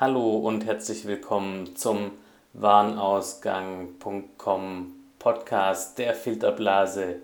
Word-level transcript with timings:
Hallo 0.00 0.38
und 0.38 0.64
herzlich 0.64 1.04
willkommen 1.04 1.76
zum 1.76 2.12
Warenausgang.com 2.54 4.94
Podcast 5.18 5.98
der 5.98 6.14
Filterblase 6.14 7.16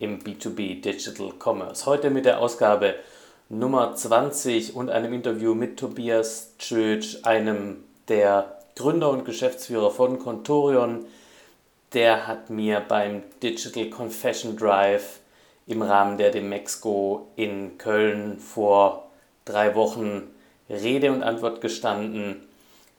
im 0.00 0.18
B2B 0.18 0.80
Digital 0.80 1.32
Commerce. 1.38 1.86
Heute 1.86 2.10
mit 2.10 2.24
der 2.24 2.40
Ausgabe 2.40 2.96
Nummer 3.48 3.94
20 3.94 4.74
und 4.74 4.90
einem 4.90 5.12
Interview 5.12 5.54
mit 5.54 5.78
Tobias 5.78 6.54
Tschötsch, 6.58 7.18
einem 7.22 7.84
der 8.08 8.58
Gründer 8.74 9.10
und 9.10 9.24
Geschäftsführer 9.24 9.92
von 9.92 10.18
Contorion. 10.18 11.06
Der 11.92 12.26
hat 12.26 12.50
mir 12.50 12.80
beim 12.80 13.22
Digital 13.44 13.90
Confession 13.90 14.56
Drive 14.56 15.20
im 15.68 15.82
Rahmen 15.82 16.18
der 16.18 16.32
Demexco 16.32 17.28
in 17.36 17.78
Köln 17.78 18.40
vor 18.40 19.08
drei 19.44 19.76
Wochen 19.76 20.34
Rede 20.68 21.12
und 21.12 21.22
Antwort 21.22 21.60
gestanden, 21.60 22.36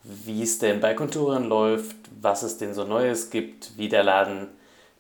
wie 0.03 0.43
es 0.43 0.59
denn 0.59 0.79
bei 0.79 0.93
Konturen 0.93 1.45
läuft, 1.45 1.95
was 2.21 2.43
es 2.43 2.57
denn 2.57 2.73
so 2.73 2.83
Neues 2.83 3.29
gibt, 3.29 3.77
wie 3.77 3.89
der 3.89 4.03
Laden 4.03 4.47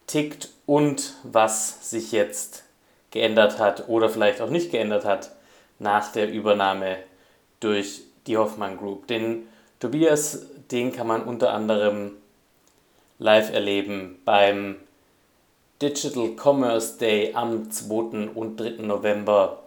tickt 0.07 0.49
und 0.65 1.13
was 1.23 1.89
sich 1.89 2.11
jetzt 2.11 2.63
geändert 3.11 3.59
hat 3.59 3.87
oder 3.87 4.09
vielleicht 4.09 4.41
auch 4.41 4.49
nicht 4.49 4.71
geändert 4.71 5.05
hat 5.05 5.31
nach 5.79 6.11
der 6.11 6.31
Übernahme 6.31 6.97
durch 7.59 8.01
die 8.27 8.37
Hoffmann 8.37 8.77
Group. 8.77 9.07
Den 9.07 9.47
Tobias, 9.79 10.45
den 10.71 10.91
kann 10.91 11.07
man 11.07 11.23
unter 11.23 11.53
anderem 11.53 12.11
live 13.17 13.53
erleben 13.53 14.19
beim 14.25 14.75
Digital 15.81 16.35
Commerce 16.35 16.97
Day 16.97 17.33
am 17.33 17.71
2. 17.71 18.29
und 18.35 18.59
3. 18.59 18.83
November 18.83 19.63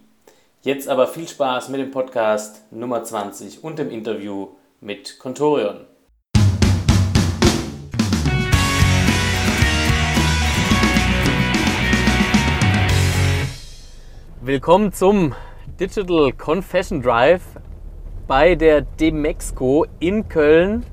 Jetzt 0.62 0.88
aber 0.88 1.08
viel 1.08 1.28
Spaß 1.28 1.70
mit 1.70 1.82
dem 1.82 1.90
Podcast 1.90 2.72
Nummer 2.72 3.04
20 3.04 3.64
und 3.64 3.80
dem 3.80 3.90
Interview 3.90 4.50
mit 4.82 5.18
Contorion. 5.18 5.88
Willkommen 14.42 14.94
zum 14.94 15.36
Digital 15.80 16.34
Confession 16.34 17.02
Drive 17.02 17.42
bei 18.28 18.56
der 18.56 18.82
Demexco 18.82 19.86
in 20.02 20.28
Köln. 20.28 20.86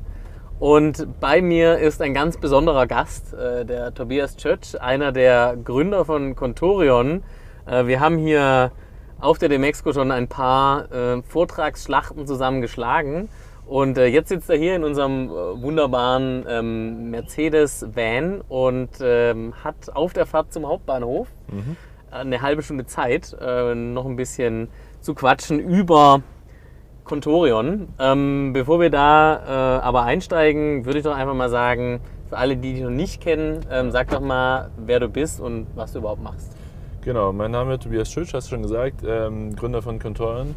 Und 0.61 1.09
bei 1.19 1.43
mir 1.43 1.79
ist 1.79 2.01
ein 2.01 2.15
ganz 2.15 2.37
besonderer 2.37 2.87
Gast, 2.87 3.35
äh, 3.35 3.65
der 3.65 3.93
Tobias 3.93 4.37
Church, 4.37 4.81
einer 4.81 5.11
der 5.11 5.57
Gründer 5.57 6.05
von 6.05 6.37
Contorion. 6.37 7.25
Äh, 7.67 7.87
wir 7.87 7.99
haben 7.99 8.17
hier 8.17 8.71
auf 9.19 9.39
der 9.39 9.49
Demexco 9.49 9.93
schon 9.93 10.13
ein 10.13 10.29
paar 10.29 10.93
äh, 10.93 11.23
Vortragsschlachten 11.23 12.25
zusammengeschlagen. 12.25 13.29
Und 13.67 13.97
jetzt 13.97 14.29
sitzt 14.29 14.49
er 14.49 14.57
hier 14.57 14.77
in 14.77 14.85
unserem 14.85 15.29
wunderbaren 15.29 16.47
ähm, 16.49 17.11
Mercedes-Van 17.11 18.41
und 18.49 18.91
ähm, 19.01 19.55
hat 19.65 19.91
auf 19.93 20.13
der 20.13 20.25
Fahrt 20.25 20.53
zum 20.53 20.69
Hauptbahnhof 20.69 21.27
mhm 21.49 21.77
eine 22.21 22.43
halbe 22.43 22.63
Stunde 22.63 22.87
Zeit, 22.87 23.37
äh, 23.41 23.75
noch 23.75 24.07
ein 24.07 24.17
bisschen 24.17 24.69
zu 25.01 25.15
quatschen 25.15 25.59
über 25.61 26.23
Contorion. 27.05 27.89
Ähm, 27.99 28.53
bevor 28.53 28.81
wir 28.81 28.91
da 28.91 29.79
äh, 29.79 29.83
aber 29.83 30.03
einsteigen, 30.03 30.85
würde 30.85 30.99
ich 30.99 31.05
doch 31.05 31.15
einfach 31.15 31.35
mal 31.35 31.49
sagen, 31.49 32.01
für 32.29 32.37
alle, 32.37 32.57
die 32.57 32.75
dich 32.75 32.83
noch 32.83 32.91
nicht 32.91 33.21
kennen, 33.21 33.61
ähm, 33.71 33.91
sag 33.91 34.11
doch 34.11 34.21
mal, 34.21 34.71
wer 34.77 35.01
du 35.01 35.09
bist 35.09 35.41
und 35.41 35.67
was 35.75 35.93
du 35.93 36.01
überhaupt 36.01 36.23
machst. 36.23 36.57
Genau, 37.03 37.33
mein 37.33 37.53
Name 37.53 37.75
ist 37.75 37.85
Tobias 37.85 38.11
Schütsch, 38.11 38.35
hast 38.35 38.49
du 38.49 38.51
schon 38.51 38.63
gesagt, 38.63 39.03
ähm, 39.07 39.55
Gründer 39.55 39.81
von 39.81 40.01
Contorion. 40.01 40.57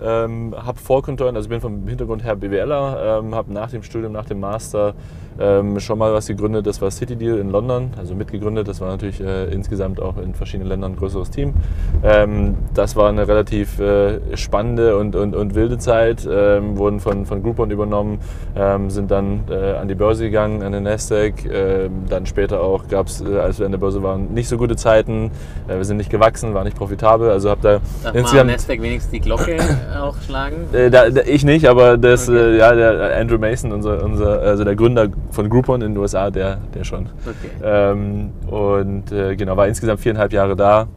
Ähm, 0.00 0.54
habe 0.56 0.78
vor 0.78 1.02
Contorion, 1.02 1.34
also 1.34 1.48
bin 1.48 1.60
vom 1.60 1.88
Hintergrund 1.88 2.22
her 2.22 2.36
BWLer, 2.36 3.20
ähm, 3.20 3.34
habe 3.34 3.52
nach 3.52 3.70
dem 3.70 3.82
Studium, 3.82 4.12
nach 4.12 4.26
dem 4.26 4.38
Master 4.38 4.94
ähm, 5.38 5.78
schon 5.80 5.98
mal 5.98 6.12
was 6.12 6.26
gegründet, 6.26 6.66
das 6.66 6.80
war 6.80 6.90
City 6.90 7.16
Deal 7.16 7.38
in 7.38 7.50
London, 7.50 7.90
also 7.96 8.14
mitgegründet. 8.14 8.68
Das 8.68 8.80
war 8.80 8.88
natürlich 8.88 9.20
äh, 9.20 9.46
insgesamt 9.52 10.00
auch 10.00 10.16
in 10.18 10.34
verschiedenen 10.34 10.68
Ländern 10.68 10.92
ein 10.92 10.96
größeres 10.96 11.30
Team. 11.30 11.54
Ähm, 12.02 12.56
das 12.74 12.96
war 12.96 13.08
eine 13.08 13.28
relativ 13.28 13.78
äh, 13.78 14.36
spannende 14.36 14.96
und, 14.98 15.14
und, 15.14 15.34
und 15.34 15.54
wilde 15.54 15.78
Zeit, 15.78 16.28
ähm, 16.30 16.76
wurden 16.76 17.00
von, 17.00 17.26
von 17.26 17.42
Groupon 17.42 17.70
übernommen, 17.70 18.18
ähm, 18.56 18.90
sind 18.90 19.10
dann 19.10 19.44
äh, 19.50 19.72
an 19.72 19.88
die 19.88 19.94
Börse 19.94 20.24
gegangen, 20.24 20.62
an 20.62 20.72
den 20.72 20.82
Nasdaq. 20.84 21.44
Ähm, 21.44 22.04
dann 22.08 22.26
später 22.26 22.60
auch 22.60 22.88
gab 22.88 23.06
es, 23.06 23.20
äh, 23.20 23.38
als 23.38 23.58
wir 23.58 23.66
an 23.66 23.72
der 23.72 23.78
Börse 23.78 24.02
waren, 24.02 24.34
nicht 24.34 24.48
so 24.48 24.56
gute 24.56 24.76
Zeiten. 24.76 25.30
Äh, 25.68 25.76
wir 25.76 25.84
sind 25.84 25.98
nicht 25.98 26.10
gewachsen, 26.10 26.54
war 26.54 26.64
nicht 26.64 26.76
profitabel. 26.76 27.30
Also 27.30 27.50
habe 27.50 27.60
da 27.62 27.80
Darf 28.02 28.14
insgesamt 28.14 28.50
Nasdaq 28.50 28.82
wenigstens 28.82 29.12
die 29.12 29.20
Glocke 29.20 29.56
auch 30.00 30.16
schlagen? 30.26 30.56
Äh, 30.72 30.90
da, 30.90 31.10
da, 31.10 31.22
ich 31.22 31.44
nicht, 31.44 31.68
aber 31.68 31.96
das, 31.96 32.28
okay. 32.28 32.58
ja, 32.58 32.74
der 32.74 33.16
Andrew 33.16 33.38
Mason, 33.38 33.72
unser, 33.72 34.02
unser, 34.02 34.40
also 34.40 34.64
der 34.64 34.74
Gründer 34.74 35.08
von 35.30 35.48
Groupon 35.48 35.82
in 35.82 35.92
den 35.92 35.98
USA, 35.98 36.30
der, 36.30 36.58
der 36.74 36.84
schon. 36.84 37.08
Okay. 37.24 37.50
Ähm, 37.62 38.30
und 38.46 39.12
äh, 39.12 39.36
genau, 39.36 39.56
war 39.56 39.68
insgesamt 39.68 40.00
viereinhalb 40.00 40.32
Jahre 40.32 40.56
da. 40.56 40.88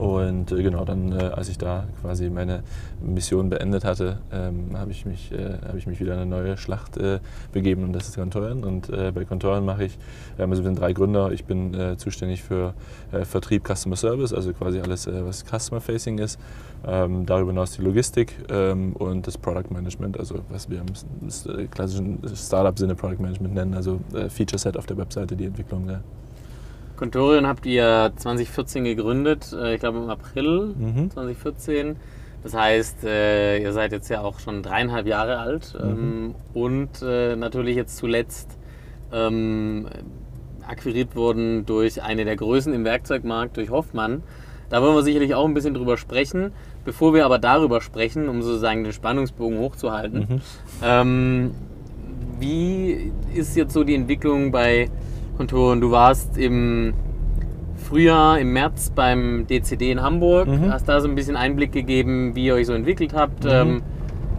Und 0.00 0.50
äh, 0.50 0.62
genau, 0.62 0.86
dann, 0.86 1.12
äh, 1.12 1.24
als 1.24 1.50
ich 1.50 1.58
da 1.58 1.84
quasi 2.00 2.30
meine 2.30 2.62
Mission 3.02 3.50
beendet 3.50 3.84
hatte, 3.84 4.16
ähm, 4.32 4.70
habe 4.72 4.92
ich, 4.92 5.04
mich, 5.04 5.30
äh, 5.30 5.58
hab 5.68 5.74
ich 5.74 5.86
mich 5.86 6.00
wieder 6.00 6.14
in 6.14 6.20
eine 6.20 6.30
neue 6.30 6.56
Schlacht 6.56 6.96
äh, 6.96 7.20
begeben 7.52 7.84
und 7.84 7.92
das 7.92 8.08
ist 8.08 8.14
Kontoren. 8.14 8.64
Und 8.64 8.88
äh, 8.88 9.12
bei 9.14 9.26
Kontoren 9.26 9.62
mache 9.62 9.84
ich, 9.84 9.98
ähm, 10.38 10.48
also 10.48 10.62
wir 10.62 10.70
sind 10.70 10.80
drei 10.80 10.94
Gründer, 10.94 11.32
ich 11.32 11.44
bin 11.44 11.74
äh, 11.74 11.98
zuständig 11.98 12.42
für 12.42 12.72
Vertrieb, 13.24 13.68
Customer 13.68 13.96
Service, 13.96 14.32
also 14.32 14.54
quasi 14.54 14.80
alles, 14.80 15.06
was 15.06 15.44
Customer 15.44 15.82
Facing 15.82 16.18
ist. 16.18 16.38
Ähm, 16.86 17.26
darüber 17.26 17.50
hinaus 17.50 17.72
die 17.72 17.82
Logistik 17.82 18.36
ähm, 18.48 18.94
und 18.94 19.26
das 19.26 19.36
Product 19.36 19.70
Management, 19.70 20.18
also 20.18 20.36
was 20.48 20.70
wir 20.70 20.80
im 20.80 21.68
klassischen 21.70 22.20
Startup-Sinne 22.34 22.94
Product 22.94 23.20
Management 23.20 23.54
nennen, 23.54 23.74
also 23.74 24.00
Feature 24.28 24.58
Set 24.58 24.78
auf 24.78 24.86
der 24.86 24.96
Webseite, 24.96 25.36
die 25.36 25.44
Entwicklung. 25.44 25.90
Ja. 25.90 26.00
Contorion 27.00 27.46
habt 27.46 27.64
ihr 27.64 28.12
2014 28.14 28.84
gegründet, 28.84 29.56
äh, 29.58 29.74
ich 29.74 29.80
glaube 29.80 29.98
im 29.98 30.10
April 30.10 30.74
mhm. 30.76 31.10
2014. 31.10 31.96
Das 32.42 32.52
heißt, 32.52 33.04
äh, 33.04 33.58
ihr 33.58 33.72
seid 33.72 33.92
jetzt 33.92 34.10
ja 34.10 34.20
auch 34.20 34.38
schon 34.38 34.62
dreieinhalb 34.62 35.06
Jahre 35.06 35.38
alt 35.38 35.74
mhm. 35.74 35.88
Ähm, 35.88 36.34
und 36.52 36.90
äh, 37.02 37.36
natürlich 37.36 37.74
jetzt 37.74 37.96
zuletzt 37.96 38.58
ähm, 39.12 39.86
akquiriert 40.68 41.16
worden 41.16 41.64
durch 41.64 42.02
eine 42.02 42.26
der 42.26 42.36
Größen 42.36 42.74
im 42.74 42.84
Werkzeugmarkt, 42.84 43.56
durch 43.56 43.70
Hoffmann. 43.70 44.22
Da 44.68 44.82
wollen 44.82 44.94
wir 44.94 45.02
sicherlich 45.02 45.34
auch 45.34 45.46
ein 45.46 45.54
bisschen 45.54 45.72
drüber 45.72 45.96
sprechen. 45.96 46.52
Bevor 46.84 47.14
wir 47.14 47.24
aber 47.24 47.38
darüber 47.38 47.80
sprechen, 47.80 48.28
um 48.28 48.42
sozusagen 48.42 48.84
den 48.84 48.92
Spannungsbogen 48.92 49.58
hochzuhalten, 49.58 50.18
mhm. 50.28 50.40
ähm, 50.82 51.50
wie 52.38 53.10
ist 53.34 53.56
jetzt 53.56 53.72
so 53.72 53.84
die 53.84 53.94
Entwicklung 53.94 54.50
bei 54.52 54.90
Konturen. 55.40 55.80
Du 55.80 55.90
warst 55.90 56.36
im 56.36 56.92
Frühjahr, 57.88 58.38
im 58.38 58.52
März 58.52 58.92
beim 58.94 59.46
DCD 59.46 59.90
in 59.90 60.02
Hamburg, 60.02 60.46
mhm. 60.46 60.70
hast 60.70 60.86
da 60.86 61.00
so 61.00 61.08
ein 61.08 61.14
bisschen 61.14 61.34
Einblick 61.34 61.72
gegeben, 61.72 62.34
wie 62.34 62.44
ihr 62.44 62.54
euch 62.56 62.66
so 62.66 62.74
entwickelt 62.74 63.14
habt 63.14 63.44
mhm. 63.44 63.50
ähm, 63.50 63.82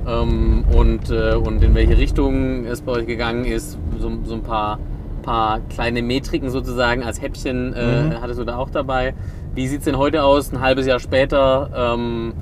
ähm, 0.07 0.63
und, 0.71 1.09
äh, 1.09 1.33
und 1.33 1.63
in 1.63 1.73
welche 1.73 1.97
Richtung 1.97 2.65
es 2.67 2.81
bei 2.81 2.91
euch 2.91 3.07
gegangen 3.07 3.45
ist. 3.45 3.79
So, 3.97 4.11
so 4.25 4.35
ein 4.35 4.43
paar, 4.43 4.77
paar 5.23 5.61
kleine 5.71 6.03
Metriken 6.03 6.51
sozusagen 6.51 7.01
als 7.01 7.19
Häppchen 7.19 7.73
äh, 7.73 8.03
mhm. 8.03 8.21
hattest 8.21 8.39
du 8.39 8.43
da 8.43 8.57
auch 8.57 8.69
dabei. 8.69 9.15
Wie 9.55 9.67
sieht 9.67 9.79
es 9.79 9.85
denn 9.85 9.97
heute 9.97 10.23
aus, 10.23 10.53
ein 10.53 10.61
halbes 10.61 10.85
Jahr 10.85 10.99
später? 10.99 11.95
Ähm, 11.95 12.33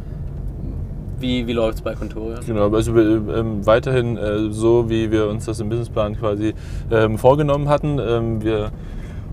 wie, 1.21 1.48
wie 1.48 1.54
läuft 1.54 1.77
es 1.80 1.81
bei 1.81 1.95
Contoria? 1.95 2.39
Genau, 2.45 2.74
also 2.74 2.98
ähm, 2.98 3.66
weiterhin 3.66 4.18
äh, 4.18 4.51
so, 4.51 4.89
wie 4.89 5.12
wir 5.12 5.27
uns 5.27 5.45
das 5.45 5.60
im 5.60 5.69
Businessplan 5.69 6.18
quasi 6.18 6.54
ähm, 6.92 7.18
vorgenommen 7.18 7.69
hatten. 7.69 8.00
Ähm, 8.00 8.44
wir 8.44 8.71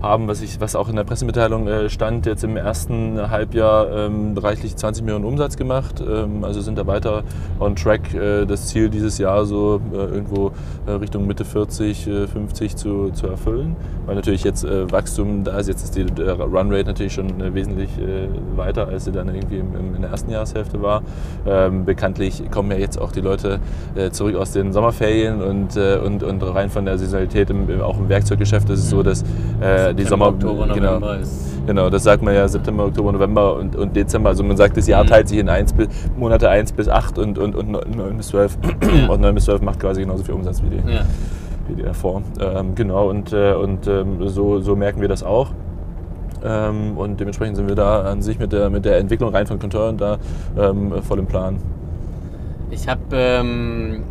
haben, 0.01 0.27
was, 0.27 0.41
ich, 0.41 0.61
was 0.61 0.75
auch 0.75 0.89
in 0.89 0.95
der 0.95 1.03
Pressemitteilung 1.03 1.67
äh, 1.67 1.89
stand, 1.89 2.25
jetzt 2.25 2.43
im 2.43 2.55
ersten 2.55 3.29
Halbjahr 3.29 3.91
ähm, 3.91 4.37
reichlich 4.37 4.75
20 4.75 5.03
Millionen 5.03 5.25
Umsatz 5.25 5.57
gemacht. 5.57 6.01
Ähm, 6.07 6.43
also 6.43 6.61
sind 6.61 6.77
da 6.77 6.85
weiter 6.85 7.23
on 7.59 7.75
track, 7.75 8.13
äh, 8.13 8.45
das 8.45 8.67
Ziel 8.67 8.89
dieses 8.89 9.17
Jahr 9.17 9.45
so 9.45 9.81
äh, 9.91 9.95
irgendwo 9.95 10.51
äh, 10.85 10.91
Richtung 10.91 11.25
Mitte 11.25 11.45
40, 11.45 12.03
50 12.31 12.71
äh, 12.71 12.75
zu, 12.75 13.09
zu 13.11 13.27
erfüllen. 13.27 13.75
Weil 14.05 14.15
natürlich 14.15 14.43
jetzt 14.43 14.63
äh, 14.63 14.91
Wachstum, 14.91 15.43
da 15.43 15.57
ist 15.57 15.67
jetzt 15.67 15.95
die 15.95 16.03
Runrate 16.03 16.85
natürlich 16.85 17.13
schon 17.13 17.53
wesentlich 17.53 17.89
weiter, 18.55 18.87
als 18.87 19.05
sie 19.05 19.11
dann 19.11 19.27
irgendwie 19.33 19.57
im, 19.57 19.95
in 19.95 20.01
der 20.01 20.11
ersten 20.11 20.31
Jahreshälfte 20.31 20.81
war. 20.81 21.01
Ähm, 21.45 21.85
bekanntlich 21.85 22.49
kommen 22.51 22.71
ja 22.71 22.77
jetzt 22.77 22.99
auch 22.99 23.11
die 23.11 23.21
Leute 23.21 23.59
zurück 24.11 24.35
aus 24.35 24.51
den 24.51 24.73
Sommerferien 24.73 25.41
und, 25.41 25.77
und, 25.77 26.23
und 26.23 26.41
rein 26.43 26.69
von 26.69 26.85
der 26.85 26.97
Saisonalität 26.97 27.49
im, 27.49 27.81
auch 27.81 27.97
im 27.97 28.09
Werkzeuggeschäft 28.09 28.69
ist 28.69 28.79
es 28.79 28.89
so, 28.89 29.03
dass 29.03 29.23
die 29.93 30.03
Sommer, 30.03 30.27
Oktober, 30.27 30.67
genau, 30.73 30.97
ist 31.13 31.47
Genau, 31.67 31.89
das 31.89 32.03
sagt 32.03 32.23
man 32.23 32.33
ja 32.33 32.47
September, 32.47 32.85
Oktober, 32.85 33.11
November 33.11 33.57
und, 33.57 33.75
und 33.75 33.93
Dezember. 33.93 34.29
Also 34.29 34.41
man 34.41 34.55
sagt, 34.55 34.77
das 34.77 34.87
Jahr 34.87 35.03
mhm. 35.03 35.09
teilt 35.09 35.27
sich 35.27 35.37
in 35.37 35.49
eins 35.49 35.73
bis, 35.73 35.89
Monate 36.15 36.49
1 36.49 36.71
bis 36.71 36.87
8 36.87 37.17
und, 37.17 37.37
und, 37.37 37.55
und 37.55 37.69
9 37.69 38.15
bis 38.15 38.29
12. 38.29 38.57
Ja. 38.81 39.09
Und 39.09 39.19
9 39.19 39.35
bis 39.35 39.45
12 39.45 39.61
macht 39.61 39.79
quasi 39.79 40.01
genauso 40.01 40.23
viel 40.23 40.33
Umsatz 40.33 40.63
wie 40.63 40.69
die, 40.69 40.77
ja. 40.77 41.01
wie 41.67 41.75
die 41.75 41.83
davor. 41.83 42.21
Ähm, 42.39 42.73
genau, 42.73 43.09
und, 43.09 43.33
äh, 43.33 43.53
und 43.53 43.85
ähm, 43.87 44.27
so, 44.29 44.61
so 44.61 44.75
merken 44.77 45.01
wir 45.01 45.09
das 45.09 45.23
auch. 45.23 45.51
Ähm, 46.43 46.97
und 46.97 47.19
dementsprechend 47.19 47.57
sind 47.57 47.67
wir 47.67 47.75
da 47.75 48.03
an 48.03 48.21
sich 48.21 48.39
mit 48.39 48.53
der, 48.53 48.69
mit 48.69 48.85
der 48.85 48.97
Entwicklung 48.99 49.33
rein 49.33 49.45
von 49.45 49.59
Contouren 49.59 49.97
da 49.97 50.17
ähm, 50.57 50.93
voll 51.01 51.19
im 51.19 51.25
Plan. 51.25 51.57
Ich 52.69 52.87
habe 52.87 53.01
ähm, 53.11 54.03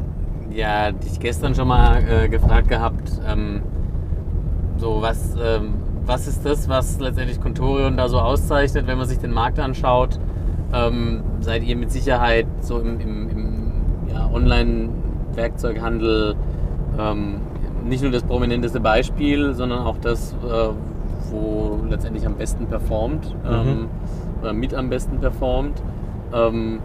ja, 0.51 0.93
dich 0.93 1.21
gestern 1.21 1.55
schon 1.55 1.69
mal 1.69 2.03
äh, 2.03 2.29
gefragt 2.29 2.69
gehabt, 2.69 3.11
ähm, 3.27 3.63
so 4.79 5.03
was, 5.03 5.35
ähm, 5.43 5.75
was 6.05 6.29
ist 6.29 6.45
das, 6.45 6.69
was 6.69 7.01
letztendlich 7.01 7.41
Contorion 7.41 7.97
da 7.97 8.09
so 8.09 8.19
auszeichnet, 8.19 8.87
wenn 8.87 8.99
man 8.99 9.09
sich 9.09 9.19
den 9.19 9.33
Markt 9.33 9.59
anschaut? 9.59 10.21
Ähm, 10.73 11.23
seid 11.41 11.65
ihr 11.65 11.77
mit 11.77 11.91
Sicherheit 11.91 12.47
so 12.61 12.79
im, 12.81 13.01
im, 13.01 13.31
im 13.31 13.73
ja, 14.13 14.31
Online-Werkzeughandel 14.33 16.37
ähm, 16.99 17.41
nicht 17.85 18.03
nur 18.03 18.11
das 18.11 18.25
prominenteste 18.25 18.81
Beispiel, 18.81 19.55
sondern 19.55 19.87
auch 19.87 19.97
das, 19.99 20.33
äh, 20.33 20.69
wo 21.31 21.79
letztendlich 21.89 22.27
am 22.27 22.35
besten 22.35 22.67
performt 22.67 23.33
mhm. 23.45 23.51
Ähm, 23.51 23.89
oder 24.43 24.53
mit 24.53 24.75
am 24.75 24.91
besten 24.91 25.19
performt. 25.19 25.81
Ähm, 26.33 26.81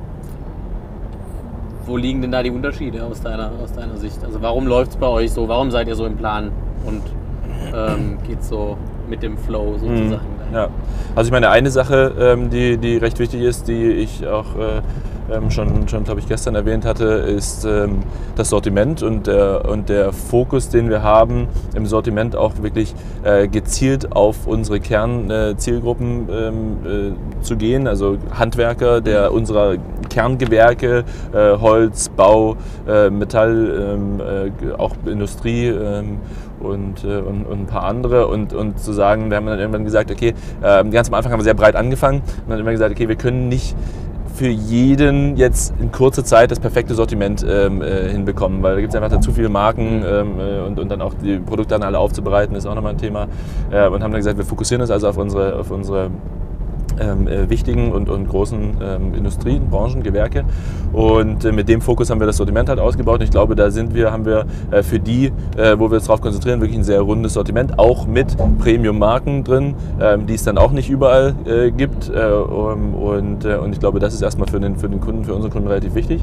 wo 1.86 1.98
liegen 1.98 2.22
denn 2.22 2.32
da 2.32 2.44
die 2.44 2.52
Unterschiede 2.52 3.04
aus 3.04 3.22
deiner, 3.22 3.52
aus 3.62 3.74
deiner 3.74 3.98
Sicht? 3.98 4.24
Also 4.24 4.42
warum 4.42 4.68
läuft 4.68 4.92
es 4.92 4.98
bei 4.98 5.08
euch 5.08 5.32
so? 5.32 5.48
Warum 5.48 5.72
seid 5.72 5.88
ihr 5.88 5.96
so 5.96 6.06
im 6.06 6.16
Plan 6.16 6.52
und 6.86 7.02
ähm, 7.74 8.18
geht 8.28 8.44
so 8.44 8.78
mit 9.10 9.24
dem 9.24 9.38
Flow 9.38 9.74
sozusagen? 9.74 10.10
Mhm. 10.50 10.54
Ja, 10.54 10.68
also 11.16 11.28
ich 11.28 11.32
meine, 11.32 11.50
eine 11.50 11.72
Sache, 11.72 12.14
ähm, 12.20 12.50
die, 12.50 12.78
die 12.78 12.98
recht 12.98 13.20
wichtig 13.20 13.42
ist, 13.42 13.68
die 13.68 13.92
ich 13.92 14.28
auch 14.28 14.56
äh, 14.58 14.82
ähm, 15.32 15.50
schon, 15.50 15.88
schon 15.88 16.04
glaube 16.04 16.20
ich, 16.20 16.28
gestern 16.28 16.56
erwähnt 16.56 16.86
hatte, 16.86 17.06
ist 17.06 17.66
ähm, 17.66 18.00
das 18.36 18.50
Sortiment 18.50 19.02
und 19.02 19.28
der, 19.28 19.68
und 19.70 19.90
der 19.90 20.12
Fokus, 20.12 20.70
den 20.70 20.90
wir 20.90 21.04
haben 21.04 21.48
im 21.74 21.86
Sortiment 21.86 22.36
auch 22.36 22.54
wirklich 22.62 22.94
äh, 23.24 23.48
gezielt 23.48 24.14
auf 24.14 24.48
unsere 24.48 24.80
Kernzielgruppen 24.80 26.30
äh, 26.30 26.48
ähm, 26.48 27.16
äh, 27.40 27.44
zu 27.44 27.56
gehen, 27.56 27.88
also 27.88 28.18
Handwerker 28.38 29.02
der 29.02 29.32
unserer 29.32 29.76
Kerngewerke, 30.10 31.04
äh, 31.34 31.58
Holz, 31.58 32.10
Bau, 32.10 32.58
äh, 32.88 33.10
Metall, 33.10 33.96
ähm, 33.96 34.20
äh, 34.20 34.74
auch 34.74 34.96
Industrie 35.06 35.68
ähm, 35.68 36.20
und, 36.64 37.04
äh, 37.04 37.18
und, 37.18 37.46
und, 37.46 37.62
ein 37.62 37.66
paar 37.66 37.84
andere. 37.84 38.28
Und, 38.28 38.54
und 38.54 38.80
zu 38.80 38.94
sagen, 38.94 39.30
wir 39.30 39.38
haben 39.38 39.46
dann 39.46 39.60
irgendwann 39.60 39.86
gesagt, 39.86 40.12
okay, 40.12 40.34
äh, 40.62 40.84
ganz 40.86 41.10
am 41.10 41.14
Anfang 41.16 41.32
haben 41.32 41.40
wir 41.40 41.44
sehr 41.44 41.54
breit 41.54 41.76
angefangen. 41.76 42.22
Und 42.44 42.50
dann 42.50 42.60
immer 42.60 42.72
gesagt, 42.72 42.92
okay, 42.92 43.08
wir 43.08 43.16
können 43.16 43.50
nicht 43.50 43.76
für 44.34 44.48
jeden 44.48 45.38
jetzt 45.38 45.74
in 45.80 45.92
kurzer 45.92 46.24
Zeit 46.24 46.52
das 46.52 46.60
perfekte 46.60 46.96
Sortiment 46.96 47.46
ähm, 47.48 47.82
äh, 47.82 48.10
hinbekommen, 48.10 48.64
weil 48.64 48.76
da 48.76 48.82
gibt 48.82 48.94
es 48.94 49.00
einfach 49.00 49.20
zu 49.20 49.32
viele 49.32 49.50
Marken 49.50 50.04
ähm, 50.06 50.40
äh, 50.40 50.60
und, 50.62 50.80
und 50.80 50.90
dann 50.90 51.02
auch 51.02 51.14
die 51.14 51.38
Produkte 51.38 51.76
dann 51.76 51.84
alle 51.84 52.00
aufzubereiten, 52.00 52.56
ist 52.56 52.66
auch 52.66 52.76
nochmal 52.76 52.94
ein 52.94 52.98
Thema. 52.98 53.28
Äh, 53.70 53.88
und 53.88 54.02
haben 54.02 54.12
dann 54.12 54.20
gesagt, 54.20 54.38
wir 54.38 54.46
fokussieren 54.46 54.82
uns 54.82 54.90
also 54.90 55.10
auf 55.10 55.18
unsere, 55.18 55.60
auf 55.60 55.70
unsere 55.70 56.10
ähm, 57.00 57.28
äh, 57.28 57.50
wichtigen 57.50 57.92
und, 57.92 58.10
und 58.10 58.28
großen 58.28 58.78
ähm, 58.82 59.14
Industrien, 59.14 59.70
Branchen, 59.70 60.04
Gewerke. 60.04 60.44
Und 60.94 61.46
äh, 61.46 61.52
mit 61.52 61.70
dem 61.70 61.82
Fokus 61.82 62.10
haben 62.10 62.20
wir 62.20 62.28
das 62.28 62.38
Sortiment 62.38 62.70
halt 62.70 62.80
ausgebaut. 62.80 63.20
Und 63.20 63.26
ich 63.26 63.32
glaube, 63.32 63.56
da 63.56 63.72
sind 63.72 63.94
wir, 63.94 64.12
haben 64.12 64.26
wir 64.26 64.46
äh, 64.72 64.84
für 64.84 65.00
die, 65.00 65.32
äh, 65.58 65.78
wo 65.78 65.90
wir 65.90 65.96
uns 65.96 66.06
darauf 66.06 66.22
konzentrieren, 66.22 66.62
wirklich 66.62 66.78
ein 66.78 66.84
sehr 66.84 67.02
rundes 67.02 67.34
Sortiment, 67.34 67.80
auch 67.80 68.06
mit 68.06 68.36
Premium-Marken 68.60 69.44
drin, 69.44 69.76
ähm, 70.00 70.26
die 70.26 70.36
es 70.36 70.44
dann 70.44 70.58
auch 70.58 70.72
nicht 70.72 70.90
überall 70.90 71.36
äh, 71.46 71.72
gibt. 71.72 72.10
Äh, 72.10 72.32
um, 72.32 72.96
und, 72.96 73.46
und 73.46 73.74
ich 73.74 73.80
glaube, 73.80 74.00
das 74.00 74.14
ist 74.14 74.22
erstmal 74.22 74.48
für 74.48 74.60
den, 74.60 74.76
für 74.76 74.90
den 74.90 75.00
Kunden, 75.00 75.26
für 75.26 75.34
unsere 75.34 75.52
Kunden 75.52 75.68
relativ 75.68 75.96
wichtig. 75.96 76.22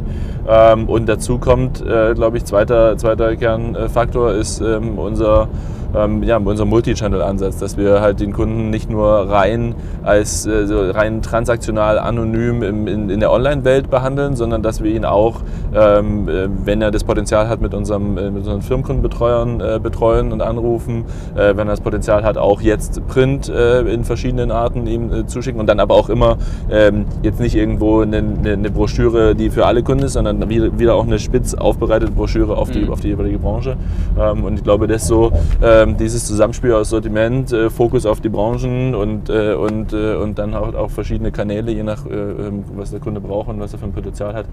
Ähm, 0.48 0.88
und 0.88 1.08
dazu 1.08 1.38
kommt, 1.38 1.84
glaube 2.14 2.36
ich, 2.36 2.44
zweiter, 2.44 2.96
zweiter 2.96 3.36
Kernfaktor 3.36 4.32
ist 4.32 4.60
ähm, 4.60 4.98
unser 4.98 5.48
ähm, 5.94 6.22
ja, 6.22 6.36
unser 6.36 6.64
Multi-Channel-Ansatz, 6.64 7.58
dass 7.58 7.76
wir 7.76 8.00
halt 8.00 8.20
den 8.20 8.32
Kunden 8.32 8.70
nicht 8.70 8.90
nur 8.90 9.08
rein 9.08 9.74
als 10.02 10.46
äh, 10.46 10.66
so 10.66 10.90
rein 10.90 11.22
transaktional 11.22 11.98
anonym 11.98 12.62
im, 12.62 12.86
in, 12.86 13.10
in 13.10 13.20
der 13.20 13.32
Online-Welt 13.32 13.90
behandeln, 13.90 14.36
sondern 14.36 14.62
dass 14.62 14.82
wir 14.82 14.90
ihn 14.90 15.04
auch, 15.04 15.40
ähm, 15.74 16.28
äh, 16.28 16.48
wenn 16.64 16.82
er 16.82 16.90
das 16.90 17.04
Potenzial 17.04 17.48
hat, 17.48 17.60
mit, 17.60 17.74
unserem, 17.74 18.18
äh, 18.18 18.30
mit 18.30 18.38
unseren 18.38 18.62
Firmenkundenbetreuern 18.62 19.60
äh, 19.60 19.80
betreuen 19.82 20.32
und 20.32 20.42
anrufen, 20.42 21.04
äh, 21.34 21.56
wenn 21.56 21.68
er 21.68 21.72
das 21.72 21.80
Potenzial 21.80 22.24
hat, 22.24 22.36
auch 22.36 22.60
jetzt 22.60 23.06
Print 23.06 23.48
äh, 23.48 23.80
in 23.82 24.04
verschiedenen 24.04 24.50
Arten 24.50 24.86
ihm 24.86 25.26
zuschicken 25.28 25.60
und 25.60 25.66
dann 25.66 25.80
aber 25.80 25.94
auch 25.94 26.08
immer 26.08 26.36
ähm, 26.70 27.06
jetzt 27.22 27.40
nicht 27.40 27.54
irgendwo 27.54 28.00
eine, 28.00 28.18
eine, 28.18 28.70
Broschüre, 28.70 29.34
die 29.34 29.50
für 29.50 29.66
alle 29.66 29.82
Kunden 29.82 30.04
ist, 30.04 30.12
sondern 30.12 30.48
wieder 30.48 30.94
auch 30.94 31.06
eine 31.06 31.18
spitz 31.18 31.54
aufbereitete 31.54 32.12
Broschüre 32.12 32.56
auf 32.56 32.70
die, 32.70 32.80
mhm. 32.80 32.90
auf 32.90 33.00
die 33.00 33.08
jeweilige 33.08 33.38
Branche. 33.38 33.76
Ähm, 34.18 34.44
und 34.44 34.54
ich 34.54 34.64
glaube, 34.64 34.86
das 34.86 35.06
so 35.06 35.32
ähm, 35.62 35.77
dieses 35.86 36.26
Zusammenspiel 36.26 36.72
aus 36.72 36.90
Sortiment, 36.90 37.52
äh, 37.52 37.70
Fokus 37.70 38.06
auf 38.06 38.20
die 38.20 38.28
Branchen 38.28 38.94
und, 38.94 39.28
äh, 39.28 39.54
und, 39.54 39.92
äh, 39.92 40.14
und 40.14 40.38
dann 40.38 40.54
auch, 40.54 40.74
auch 40.74 40.90
verschiedene 40.90 41.32
Kanäle, 41.32 41.72
je 41.72 41.82
nach 41.82 42.06
äh, 42.06 42.10
ähm, 42.10 42.64
was 42.74 42.90
der 42.90 43.00
Kunde 43.00 43.20
braucht 43.20 43.48
und 43.48 43.60
was 43.60 43.72
er 43.72 43.78
für 43.78 43.86
ein 43.86 43.92
Potenzial 43.92 44.34
hat 44.34 44.46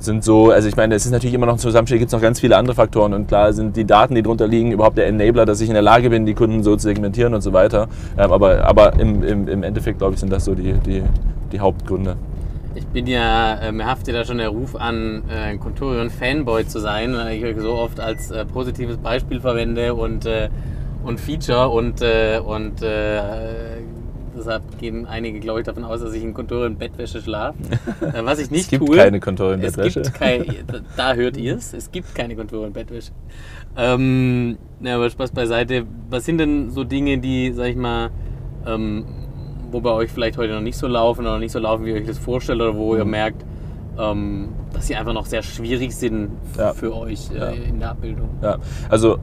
sind 0.00 0.22
so, 0.22 0.50
also 0.50 0.68
ich 0.68 0.76
meine, 0.76 0.94
es 0.94 1.04
ist 1.04 1.12
natürlich 1.12 1.34
immer 1.34 1.46
noch 1.46 1.54
ein 1.54 1.58
Zusammenspiel, 1.58 1.98
gibt 1.98 2.08
es 2.08 2.12
noch 2.12 2.20
ganz 2.20 2.40
viele 2.40 2.56
andere 2.56 2.74
Faktoren 2.74 3.14
und 3.14 3.28
klar 3.28 3.52
sind 3.52 3.76
die 3.76 3.84
Daten, 3.84 4.14
die 4.14 4.22
drunter 4.22 4.46
liegen, 4.46 4.72
überhaupt 4.72 4.96
der 4.96 5.06
Enabler, 5.06 5.44
dass 5.44 5.60
ich 5.60 5.68
in 5.68 5.74
der 5.74 5.82
Lage 5.82 6.10
bin, 6.10 6.26
die 6.26 6.34
Kunden 6.34 6.62
so 6.62 6.76
zu 6.76 6.84
segmentieren 6.84 7.34
und 7.34 7.40
so 7.40 7.52
weiter. 7.52 7.88
Ähm, 8.16 8.32
aber 8.32 8.64
aber 8.64 8.98
im, 9.00 9.22
im, 9.22 9.48
im 9.48 9.62
Endeffekt, 9.62 9.98
glaube 9.98 10.14
ich, 10.14 10.20
sind 10.20 10.32
das 10.32 10.44
so 10.44 10.54
die, 10.54 10.74
die, 10.74 11.02
die 11.52 11.60
Hauptgründe. 11.60 12.16
Ich 12.78 12.86
bin 12.86 13.08
ja, 13.08 13.54
äh, 13.56 13.72
mir 13.72 13.86
haftet 13.86 14.14
da 14.14 14.24
schon 14.24 14.38
der 14.38 14.50
Ruf 14.50 14.76
an, 14.76 15.24
äh, 15.28 15.56
Conturion-Fanboy 15.56 16.64
zu 16.68 16.78
sein, 16.78 17.12
weil 17.12 17.42
ich 17.42 17.60
so 17.60 17.72
oft 17.74 17.98
als 17.98 18.30
äh, 18.30 18.44
positives 18.44 18.98
Beispiel 18.98 19.40
verwende 19.40 19.94
und, 19.94 20.26
äh, 20.26 20.48
und 21.02 21.18
Feature 21.18 21.70
und, 21.70 22.00
äh, 22.02 22.38
und 22.38 22.80
äh, 22.82 23.80
deshalb 24.36 24.78
gehen 24.78 25.06
einige, 25.06 25.40
glaube 25.40 25.58
ich, 25.60 25.66
davon 25.66 25.82
aus, 25.82 26.02
dass 26.02 26.12
ich 26.14 26.22
in 26.22 26.34
Conturion-Bettwäsche 26.34 27.20
schlafe. 27.20 27.58
Äh, 28.00 28.24
was 28.24 28.38
ich 28.38 28.50
nicht 28.52 28.62
es 28.62 28.68
gibt 28.68 28.86
tue. 28.86 28.96
keine 28.96 29.18
Conturion-Bettwäsche. 29.18 30.02
Da 30.96 31.14
hört 31.14 31.36
ihr 31.36 31.56
es, 31.56 31.74
es 31.74 31.90
gibt 31.90 32.14
keine 32.14 32.36
Conturion-Bettwäsche. 32.36 33.10
Ähm, 33.76 34.56
ja, 34.80 34.94
aber 34.94 35.10
Spaß 35.10 35.32
beiseite. 35.32 35.84
Was 36.10 36.24
sind 36.24 36.38
denn 36.38 36.70
so 36.70 36.84
Dinge, 36.84 37.18
die, 37.18 37.52
sag 37.52 37.70
ich 37.70 37.76
mal, 37.76 38.10
ähm, 38.66 39.04
wo 39.70 39.80
bei 39.80 39.90
euch 39.90 40.10
vielleicht 40.10 40.38
heute 40.38 40.54
noch 40.54 40.60
nicht 40.60 40.76
so 40.76 40.86
laufen 40.86 41.22
oder 41.26 41.38
nicht 41.38 41.52
so 41.52 41.58
laufen, 41.58 41.84
wie 41.84 41.90
ihr 41.90 41.96
euch 41.96 42.06
das 42.06 42.18
vorstellt 42.18 42.60
oder 42.60 42.76
wo 42.76 42.92
mhm. 42.92 42.98
ihr 42.98 43.04
merkt, 43.04 43.44
ähm, 43.98 44.48
dass 44.72 44.86
sie 44.86 44.96
einfach 44.96 45.12
noch 45.12 45.26
sehr 45.26 45.42
schwierig 45.42 45.94
sind 45.94 46.30
ja. 46.56 46.72
für 46.72 46.94
euch 46.94 47.30
äh, 47.30 47.38
ja. 47.38 47.48
in 47.50 47.80
der 47.80 47.90
Abbildung? 47.90 48.30
Ja, 48.42 48.58
also 48.88 49.18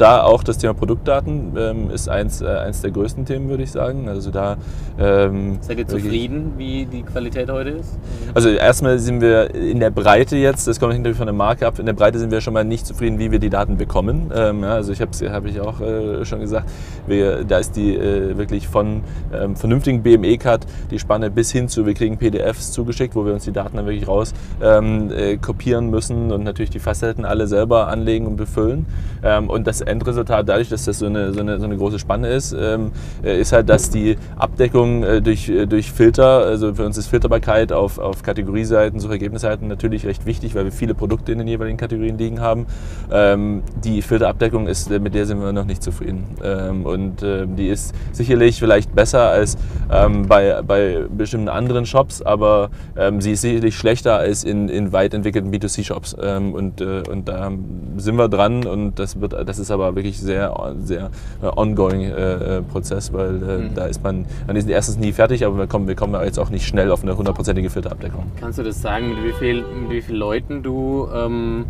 da 0.00 0.22
auch 0.22 0.42
das 0.42 0.58
Thema 0.58 0.74
Produktdaten 0.74 1.52
ähm, 1.58 1.90
ist 1.90 2.08
eins, 2.08 2.40
äh, 2.40 2.46
eins 2.46 2.80
der 2.80 2.92
größten 2.92 3.24
Themen, 3.24 3.48
würde 3.48 3.64
ich 3.64 3.72
sagen. 3.72 4.08
Also 4.08 4.30
da, 4.30 4.56
ähm, 4.98 5.58
Seid 5.60 5.78
ihr 5.78 5.86
zufrieden, 5.86 6.54
wie 6.56 6.86
die 6.86 7.02
Qualität 7.02 7.50
heute 7.50 7.70
ist? 7.70 7.98
Also 8.34 8.48
erstmal 8.48 8.98
sind 8.98 9.20
wir 9.20 9.54
in 9.54 9.80
der 9.80 9.90
Breite 9.90 10.36
jetzt, 10.36 10.66
das 10.66 10.78
kommt 10.78 10.94
natürlich 10.94 11.16
von 11.16 11.26
der 11.26 11.34
Marke 11.34 11.66
ab, 11.66 11.78
in 11.78 11.86
der 11.86 11.92
Breite 11.92 12.18
sind 12.18 12.30
wir 12.30 12.40
schon 12.40 12.54
mal 12.54 12.64
nicht 12.64 12.86
zufrieden, 12.86 13.18
wie 13.18 13.30
wir 13.30 13.40
die 13.40 13.50
Daten 13.50 13.76
bekommen. 13.76 14.32
Ähm, 14.34 14.62
ja, 14.62 14.74
also 14.74 14.92
ich 14.92 15.00
habe 15.00 15.10
es 15.10 15.22
hab 15.22 15.44
ich 15.46 15.60
auch 15.60 15.80
äh, 15.80 16.24
schon 16.24 16.40
gesagt, 16.40 16.70
wir, 17.06 17.44
da 17.44 17.58
ist 17.58 17.76
die 17.76 17.96
äh, 17.96 18.38
wirklich 18.38 18.68
von 18.68 19.02
ähm, 19.32 19.56
vernünftigen 19.56 20.02
BME-Cut 20.02 20.66
die 20.90 20.98
Spanne 20.98 21.30
bis 21.30 21.50
hin 21.50 21.68
zu, 21.68 21.86
wir 21.86 21.94
kriegen 21.94 22.18
PDFs 22.18 22.70
zugeschickt, 22.72 23.16
wo 23.16 23.26
wir 23.26 23.34
uns 23.34 23.44
die 23.44 23.52
Daten 23.52 23.76
dann 23.76 23.86
wirklich 23.86 24.06
raus 24.06 24.32
ähm, 24.62 25.10
äh, 25.10 25.36
kopieren 25.38 25.90
müssen 25.90 26.30
und 26.30 26.44
natürlich 26.44 26.70
die 26.70 26.78
Facetten 26.78 27.24
alle 27.24 27.48
selber 27.48 27.88
anlegen 27.88 28.26
und 28.26 28.36
befüllen. 28.36 28.86
Ähm, 29.24 29.50
und 29.50 29.66
das 29.66 29.80
Endresultat, 29.88 30.48
dadurch, 30.48 30.68
dass 30.68 30.84
das 30.84 30.98
so 30.98 31.06
eine, 31.06 31.32
so 31.32 31.40
eine, 31.40 31.58
so 31.58 31.64
eine 31.64 31.76
große 31.76 31.98
Spanne 31.98 32.28
ist, 32.28 32.54
ähm, 32.58 32.92
äh, 33.22 33.40
ist 33.40 33.52
halt, 33.52 33.68
dass 33.68 33.90
die 33.90 34.16
Abdeckung 34.36 35.02
äh, 35.02 35.20
durch, 35.20 35.48
äh, 35.48 35.66
durch 35.66 35.92
Filter, 35.92 36.44
also 36.44 36.74
für 36.74 36.84
uns 36.84 36.96
ist 36.98 37.08
Filterbarkeit 37.08 37.72
auf, 37.72 37.98
auf 37.98 38.22
Kategorieseiten, 38.22 39.00
Suchergebnisseiten 39.00 39.68
natürlich 39.68 40.06
recht 40.06 40.26
wichtig, 40.26 40.54
weil 40.54 40.64
wir 40.64 40.72
viele 40.72 40.94
Produkte 40.94 41.32
in 41.32 41.38
den 41.38 41.48
jeweiligen 41.48 41.78
Kategorien 41.78 42.18
liegen 42.18 42.40
haben. 42.40 42.66
Ähm, 43.10 43.62
die 43.82 44.02
Filterabdeckung 44.02 44.66
ist, 44.66 44.90
mit 44.90 45.14
der 45.14 45.26
sind 45.26 45.40
wir 45.40 45.52
noch 45.52 45.64
nicht 45.64 45.82
zufrieden. 45.82 46.24
Ähm, 46.42 46.84
und 46.84 47.22
äh, 47.22 47.46
die 47.46 47.68
ist 47.68 47.94
sicherlich 48.12 48.58
vielleicht 48.58 48.94
besser 48.94 49.30
als 49.30 49.56
ähm, 49.90 50.26
bei, 50.26 50.62
bei 50.62 51.04
bestimmten 51.08 51.48
anderen 51.48 51.86
Shops, 51.86 52.22
aber 52.22 52.70
ähm, 52.96 53.20
sie 53.20 53.32
ist 53.32 53.42
sicherlich 53.42 53.76
schlechter 53.76 54.16
als 54.16 54.44
in, 54.44 54.68
in 54.68 54.92
weit 54.92 55.14
entwickelten 55.14 55.52
B2C-Shops. 55.52 56.16
Ähm, 56.20 56.54
und, 56.54 56.80
äh, 56.80 57.02
und 57.08 57.28
da 57.28 57.50
sind 57.96 58.16
wir 58.16 58.28
dran 58.28 58.66
und 58.66 58.98
das 58.98 59.20
wird, 59.20 59.32
das 59.32 59.58
ist 59.58 59.70
aber 59.70 59.77
aber 59.84 59.96
wirklich 59.96 60.20
sehr, 60.20 60.54
sehr 60.82 61.10
äh, 61.42 61.46
ongoing 61.56 62.02
äh, 62.02 62.58
äh, 62.58 62.62
Prozess, 62.62 63.12
weil 63.12 63.42
äh, 63.42 63.58
mhm. 63.58 63.74
da 63.74 63.86
ist 63.86 64.02
man, 64.02 64.26
man 64.46 64.56
ist 64.56 64.68
erstens 64.68 64.98
nie 64.98 65.12
fertig, 65.12 65.44
aber 65.44 65.58
wir 65.58 65.66
kommen, 65.66 65.88
wir 65.88 65.94
kommen 65.94 66.20
jetzt 66.24 66.38
auch 66.38 66.50
nicht 66.50 66.66
schnell 66.66 66.90
auf 66.90 67.02
eine 67.02 67.16
hundertprozentige 67.16 67.70
Filterabdeckung. 67.70 68.24
Kannst 68.40 68.58
du 68.58 68.62
das 68.62 68.80
sagen, 68.80 69.08
mit 69.08 69.24
wie, 69.24 69.32
viel, 69.32 69.62
mit 69.62 69.90
wie 69.90 70.02
vielen 70.02 70.18
Leuten 70.18 70.62
du 70.62 71.08
ähm, 71.14 71.64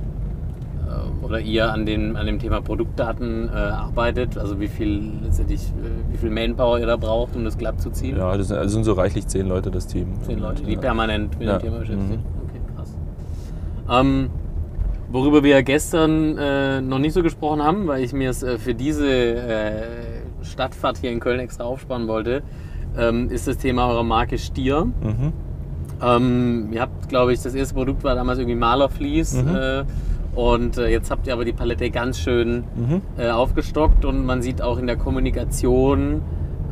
oder 1.29 1.41
ihr 1.41 1.73
an, 1.73 1.85
den, 1.85 2.17
an 2.17 2.27
dem 2.27 2.39
Thema 2.39 2.61
Produktdaten 2.61 3.49
äh, 3.49 3.53
arbeitet? 3.53 4.39
Also 4.39 4.61
wie 4.61 4.69
viel 4.69 5.13
letztendlich, 5.23 5.61
äh, 5.61 6.13
wie 6.13 6.17
viel 6.17 6.31
Manpower 6.31 6.79
ihr 6.79 6.87
da 6.87 6.97
braucht, 6.97 7.37
um 7.37 7.45
das 7.45 7.59
glatt 7.59 7.81
zu 7.81 7.91
ziehen? 7.91 8.17
Ja, 8.17 8.37
das 8.37 8.49
sind, 8.49 8.57
also 8.57 8.75
sind 8.75 8.85
so 8.85 8.95
reichlich 8.95 9.27
zehn 9.27 9.47
Leute 9.47 9.71
das 9.71 9.87
Team. 9.87 10.15
Zehn 10.23 10.39
Leute, 10.39 10.63
die 10.63 10.73
ja. 10.73 10.81
permanent 10.81 11.39
mit 11.39 11.49
ja. 11.49 11.59
dem 11.59 11.63
Thema 11.63 11.79
beschäftigt 11.81 12.09
sind. 12.09 12.21
Mhm. 12.21 12.49
Okay, 12.49 12.61
krass. 12.75 12.97
Ähm, 13.91 14.31
worüber 15.11 15.43
wir 15.43 15.63
gestern 15.63 16.37
äh, 16.39 16.81
noch 16.81 16.99
nicht 16.99 17.13
so 17.13 17.23
gesprochen 17.23 17.63
haben, 17.63 17.87
weil 17.87 18.03
ich 18.03 18.13
mir 18.13 18.31
es 18.31 18.43
äh, 18.43 18.59
für 18.59 18.75
diese 18.75 19.09
äh, 19.09 19.73
Stadtfahrt 20.43 20.99
hier 20.99 21.11
in 21.11 21.21
Köln 21.21 21.41
extra 21.41 21.65
aufsparen 21.65 22.09
wollte, 22.09 22.43
ähm, 22.97 23.31
ist 23.31 23.49
das 23.49 23.59
Thema 23.59 23.89
eurer 23.89 24.05
Marke 24.05 24.39
Stier. 24.39 24.85
Mhm. 24.85 25.33
Ähm, 26.01 26.69
ihr 26.73 26.81
habt, 26.81 27.09
glaube 27.09 27.33
ich, 27.33 27.43
das 27.43 27.55
erste 27.55 27.75
Produkt 27.75 28.05
war 28.05 28.15
damals 28.15 28.39
irgendwie 28.39 28.57
Malerflies. 28.57 29.43
Mhm. 29.43 29.55
Äh, 29.55 29.85
und 30.35 30.79
äh, 30.79 30.89
jetzt 30.89 31.11
habt 31.11 31.27
ihr 31.27 31.33
aber 31.33 31.45
die 31.45 31.53
Palette 31.53 31.91
ganz 31.91 32.19
schön 32.19 32.65
mhm. 32.77 33.03
äh, 33.17 33.31
aufgestockt 33.31 34.05
und 34.05 34.25
man 34.25 34.41
sieht 34.43 34.63
auch 34.63 34.79
in 34.79 34.87
der 34.87 34.97
Kommunikation, 34.97 36.23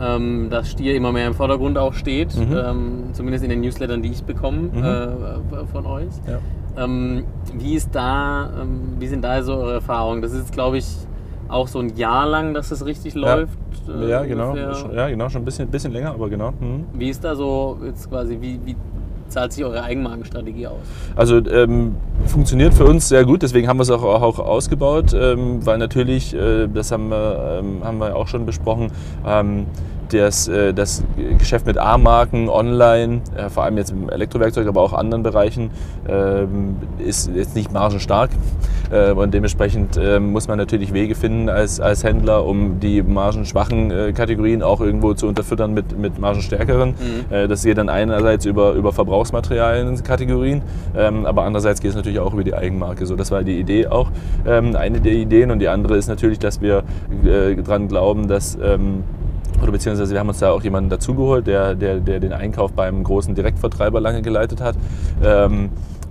ähm, 0.01 0.49
dass 0.51 0.71
Stier 0.71 0.95
immer 0.95 1.11
mehr 1.11 1.27
im 1.27 1.35
Vordergrund 1.35 1.77
auch 1.79 1.95
steht. 1.95 2.37
Mhm. 2.37 2.57
Ähm, 2.57 3.05
zumindest 3.13 3.43
in 3.45 3.51
den 3.51 3.63
Newslettern, 3.63 4.03
die 4.03 4.11
ich 4.11 4.23
bekomme 4.23 4.69
mhm. 4.73 5.67
von 5.73 5.87
euch. 5.87 6.13
Ja. 6.29 6.39
Ähm, 6.77 7.25
wie 7.55 7.75
ist 7.75 7.95
da, 7.95 8.51
ähm, 8.61 8.97
wie 8.99 9.07
sind 9.07 9.23
da 9.23 9.43
so 9.43 9.55
eure 9.55 9.75
Erfahrungen? 9.75 10.23
Das 10.23 10.33
ist, 10.33 10.53
glaube 10.53 10.79
ich, 10.79 10.87
auch 11.49 11.69
so 11.69 11.79
ein 11.79 11.97
Jahr 11.97 12.27
lang, 12.27 12.55
dass 12.55 12.71
es 12.71 12.85
richtig 12.85 13.15
ja. 13.15 13.21
läuft. 13.21 13.59
Äh, 13.89 14.09
ja, 14.09 14.25
genau. 14.25 14.55
ja, 14.57 15.09
genau, 15.09 15.29
schon 15.29 15.43
ein 15.43 15.45
bisschen, 15.45 15.69
bisschen 15.69 15.93
länger, 15.93 16.11
aber 16.11 16.29
genau. 16.29 16.53
Mhm. 16.53 16.85
Wie 16.95 17.09
ist 17.09 17.23
da 17.23 17.35
so 17.35 17.79
jetzt 17.85 18.11
quasi, 18.11 18.39
wie, 18.41 18.59
wie 18.65 18.77
zahlt 19.29 19.53
sich 19.53 19.65
eure 19.65 19.83
Eigenmarkenstrategie 19.83 20.67
aus? 20.67 20.79
Also 21.15 21.39
ähm, 21.47 21.97
funktioniert 22.27 22.75
für 22.75 22.85
uns 22.85 23.09
sehr 23.09 23.25
gut, 23.25 23.43
deswegen 23.43 23.69
haben 23.69 23.79
wir 23.79 23.83
es 23.83 23.91
auch, 23.91 24.03
auch 24.03 24.39
ausgebaut, 24.39 25.15
ähm, 25.15 25.65
weil 25.65 25.79
natürlich, 25.79 26.35
äh, 26.35 26.69
das 26.69 26.93
haben 26.93 27.09
wir, 27.09 27.61
ähm, 27.61 27.85
haben 27.85 27.99
wir 27.99 28.17
auch 28.17 28.29
schon 28.29 28.47
besprochen, 28.47 28.91
ähm, 29.27 29.67
das, 30.13 30.49
äh, 30.49 30.73
das 30.73 31.03
Geschäft 31.39 31.67
mit 31.67 31.79
A-Marken 31.79 32.49
online, 32.49 33.21
äh, 33.37 33.49
vor 33.49 33.65
allem 33.65 33.77
jetzt 33.79 33.91
im 33.91 34.09
Elektrowerkzeug, 34.09 34.67
aber 34.67 34.81
auch 34.81 34.93
anderen 34.93 35.23
Bereichen, 35.23 35.71
ähm, 36.09 36.77
ist 36.99 37.31
jetzt 37.35 37.55
nicht 37.55 37.73
margenstark. 37.73 38.31
Äh, 38.91 39.13
und 39.13 39.35
dementsprechend 39.35 39.99
ähm, 40.01 40.33
muss 40.33 40.49
man 40.49 40.59
natürlich 40.59 40.93
Wege 40.93 41.15
finden 41.15 41.49
als, 41.49 41.81
als 41.81 42.05
Händler, 42.05 42.45
um 42.45 42.79
die 42.81 43.03
margenschwachen 43.03 44.15
Kategorien 44.15 44.63
auch 44.63 44.81
irgendwo 44.81 45.15
zu 45.15 45.27
unterfüttern 45.27 45.75
mit, 45.75 45.99
mit 45.99 46.19
margenstärkeren. 46.19 46.91
Mhm. 46.91 47.49
Das 47.49 47.63
geht 47.63 47.79
dann 47.79 47.89
einerseits 47.89 48.45
über, 48.45 48.73
über 48.73 48.93
Verbrauchsmaterialien-Kategorien, 48.93 50.63
ähm, 50.97 51.27
aber 51.27 51.43
andererseits 51.43 51.81
geht 51.81 51.91
es 51.91 51.97
natürlich 51.97 52.19
auch 52.19 52.33
über 52.33 52.45
die 52.45 52.55
Eigenmarke. 52.55 53.07
So, 53.07 53.17
das 53.17 53.31
war 53.31 53.43
die 53.43 53.59
Idee 53.59 53.87
auch, 53.89 54.11
eine 54.45 55.01
der 55.01 55.13
Ideen. 55.13 55.51
Und 55.51 55.59
die 55.59 55.69
andere 55.69 55.97
ist 55.97 56.09
natürlich, 56.09 56.39
dass 56.39 56.61
wir 56.61 56.85
daran 57.25 57.89
glauben, 57.89 58.29
dass 58.29 58.57
oder 59.63 59.73
beziehungsweise 59.73 60.13
wir 60.13 60.21
haben 60.21 60.29
uns 60.29 60.39
da 60.39 60.51
auch 60.51 60.63
jemanden 60.63 60.91
dazugeholt, 60.91 61.47
der, 61.47 61.75
der, 61.75 62.01
der 62.01 62.21
den 62.21 62.33
Einkauf 62.33 62.73
beim 62.73 63.03
großen 63.03 63.35
Direktvertreiber 63.35 64.01
lange 64.01 64.23
geleitet 64.23 64.61
hat, 64.61 64.77
ähm, 65.25 65.71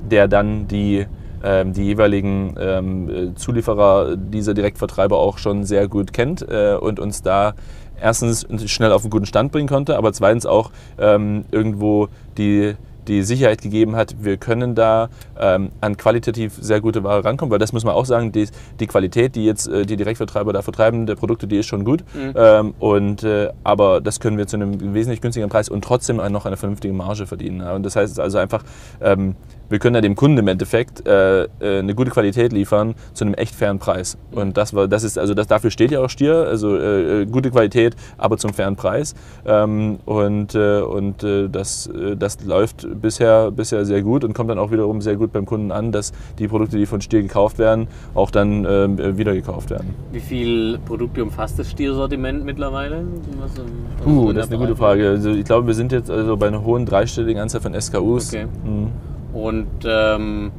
der 0.10 0.28
dann 0.28 0.68
die, 0.68 1.06
ähm, 1.44 1.74
die 1.74 1.84
jeweiligen 1.84 2.56
ähm, 2.60 3.34
Zulieferer 3.36 4.16
dieser 4.18 4.54
Direktvertreiber 4.54 5.18
auch 5.18 5.38
schon 5.38 5.64
sehr 5.64 5.88
gut 5.88 6.14
kennt 6.14 6.42
äh, 6.48 6.76
und 6.80 7.00
uns 7.00 7.22
da 7.22 7.54
erstens 8.00 8.46
schnell 8.66 8.92
auf 8.92 9.04
einen 9.04 9.12
guten 9.12 9.26
Stand 9.26 9.52
bringen 9.52 9.68
konnte, 9.68 9.98
aber 9.98 10.12
zweitens 10.14 10.46
auch 10.46 10.72
ähm, 10.98 11.46
irgendwo 11.52 12.10
die 12.38 12.76
die 13.08 13.24
Sicherheit 13.24 13.62
gegeben 13.62 13.96
hat, 13.96 14.16
wir 14.24 14.38
können 14.38 14.76
da 14.76 15.10
ähm, 15.40 15.70
an 15.82 15.98
qualitativ 15.98 16.54
sehr 16.60 16.82
gute 16.82 17.04
Ware 17.04 17.24
rankommen, 17.24 17.52
weil 17.52 17.60
das 17.60 17.74
muss 17.74 17.84
man 17.84 17.94
auch 17.94 18.06
sagen, 18.06 18.32
die, 18.32 18.48
die 18.80 18.88
Qualität, 18.88 19.36
die 19.36 19.46
jetzt 19.46 19.68
äh, 19.68 19.86
die 19.86 19.96
Direktvertreiber 19.96 20.54
da 20.54 20.62
vertreiben, 20.62 21.06
der 21.06 21.16
Produkte, 21.16 21.48
die 21.48 21.58
ist 21.58 21.68
schon 21.68 21.84
gut. 21.84 22.04
Mhm. 22.14 22.34
Ähm, 22.36 22.74
und, 22.80 23.24
äh, 23.24 23.50
aber 23.64 24.02
das 24.02 24.20
können 24.20 24.38
wir 24.38 24.48
zu 24.48 24.58
einem 24.58 24.94
wesentlich 24.94 25.22
günstigeren 25.22 25.50
Preis 25.50 25.70
und 25.70 25.84
trotzdem 25.84 26.18
noch 26.18 26.46
eine 26.46 26.58
vernünftige 26.58 26.94
Marge 26.94 27.26
verdienen. 27.28 27.62
Und 27.62 27.84
das 27.84 27.96
heißt 27.96 28.20
also 28.20 28.38
einfach, 28.38 28.64
ähm, 29.02 29.36
wir 29.70 29.80
können 29.80 29.96
ja 29.96 30.02
dem 30.02 30.16
Kunden 30.16 30.38
im 30.38 30.48
Endeffekt 30.48 31.08
äh, 31.08 31.44
äh, 31.44 31.48
eine 31.80 31.96
gute 31.96 32.12
Qualität 32.12 32.54
liefern 32.54 32.96
zu 33.14 33.26
einem 33.26 33.34
echt 33.34 33.56
fairen 33.56 33.80
Preis. 33.80 34.18
Und 34.32 34.58
das 34.58 34.74
war, 34.74 34.88
das 34.88 35.04
ist, 35.04 35.18
also 35.18 35.34
das, 35.34 35.48
dafür 35.48 35.72
steht 35.72 35.92
ja 35.92 36.02
auch 36.02 36.10
Stier, 36.10 36.46
also 36.48 36.76
äh, 36.76 37.22
äh 37.22 37.26
gute 37.26 37.52
Qualität, 37.52 37.96
aber 38.18 38.38
zum 38.38 38.54
fairen 38.54 38.76
Preis. 38.76 39.16
Ähm, 39.46 40.00
und 40.06 40.56
äh, 40.56 40.82
und 40.82 41.24
äh, 41.24 41.50
das, 41.50 41.90
das 42.18 42.44
läuft 42.44 42.88
bisher, 43.02 43.52
bisher 43.52 43.86
sehr 43.86 44.02
gut 44.02 44.24
und 44.24 44.34
kommt 44.34 44.50
dann 44.50 44.60
auch 44.60 44.72
wiederum 44.72 45.02
sehr 45.02 45.16
gut 45.16 45.32
beim 45.34 45.46
Kunden 45.46 45.72
an, 45.72 45.92
dass 45.92 46.12
die 46.40 46.48
Produkte, 46.48 46.78
die 46.78 46.86
von 46.86 47.02
Stier 47.02 47.22
gekauft 47.22 47.60
werden, 47.60 47.88
auch 48.14 48.32
dann 48.32 48.66
ähm, 48.70 49.18
wieder 49.18 49.34
gekauft 49.34 49.70
werden. 49.70 49.94
Wie 50.12 50.20
viele 50.20 50.78
Produkte 50.80 51.24
umfasst 51.24 51.60
das 51.60 51.70
Stier-Sortiment 51.72 52.46
mittlerweile? 52.46 53.06
Was, 53.40 53.52
was 53.58 54.08
uh, 54.08 54.34
das 54.34 54.46
ist 54.46 54.52
eine 54.52 54.60
gute 54.60 54.76
Frage. 54.76 55.10
Also 55.10 55.32
ich 55.32 55.46
glaube, 55.46 55.68
wir 55.68 55.74
sind 55.74 55.92
jetzt 55.92 56.10
also 56.10 56.38
bei 56.38 56.48
einer 56.48 56.64
hohen 56.64 56.86
dreistelligen 56.86 57.42
Anzahl 57.42 57.62
von 57.62 57.80
SKUs. 57.80 58.34
Okay. 58.34 58.46
Mhm. 58.64 58.92
Und 59.36 59.68
ähm, 59.86 60.52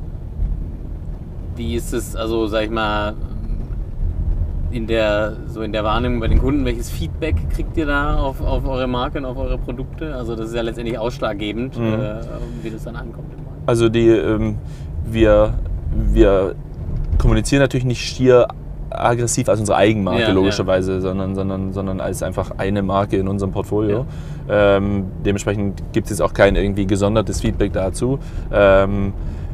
wie 1.57 1.75
ist 1.75 1.95
es, 1.95 2.15
also 2.15 2.47
sag 2.47 2.65
ich 2.65 2.71
mal, 2.71 3.15
in 4.71 4.87
der, 4.87 5.39
so 5.47 5.63
in 5.63 5.73
der 5.73 5.83
Wahrnehmung 5.83 6.21
bei 6.21 6.29
den 6.29 6.39
Kunden, 6.39 6.67
welches 6.67 6.91
Feedback 6.91 7.37
kriegt 7.49 7.75
ihr 7.79 7.87
da 7.87 8.19
auf, 8.19 8.43
auf 8.43 8.67
eure 8.67 8.87
Marke 8.87 9.17
und 9.17 9.25
auf 9.25 9.39
eure 9.39 9.57
Produkte? 9.57 10.15
Also 10.15 10.37
das 10.37 10.49
ist 10.49 10.55
ja 10.55 10.61
letztendlich 10.61 10.99
ausschlaggebend, 10.99 11.79
mhm. 11.79 11.95
äh, 11.95 12.21
wie 12.63 12.71
das 12.71 12.85
dann 12.85 12.97
ankommt. 12.97 13.33
Also 13.65 13.89
die, 13.89 14.09
ähm, 14.09 14.59
wir, 15.05 15.55
wir 15.95 16.55
kommunizieren 17.17 17.63
natürlich 17.63 17.87
nicht 17.87 18.07
stier 18.07 18.47
aggressiv 18.97 19.49
als 19.49 19.61
unsere 19.61 19.79
Eigenmarke 19.79 20.23
ja, 20.23 20.33
logischerweise, 20.33 20.95
ja. 20.95 21.01
Sondern, 21.01 21.35
sondern, 21.35 21.73
sondern 21.73 22.01
als 22.01 22.23
einfach 22.23 22.53
eine 22.59 22.83
Marke 22.83 23.17
in 23.17 23.29
unserem 23.29 23.53
Portfolio. 23.53 24.07
Ja. 24.49 24.77
Ähm, 24.77 25.07
dementsprechend 25.25 25.83
gibt 25.93 26.07
es 26.07 26.19
jetzt 26.19 26.23
auch 26.23 26.33
kein 26.33 26.57
irgendwie 26.57 26.87
gesondertes 26.87 27.41
Feedback 27.41 27.73
dazu. 27.73 28.19
Ähm, 28.53 29.13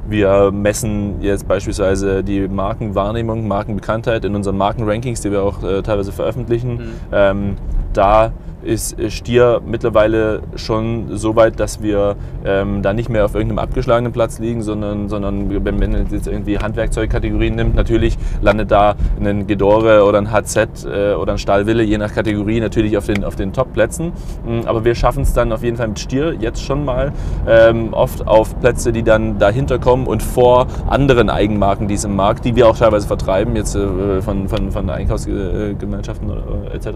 wir 0.09 0.51
messen 0.51 1.23
jetzt 1.23 1.47
beispielsweise 1.47 2.25
die 2.25 2.49
Markenwahrnehmung, 2.49 3.47
Markenbekanntheit 3.47 4.25
in 4.25 4.35
unseren 4.35 4.57
Markenrankings, 4.57 5.21
die 5.21 5.31
wir 5.31 5.43
auch 5.43 5.63
äh, 5.63 5.83
teilweise 5.83 6.13
veröffentlichen. 6.13 6.75
Mhm. 6.75 6.93
Ähm, 7.13 7.57
da 7.93 8.33
ist 8.63 8.97
Stier 9.13 9.61
mittlerweile 9.65 10.43
schon 10.57 11.17
so 11.17 11.37
weit, 11.37 11.61
dass 11.61 11.83
wir 11.83 12.17
ähm, 12.45 12.83
da 12.83 12.93
nicht 12.93 13.09
mehr 13.09 13.25
auf 13.25 13.35
irgendeinem 13.35 13.59
abgeschlagenen 13.59 14.13
Platz 14.13 14.39
liegen, 14.39 14.63
sondern, 14.63 15.09
sondern 15.09 15.65
wenn 15.65 15.79
man 15.79 16.07
jetzt 16.11 16.27
irgendwie 16.27 16.59
Handwerkzeugkategorien 16.59 17.55
nimmt, 17.55 17.75
natürlich 17.75 18.17
landet 18.41 18.71
da 18.71 18.95
ein 19.21 19.47
Gedore 19.47 20.05
oder 20.05 20.19
ein 20.19 20.31
HZ 20.31 20.85
äh, 20.85 21.15
oder 21.15 21.33
ein 21.33 21.39
Stahlwille, 21.39 21.83
je 21.83 21.99
nach 21.99 22.13
Kategorie, 22.15 22.61
natürlich 22.61 22.97
auf 22.97 23.07
den, 23.07 23.25
auf 23.25 23.37
den 23.37 23.53
Top-Plätzen. 23.53 24.13
Mm, 24.45 24.67
aber 24.67 24.85
wir 24.85 24.95
schaffen 24.95 25.23
es 25.23 25.33
dann 25.33 25.53
auf 25.53 25.63
jeden 25.63 25.77
Fall 25.77 25.89
mit 25.89 25.99
Stier 25.99 26.35
jetzt 26.39 26.63
schon 26.63 26.85
mal 26.85 27.13
ähm, 27.47 27.93
oft 27.93 28.27
auf 28.27 28.59
Plätze, 28.61 28.93
die 28.93 29.03
dann 29.03 29.39
dahinter 29.39 29.79
kommen 29.79 30.07
und 30.07 30.23
vor 30.23 30.67
anderen 30.89 31.31
Eigenmarken, 31.31 31.89
die 31.89 31.95
es 31.95 32.05
im 32.05 32.17
Markt, 32.17 32.45
die 32.45 32.57
wir 32.57 32.69
auch 32.69 32.77
teilweise 32.77 33.07
vertreiben, 33.07 33.57
jetzt 33.57 33.75
äh, 33.75 34.21
von, 34.21 34.49
von, 34.49 34.71
von 34.71 34.91
Einkaufsgemeinschaften 34.91 36.31
äh, 36.31 36.77
etc., 36.77 36.89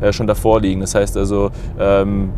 äh, 0.00 0.12
schon 0.12 0.26
davor 0.26 0.60
liegen. 0.60 0.80
Das 0.80 0.94
heißt, 0.94 1.05
heißt 1.06 1.16
also, 1.16 1.50
ähm, 1.78 2.30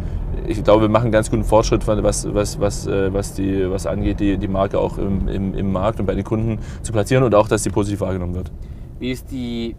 ich 0.47 0.63
glaube, 0.63 0.83
wir 0.83 0.89
machen 0.89 1.11
ganz 1.11 1.31
guten 1.31 1.45
Fortschritt, 1.45 1.87
was, 1.87 2.33
was, 2.35 2.61
was, 2.61 2.87
äh, 2.87 3.13
was, 3.13 3.35
die, 3.35 3.71
was 3.71 3.87
angeht, 3.87 4.21
die, 4.21 4.37
die 4.37 4.49
Marke 4.49 4.79
auch 4.79 4.99
im, 4.99 5.27
im, 5.29 5.55
im 5.55 5.73
Markt 5.73 6.01
und 6.01 6.07
bei 6.07 6.15
den 6.15 6.25
Kunden 6.25 6.59
zu 6.83 6.93
platzieren 6.93 7.25
und 7.25 7.35
auch, 7.35 7.49
dass 7.49 7.63
sie 7.63 7.71
positiv 7.71 8.01
wahrgenommen 8.01 8.35
wird. 8.35 8.51
Wie 8.99 9.11
ist 9.11 9.31
die, 9.31 9.75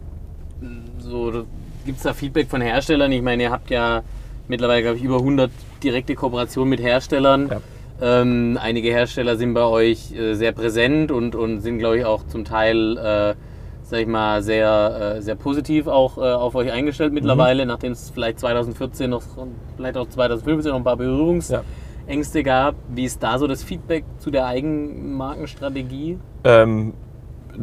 so, 0.98 1.44
gibt 1.86 1.98
es 1.98 2.02
da 2.02 2.12
Feedback 2.12 2.48
von 2.48 2.60
Herstellern? 2.60 3.12
Ich 3.12 3.22
meine, 3.22 3.44
ihr 3.44 3.50
habt 3.50 3.70
ja 3.70 4.02
mittlerweile, 4.48 4.82
glaube 4.82 4.96
ich, 4.98 5.04
über 5.04 5.18
100 5.18 5.50
direkte 5.82 6.14
Kooperationen 6.14 6.68
mit 6.68 6.80
Herstellern. 6.80 7.48
Ja. 7.48 7.60
Ähm, 8.02 8.58
einige 8.60 8.90
Hersteller 8.90 9.36
sind 9.36 9.54
bei 9.54 9.62
euch 9.62 10.12
äh, 10.12 10.34
sehr 10.34 10.52
präsent 10.52 11.12
und, 11.12 11.34
und 11.34 11.60
sind, 11.60 11.78
glaube 11.78 11.98
ich, 11.98 12.04
auch 12.04 12.26
zum 12.26 12.44
Teil 12.44 12.96
äh, 12.96 13.34
sag 13.90 14.00
ich 14.00 14.06
mal, 14.06 14.42
sehr, 14.42 15.16
äh, 15.16 15.22
sehr 15.22 15.34
positiv 15.34 15.88
auch 15.88 16.16
äh, 16.16 16.20
auf 16.20 16.54
euch 16.54 16.70
eingestellt 16.70 17.12
mittlerweile, 17.12 17.64
mhm. 17.64 17.68
nachdem 17.68 17.92
es 17.92 18.10
vielleicht 18.10 18.38
2014 18.38 19.10
noch, 19.10 19.22
vielleicht 19.76 19.96
auch 19.96 20.08
2015 20.08 20.70
noch 20.70 20.78
ein 20.78 20.84
paar 20.84 20.96
Berührungsängste 20.96 22.38
ja. 22.38 22.42
gab. 22.42 22.76
Wie 22.88 23.04
ist 23.04 23.22
da 23.22 23.38
so 23.38 23.46
das 23.46 23.64
Feedback 23.64 24.04
zu 24.18 24.30
der 24.30 24.46
Eigenmarkenstrategie? 24.46 26.18
Ähm, 26.44 26.94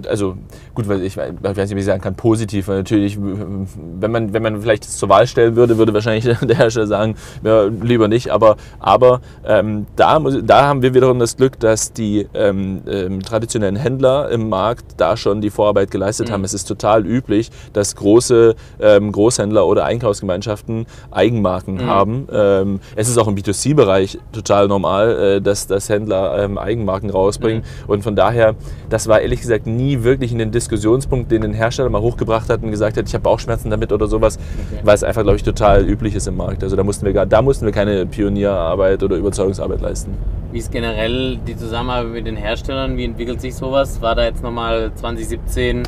also 0.08 0.38
gut, 0.74 0.88
weil 0.88 1.03
ich, 1.03 1.17
weiß 1.17 1.58
nicht, 1.58 1.75
wie 1.75 1.79
ich 1.79 1.86
sagen 1.86 2.01
kann, 2.01 2.15
positiv. 2.15 2.67
Natürlich, 2.67 3.17
wenn 3.20 4.12
man, 4.12 4.34
wenn 4.34 4.44
man 4.44 4.62
vielleicht 4.62 4.84
zur 4.84 5.10
Wahl 5.10 5.27
stellen 5.27 5.56
würde, 5.56 5.77
würde 5.77 5.94
wahrscheinlich 5.94 6.24
der 6.41 6.58
Hersteller 6.58 6.88
sagen, 6.88 7.15
ja, 7.44 7.63
lieber 7.63 8.08
nicht. 8.08 8.29
Aber, 8.32 8.58
aber 8.79 9.22
ähm, 9.46 9.88
da, 9.96 10.20
muss, 10.20 10.38
da 10.44 10.67
haben 10.67 10.82
wir 10.82 10.94
wiederum 10.94 11.20
das 11.20 11.38
Glück, 11.38 11.60
dass 11.60 11.94
die 11.94 12.27
ähm, 12.34 12.82
ähm, 12.88 13.22
traditionellen 13.22 13.75
Händler 13.75 14.29
im 14.29 14.50
Markt 14.50 14.96
da 14.98 15.17
schon 15.17 15.41
die 15.41 15.50
Vorarbeit 15.50 15.91
geleistet 15.91 16.29
mhm. 16.29 16.34
haben. 16.34 16.44
Es 16.44 16.53
ist 16.53 16.65
total 16.65 17.06
üblich, 17.06 17.50
dass 17.74 17.96
große 17.96 18.56
ähm, 18.79 19.12
Großhändler 19.12 19.65
oder 19.65 19.86
Einkaufsgemeinschaften 19.86 20.86
Eigenmarken 21.12 21.75
mhm. 21.75 21.86
haben. 21.86 22.27
Ähm, 22.32 22.79
es 22.96 23.10
ist 23.10 23.17
auch 23.17 23.27
im 23.27 23.36
B2C-Bereich 23.36 24.20
total 24.32 24.67
normal, 24.67 25.38
äh, 25.38 25.41
dass, 25.41 25.67
dass 25.67 25.89
Händler 25.89 26.44
ähm, 26.44 26.58
Eigenmarken 26.58 27.10
rausbringen. 27.10 27.62
Mhm. 27.62 27.89
Und 27.89 28.03
von 28.03 28.15
daher, 28.15 28.56
das 28.89 29.08
war 29.08 29.22
ehrlich 29.22 29.41
gesagt 29.41 29.67
nie 29.67 29.76
wirklich 30.03 30.34
einen 30.34 30.51
Diskussionspunkt, 30.51 31.31
den 31.31 31.43
ein 31.43 31.53
Hersteller 31.53 31.89
mal 31.89 32.01
hochgebracht 32.01 32.50
hat 32.50 32.63
und 32.63 32.72
gesagt 32.72 32.98
hat, 32.98 33.07
ich 33.07 33.13
habe 33.13 33.24
Bauchschmerzen 33.24 33.69
damit 33.69 33.91
oder 33.91 34.07
sowas, 34.07 34.38
okay. 34.38 34.81
weil 34.84 34.96
es 34.96 35.03
einfach, 35.03 35.24
glaube 35.24 35.38
ich, 35.38 35.43
total 35.43 35.88
üblich 35.88 36.15
ist 36.15 36.27
im 36.27 36.38
Markt. 36.38 36.63
Also 36.63 36.75
da 36.75 36.84
mussten 36.84 37.05
wir, 37.05 37.13
gar, 37.13 37.25
da 37.25 37.41
mussten 37.41 37.65
wir 37.65 37.74
keine 37.74 38.05
Pionierarbeit 38.05 39.03
oder 39.03 39.15
Überzeugungsarbeit 39.15 39.81
leisten. 39.81 40.13
Wie 40.51 40.60
ist 40.60 40.72
generell 40.72 41.38
die 41.38 41.55
Zusammenarbeit 41.55 42.12
mit 42.13 42.27
den 42.27 42.38
Herstellern? 42.38 42.98
Wie 42.98 43.05
entwickelt 43.05 43.41
sich 43.41 43.55
sowas? 43.55 44.01
War 44.01 44.15
da 44.15 44.25
jetzt 44.25 44.43
nochmal 44.43 44.91
2017, 44.96 45.84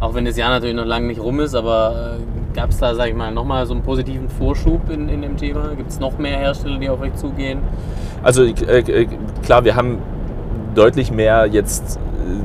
auch 0.00 0.14
wenn 0.14 0.24
das 0.24 0.36
Jahr 0.36 0.50
natürlich 0.50 0.76
noch 0.76 0.86
lange 0.86 1.06
nicht 1.06 1.20
rum 1.20 1.40
ist, 1.40 1.54
aber 1.54 2.18
äh, 2.18 2.54
gab 2.54 2.70
es 2.70 2.78
da, 2.78 2.94
sage 2.94 3.10
ich 3.10 3.16
mal, 3.16 3.32
nochmal 3.32 3.66
so 3.66 3.74
einen 3.74 3.82
positiven 3.82 4.28
Vorschub 4.28 4.88
in, 4.90 5.08
in 5.08 5.22
dem 5.22 5.36
Thema? 5.36 5.74
Gibt 5.76 5.90
es 5.90 6.00
noch 6.00 6.18
mehr 6.18 6.38
Hersteller, 6.38 6.78
die 6.78 6.88
auf 6.88 7.00
euch 7.00 7.14
zugehen? 7.14 7.58
Also 8.22 8.44
äh, 8.44 8.78
äh 8.78 9.08
klar, 9.42 9.64
wir 9.64 9.76
haben 9.76 9.98
deutlich 10.74 11.10
mehr 11.10 11.46
jetzt 11.46 11.98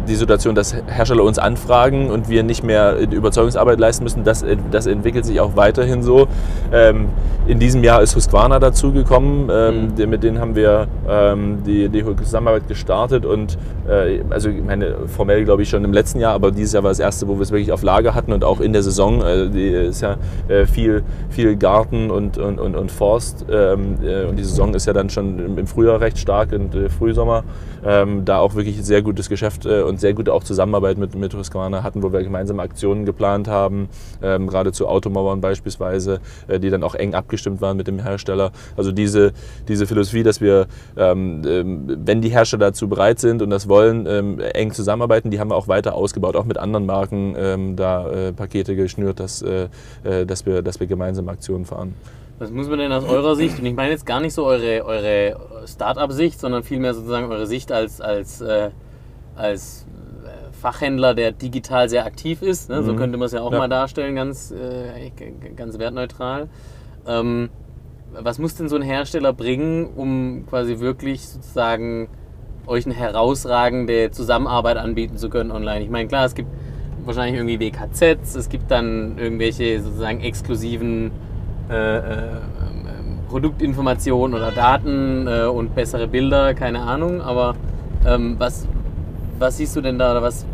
die 0.08 0.16
Situation, 0.16 0.56
dass 0.56 0.76
Hersteller 0.88 1.24
uns 1.24 1.40
anfragen 1.40 2.10
und 2.10 2.30
wir 2.30 2.44
nicht 2.44 2.64
mehr 2.64 2.98
Überzeugungsarbeit 3.00 3.80
leisten 3.80 4.04
müssen, 4.04 4.24
das, 4.24 4.46
das 4.72 4.86
entwickelt 4.86 5.26
sich 5.26 5.40
auch 5.40 5.56
weiterhin 5.56 6.04
so. 6.04 6.28
Ähm, 6.72 7.10
in 7.48 7.60
diesem 7.60 7.84
Jahr 7.84 8.02
ist 8.02 8.16
Husqvarna 8.16 8.60
dazugekommen, 8.60 9.50
ähm, 9.52 9.94
mhm. 9.98 10.10
mit 10.10 10.24
denen 10.24 10.40
haben 10.40 10.56
wir 10.56 10.88
ähm, 11.10 11.64
die, 11.66 11.90
die 11.90 12.04
Zusammenarbeit 12.18 12.68
gestartet 12.68 13.26
und 13.26 13.58
äh, 13.88 14.22
also 14.30 14.50
ich 14.50 14.64
meine, 14.64 14.96
formell 15.08 15.46
glaube 15.46 15.64
ich 15.64 15.70
schon 15.70 15.84
im 15.84 15.94
letzten 15.94 16.20
Jahr, 16.20 16.34
aber 16.34 16.52
dieses 16.52 16.74
Jahr 16.74 16.84
war 16.84 16.92
das 16.92 17.00
erste, 17.00 17.28
wo 17.28 17.36
wir 17.36 17.42
es 17.42 17.52
wirklich 17.52 17.72
auf 17.72 17.82
Lager 17.82 18.14
hatten 18.14 18.34
und 18.34 18.44
auch 18.44 18.60
in 18.60 18.74
der 18.74 18.84
Saison. 18.84 19.22
Äh, 19.22 19.50
die 19.50 19.70
ist 19.70 20.02
ja 20.02 20.18
äh, 20.48 20.66
viel, 20.66 21.04
viel 21.30 21.56
Garten 21.56 22.12
und, 22.12 22.38
und, 22.38 22.60
und, 22.60 22.76
und 22.76 22.92
Forst 22.92 23.46
ähm, 23.50 23.98
äh, 24.04 24.26
und 24.26 24.38
die 24.38 24.44
Saison 24.44 24.74
ist 24.74 24.86
ja 24.86 24.94
dann 24.94 25.10
schon 25.10 25.58
im 25.58 25.68
Frühjahr 25.68 26.02
recht 26.02 26.18
stark 26.18 26.52
und 26.52 26.76
äh, 26.76 26.90
Frühsommer. 26.90 27.44
Ähm, 27.86 28.26
da 28.26 28.40
auch 28.40 28.56
wirklich 28.56 28.84
sehr 28.84 29.02
gutes 29.02 29.30
Geschäft 29.30 29.66
äh, 29.70 29.82
und 29.82 30.00
sehr 30.00 30.14
gute 30.14 30.34
auch 30.34 30.44
Zusammenarbeit 30.44 30.98
mit, 30.98 31.16
mit 31.16 31.34
Husqvarna 31.34 31.84
hatten, 31.84 32.04
wo 32.04 32.12
wir 32.12 32.24
gemeinsame 32.24 32.62
Aktionen 32.62 33.06
geplant 33.06 33.48
haben, 33.48 33.90
ähm, 34.22 34.48
gerade 34.48 34.72
zu 34.72 34.88
Automauern 34.88 35.42
beispielsweise, 35.42 36.20
äh, 36.48 36.60
die 36.60 36.70
dann 36.70 36.84
auch 36.84 36.96
eng 36.96 37.14
abgestimmt 37.14 37.62
waren 37.62 37.78
mit 37.78 37.88
dem 37.88 38.00
Hersteller. 38.00 38.52
Also 38.76 38.92
diese, 38.92 39.34
diese 39.68 39.88
Philosophie, 39.88 40.24
dass 40.24 40.42
wir, 40.42 40.68
ähm, 40.98 41.42
ähm 41.46 41.98
wenn 42.06 42.22
die 42.22 42.30
Hersteller 42.30 42.68
dazu 42.68 42.88
bereit 42.90 43.20
sind 43.20 43.42
und 43.42 43.50
das 43.50 43.70
wollen, 43.70 44.06
ähm, 44.08 44.40
eng 44.40 44.72
zusammenarbeiten, 44.72 45.32
die 45.32 45.40
haben 45.40 45.52
wir 45.52 45.56
auch 45.56 45.68
weiter 45.68 45.96
ausgebaut, 45.96 46.36
auch 46.36 46.46
mit 46.46 46.58
anderen 46.58 46.86
Marken 46.86 47.36
ähm, 47.38 47.76
da 47.76 48.10
äh, 48.10 48.34
Pakete 48.34 48.76
geschnürt, 48.76 49.20
dass, 49.20 49.42
äh, 49.42 49.68
äh, 50.04 50.26
dass, 50.26 50.46
wir, 50.46 50.62
dass 50.62 50.80
wir 50.80 50.88
gemeinsame 50.88 51.32
Aktionen 51.32 51.66
fahren. 51.66 51.94
Was 52.40 52.52
muss 52.52 52.70
man 52.70 52.80
denn 52.80 52.94
aus 52.94 53.04
eurer 53.04 53.36
Sicht, 53.36 53.60
und 53.60 53.66
ich 53.66 53.76
meine 53.76 53.92
jetzt 53.92 54.06
gar 54.06 54.22
nicht 54.22 54.34
so 54.34 54.46
eure, 54.46 54.86
eure 54.86 55.36
Start-up-Sicht, 55.68 56.40
sondern 56.40 56.64
vielmehr 56.64 56.94
sozusagen 56.94 57.30
eure 57.30 57.48
Sicht 57.48 57.70
als, 57.70 58.00
als, 58.00 58.40
äh, 58.40 58.70
als 59.40 59.86
Fachhändler, 60.60 61.16
der 61.16 61.32
digital 61.32 61.90
sehr 61.90 62.06
aktiv 62.06 62.42
ist. 62.42 62.70
Ne? 62.70 62.84
So 62.84 62.94
mhm. 62.94 62.98
könnte 62.98 63.18
man 63.18 63.26
es 63.28 63.32
ja 63.32 63.42
auch 63.42 63.52
ja. 63.52 63.58
mal 63.58 63.70
darstellen, 63.70 64.16
ganz, 64.16 64.52
äh, 64.52 65.12
ganz 65.56 65.80
wertneutral. 65.80 66.50
Ähm, 67.08 67.50
was 68.14 68.40
muss 68.40 68.56
denn 68.56 68.70
so 68.70 68.76
ein 68.76 68.82
Hersteller 68.82 69.34
bringen, 69.34 69.88
um 69.96 70.46
quasi 70.48 70.80
wirklich 70.80 71.28
sozusagen 71.28 72.10
euch 72.68 72.86
eine 72.86 72.96
herausragende 72.96 74.12
Zusammenarbeit 74.12 74.78
anbieten 74.78 75.18
zu 75.18 75.30
können 75.30 75.52
online? 75.52 75.84
Ich 75.84 75.90
meine, 75.90 76.08
klar, 76.08 76.26
es 76.26 76.36
gibt 76.36 76.50
wahrscheinlich 77.06 77.36
irgendwie 77.36 77.60
WKZs, 77.60 78.36
es 78.36 78.50
gibt 78.50 78.70
dann 78.70 79.18
irgendwelche 79.18 79.82
sozusagen 79.82 80.22
exklusiven 80.22 81.12
äh, 81.70 81.98
äh, 81.98 82.02
Produktinformationen 83.30 84.36
oder 84.36 84.52
Daten 84.52 85.28
äh, 85.28 85.44
und 85.46 85.76
bessere 85.76 86.08
Bilder, 86.08 86.54
keine 86.56 86.82
Ahnung, 86.82 87.22
aber 87.22 87.56
ähm, 88.06 88.36
was, 88.40 88.68
was 89.40 89.58
siehst 89.58 89.76
du 89.76 89.82
denn 89.82 89.98
da 89.98 90.12
oder 90.12 90.22
was, 90.22 90.46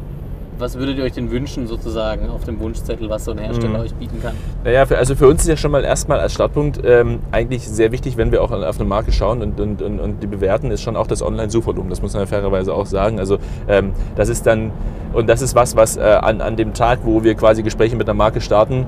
was 0.58 0.78
würdet 0.78 0.98
ihr 0.98 1.04
euch 1.04 1.14
denn 1.14 1.32
wünschen 1.32 1.68
sozusagen 1.68 2.30
auf 2.30 2.44
dem 2.46 2.60
Wunschzettel, 2.60 3.10
was 3.10 3.26
so 3.26 3.32
ein 3.32 3.40
Hersteller 3.40 3.80
mhm. 3.80 3.84
euch 3.84 3.94
bieten 3.96 4.22
kann? 4.22 4.36
Naja, 4.64 4.86
also 4.90 5.16
für 5.16 5.28
uns 5.28 5.42
ist 5.42 5.48
ja 5.48 5.58
schon 5.58 5.72
mal 5.72 5.84
erstmal 5.84 6.20
als 6.20 6.34
Startpunkt 6.34 6.80
ähm, 6.86 7.20
eigentlich 7.32 7.68
sehr 7.68 7.92
wichtig, 7.92 8.16
wenn 8.16 8.32
wir 8.32 8.42
auch 8.42 8.52
auf 8.52 8.80
eine 8.80 8.88
Marke 8.88 9.12
schauen 9.12 9.42
und, 9.42 9.60
und, 9.60 9.82
und, 9.82 10.00
und 10.00 10.24
die 10.24 10.28
bewerten, 10.28 10.72
ist 10.72 10.82
schon 10.82 10.96
auch 10.96 11.08
das 11.08 11.22
Online-Suchvolumen. 11.22 11.90
Das 11.90 12.02
muss 12.02 12.14
man 12.14 12.22
ja 12.22 12.28
fairerweise 12.28 12.74
auch 12.74 12.86
sagen. 12.86 13.20
Also 13.20 13.38
ähm, 13.68 13.92
das 14.16 14.30
ist 14.30 14.46
dann, 14.46 14.72
und 15.14 15.28
das 15.28 15.42
ist 15.42 15.56
was, 15.56 15.76
was 15.76 15.98
äh, 15.98 16.02
an, 16.02 16.42
an 16.42 16.56
dem 16.56 16.74
Tag, 16.74 17.00
wo 17.04 17.24
wir 17.24 17.36
quasi 17.36 17.64
Gespräche 17.64 17.96
mit 17.96 18.08
einer 18.08 18.16
Marke 18.16 18.40
starten, 18.40 18.86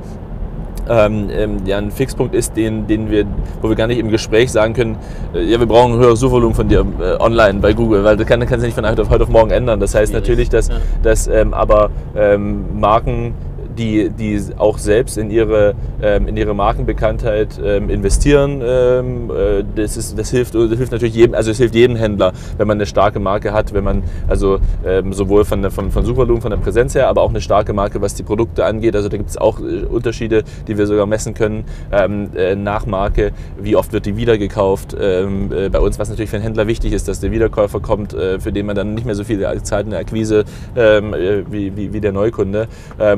ähm, 0.90 1.30
ähm, 1.32 1.58
ja, 1.66 1.78
ein 1.78 1.92
Fixpunkt 1.92 2.36
ist, 2.36 2.56
den, 2.56 2.88
den 2.88 3.10
wir, 3.10 3.26
wo 3.62 3.70
wir 3.70 3.76
gar 3.76 3.88
nicht 3.88 4.00
im 4.00 4.10
Gespräch 4.10 4.52
sagen 4.52 4.74
können, 4.74 4.98
äh, 5.34 5.44
ja, 5.44 5.60
wir 5.60 5.68
brauchen 5.68 5.94
ein 5.94 6.00
höheres 6.00 6.20
Suchvolumen 6.20 6.56
von 6.56 6.68
dir 6.68 6.86
äh, 7.00 7.22
online 7.22 7.60
bei 7.60 7.74
Google, 7.74 8.04
weil 8.04 8.18
das 8.18 8.28
kann, 8.28 8.40
das 8.40 8.50
kannst 8.50 8.64
du 8.64 8.68
nicht 8.68 8.76
von 8.76 8.88
heute 8.88 9.02
auf, 9.02 9.10
heute 9.10 9.24
auf 9.24 9.30
morgen 9.30 9.52
ändern. 9.52 9.80
Das 9.80 9.96
heißt 9.96 10.14
natürlich, 10.14 10.50
dass, 10.50 10.70
ja. 10.70 10.76
dass 11.04 11.28
ähm, 11.28 11.54
aber 11.54 11.90
ähm, 12.16 12.80
Marken 12.80 13.34
die, 13.78 14.10
die 14.10 14.42
auch 14.58 14.78
selbst 14.78 15.18
in 15.18 15.32
ihre, 15.32 15.76
ähm, 16.02 16.28
in 16.28 16.38
ihre 16.38 16.54
Markenbekanntheit 16.54 17.60
ähm, 17.64 17.90
investieren. 17.90 18.62
Ähm, 18.64 19.32
äh, 19.32 19.64
das, 19.76 19.98
ist, 19.98 20.18
das, 20.18 20.32
hilft, 20.32 20.56
das 20.56 20.70
hilft 20.70 20.92
natürlich 20.92 21.16
jedem, 21.16 21.36
also 21.36 21.52
es 21.52 21.58
hilft 21.58 21.76
jedem 21.76 21.96
Händler, 21.96 22.34
wenn 22.58 22.68
man 22.68 22.78
eine 22.78 22.86
starke 22.86 23.20
Marke 23.20 23.54
hat, 23.54 23.74
wenn 23.74 23.84
man 23.84 24.04
also 24.28 24.60
ähm, 24.86 25.14
sowohl 25.14 25.46
von, 25.46 25.62
der, 25.62 25.72
von, 25.72 25.92
von 25.92 26.06
Suchvolumen, 26.06 26.42
von 26.42 26.52
der 26.52 26.58
Präsenz 26.58 26.96
her, 26.96 27.08
aber 27.08 27.22
auch 27.22 27.30
eine 27.30 27.42
starke 27.42 27.74
Marke, 27.74 28.02
was 28.02 28.16
die 28.16 28.24
Produkte 28.24 28.66
angeht. 28.66 28.96
Also 28.96 29.10
da 29.10 29.18
gibt 29.18 29.30
es 29.30 29.38
auch 29.38 29.60
äh, 29.60 29.86
Unterschiede, 29.86 30.44
die 30.68 30.78
wir 30.78 30.88
sogar 30.88 31.06
messen 31.06 31.34
können 31.34 31.66
ähm, 31.92 32.30
äh, 32.36 32.56
nach 32.56 32.86
Marke. 32.86 33.32
Wie 33.60 33.76
oft 33.76 33.94
wird 33.94 34.06
die 34.06 34.18
wiedergekauft? 34.18 34.96
Ähm, 35.00 35.52
äh, 35.52 35.70
bei 35.70 35.80
uns, 35.80 36.00
was 36.00 36.10
natürlich 36.10 36.30
für 36.30 36.38
einen 36.38 36.44
Händler 36.44 36.68
wichtig 36.68 36.94
ist, 36.94 37.08
dass 37.08 37.20
der 37.20 37.32
Wiederkäufer 37.32 37.80
kommt, 37.80 38.14
für 38.14 38.52
den 38.52 38.66
man 38.66 38.76
dann 38.76 38.94
nicht 38.94 39.06
mehr 39.06 39.16
so 39.16 39.24
viel 39.24 39.46
Zeit 39.64 39.86
in 39.86 39.92
der 39.92 40.00
Akquise 40.00 40.46
wie, 40.76 41.76
wie, 41.76 41.94
wie, 41.94 42.02
der 42.02 42.12
Neukunde. 42.12 42.68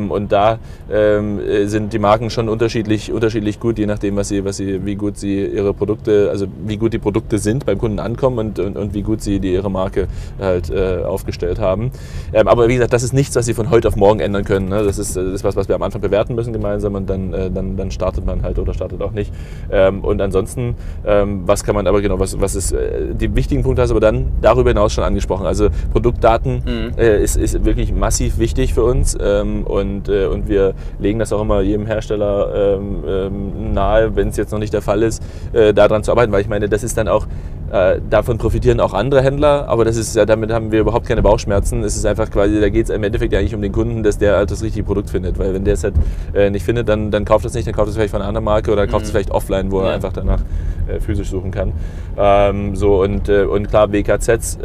und 0.10 0.32
da 0.32 0.49
ähm, 0.92 1.40
sind 1.66 1.94
die 1.94 2.00
Marken 2.00 2.30
schon 2.30 2.50
unterschiedlich, 2.50 3.12
unterschiedlich 3.12 3.60
gut, 3.60 3.78
je 3.78 3.86
nachdem, 3.86 4.16
was 4.16 4.30
sie, 4.30 4.44
was 4.46 4.58
sie, 4.58 4.86
wie 4.86 4.96
gut 4.96 5.18
sie 5.18 5.46
ihre 5.46 5.74
Produkte, 5.74 6.30
also 6.32 6.48
wie 6.66 6.78
gut 6.78 6.94
die 6.94 7.00
Produkte 7.00 7.38
sind 7.38 7.66
beim 7.66 7.78
Kunden 7.78 8.00
ankommen 8.00 8.40
und, 8.40 8.60
und, 8.60 8.78
und 8.78 8.94
wie 8.94 9.02
gut 9.02 9.22
sie 9.22 9.40
die, 9.40 9.54
ihre 9.54 9.70
Marke 9.70 10.08
halt 10.40 10.70
äh, 10.70 11.04
aufgestellt 11.04 11.60
haben. 11.60 11.92
Ähm, 12.34 12.48
aber 12.48 12.68
wie 12.68 12.76
gesagt, 12.76 12.94
das 12.94 13.04
ist 13.04 13.14
nichts, 13.14 13.36
was 13.36 13.46
sie 13.46 13.54
von 13.54 13.70
heute 13.70 13.88
auf 13.88 13.96
morgen 13.96 14.20
ändern 14.20 14.44
können. 14.44 14.70
Ne? 14.70 14.84
Das, 14.84 14.98
ist, 14.98 15.16
das 15.16 15.26
ist 15.26 15.44
was, 15.44 15.56
was 15.56 15.68
wir 15.68 15.76
am 15.76 15.84
Anfang 15.84 16.02
bewerten 16.02 16.36
müssen 16.36 16.54
gemeinsam 16.54 16.96
und 16.96 17.10
dann, 17.10 17.34
äh, 17.34 17.52
dann, 17.52 17.78
dann 17.78 17.92
startet 17.92 18.26
man 18.26 18.42
halt 18.42 18.60
oder 18.60 18.74
startet 18.74 19.02
auch 19.02 19.12
nicht. 19.12 19.32
Ähm, 19.72 20.04
und 20.04 20.22
ansonsten, 20.22 20.76
ähm, 21.06 21.44
was 21.46 21.64
kann 21.64 21.76
man 21.76 21.88
aber 21.88 22.02
genau, 22.02 22.20
was, 22.20 22.40
was 22.40 22.56
ist, 22.56 22.72
äh, 22.72 23.14
die 23.14 23.36
wichtigen 23.36 23.64
Punkte 23.64 23.82
hast 23.82 23.90
du 23.90 23.94
aber 23.94 24.02
dann 24.02 24.32
darüber 24.42 24.70
hinaus 24.70 24.94
schon 24.94 25.04
angesprochen. 25.04 25.46
Also 25.46 25.70
Produktdaten 25.92 26.64
mhm. 26.66 26.98
Äh, 26.98 27.24
ist, 27.24 27.38
ist 27.38 27.66
wirklich 27.66 27.94
massiv 27.94 28.40
wichtig 28.40 28.74
für 28.74 28.84
uns 28.84 29.18
ähm, 29.22 29.64
und, 29.64 30.10
äh, 30.10 30.28
und 30.39 30.49
wir 30.49 30.73
legen 30.99 31.19
das 31.19 31.34
auch 31.34 31.41
immer 31.41 31.62
jedem 31.62 31.86
Hersteller 31.86 32.78
ähm, 32.78 33.04
ähm, 33.08 33.73
nahe, 33.73 34.15
wenn 34.15 34.30
es 34.30 34.38
jetzt 34.38 34.52
noch 34.52 34.60
nicht 34.60 34.73
der 34.73 34.82
Fall 34.82 35.04
ist, 35.04 35.21
äh, 35.54 35.73
daran 35.73 36.04
zu 36.04 36.12
arbeiten, 36.12 36.32
weil 36.32 36.41
ich 36.41 36.47
meine, 36.47 36.69
das 36.69 36.84
ist 36.84 36.97
dann 36.97 37.08
auch, 37.08 37.28
äh, 37.71 37.99
davon 38.10 38.38
profitieren 38.38 38.80
auch 38.80 38.93
andere 38.93 39.21
Händler, 39.21 39.67
aber 39.67 39.86
das 39.86 39.97
ist 39.97 40.15
ja, 40.15 40.25
damit 40.25 40.52
haben 40.52 40.71
wir 40.71 40.80
überhaupt 40.80 41.08
keine 41.08 41.21
Bauchschmerzen. 41.21 41.84
Es 41.84 41.95
ist 41.95 42.06
einfach 42.06 42.32
quasi, 42.32 42.60
da 42.60 42.69
geht 42.69 42.86
es 42.86 42.89
im 42.89 43.04
Endeffekt 43.04 43.34
eigentlich 43.36 43.54
um 43.54 43.62
den 43.62 43.71
Kunden, 43.71 44.02
dass 44.02 44.17
der 44.17 44.38
halt 44.38 44.49
das 44.49 44.63
richtige 44.63 44.86
Produkt 44.86 45.10
findet, 45.10 45.38
weil 45.38 45.54
wenn 45.54 45.65
der 45.65 45.75
es 45.75 45.84
halt 45.84 45.95
äh, 46.34 46.49
nicht 46.49 46.63
findet, 46.63 46.89
dann, 46.89 47.12
dann 47.12 47.25
kauft 47.25 47.45
es 47.45 47.54
nicht, 47.54 47.67
dann 47.67 47.75
kauft 47.75 47.89
es 47.89 47.95
vielleicht 47.95 48.12
von 48.12 48.21
einer 48.21 48.30
anderen 48.30 48.45
Marke 48.45 48.71
oder 48.71 48.88
kauft 48.88 49.04
es 49.04 49.10
mhm. 49.10 49.17
vielleicht 49.17 49.32
offline, 49.32 49.71
wo 49.71 49.82
ja. 49.82 49.89
er 49.89 49.95
einfach 49.95 50.13
danach 50.13 50.41
äh, 50.88 50.99
physisch 50.99 51.30
suchen 51.30 51.52
kann. 51.52 51.73
Ähm, 52.17 52.75
so 52.75 53.02
und, 53.04 53.30
äh, 53.30 53.43
und 53.43 53.69
klar, 53.69 53.91
WKZs, 53.91 54.58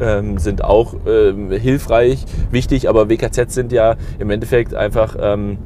ähm, 0.00 0.38
sind 0.38 0.64
auch 0.64 0.94
ähm, 1.06 1.50
hilfreich, 1.50 2.24
wichtig, 2.50 2.88
aber 2.88 3.08
WKZ 3.08 3.50
sind 3.50 3.72
ja 3.72 3.96
im 4.18 4.30
Endeffekt 4.30 4.74
einfach 4.74 5.16
ähm, 5.20 5.58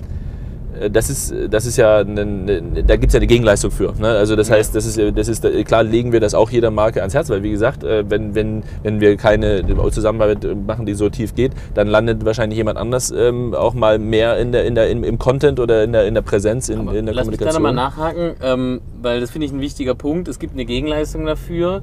äh, 0.80 0.90
das 0.90 1.10
ist, 1.10 1.34
das 1.50 1.66
ist 1.66 1.76
ja, 1.76 1.98
eine, 1.98 2.20
eine, 2.22 2.84
da 2.84 2.96
gibt 2.96 3.08
es 3.08 3.14
ja 3.14 3.18
eine 3.18 3.26
Gegenleistung 3.26 3.70
für. 3.70 3.92
Ne? 3.98 4.08
Also 4.08 4.36
das 4.36 4.50
heißt, 4.50 4.74
das 4.74 4.86
ist, 4.86 4.98
das 5.16 5.28
ist, 5.28 5.46
klar 5.64 5.82
legen 5.82 6.12
wir 6.12 6.20
das 6.20 6.34
auch 6.34 6.50
jeder 6.50 6.70
Marke 6.70 7.00
ans 7.00 7.14
Herz, 7.14 7.30
weil 7.30 7.42
wie 7.42 7.50
gesagt, 7.50 7.84
äh, 7.84 8.08
wenn, 8.08 8.34
wenn, 8.34 8.62
wenn 8.82 9.00
wir 9.00 9.16
keine 9.16 9.64
Zusammenarbeit 9.90 10.46
machen, 10.66 10.86
die 10.86 10.94
so 10.94 11.08
tief 11.08 11.34
geht, 11.34 11.52
dann 11.74 11.88
landet 11.88 12.24
wahrscheinlich 12.24 12.56
jemand 12.56 12.78
anders 12.78 13.10
ähm, 13.10 13.54
auch 13.54 13.74
mal 13.74 13.98
mehr 13.98 14.38
in 14.38 14.52
der, 14.52 14.64
in 14.64 14.74
der, 14.74 14.90
im, 14.90 15.04
im 15.04 15.18
Content 15.18 15.60
oder 15.60 15.84
in 15.84 15.92
der, 15.92 16.06
in 16.06 16.14
der 16.14 16.22
Präsenz, 16.22 16.68
in, 16.68 16.88
in 16.88 17.06
der 17.06 17.14
lass 17.14 17.24
Kommunikation. 17.24 17.28
Lass 17.30 17.38
mich 17.38 17.38
da 17.38 17.52
nochmal 17.52 17.74
nachhaken, 17.74 18.34
ähm, 18.42 18.80
weil 19.00 19.20
das 19.20 19.30
finde 19.30 19.46
ich 19.46 19.52
ein 19.52 19.60
wichtiger 19.60 19.94
Punkt. 19.94 20.28
Es 20.28 20.38
gibt 20.38 20.54
eine 20.54 20.64
Gegenleistung 20.64 21.26
dafür 21.26 21.82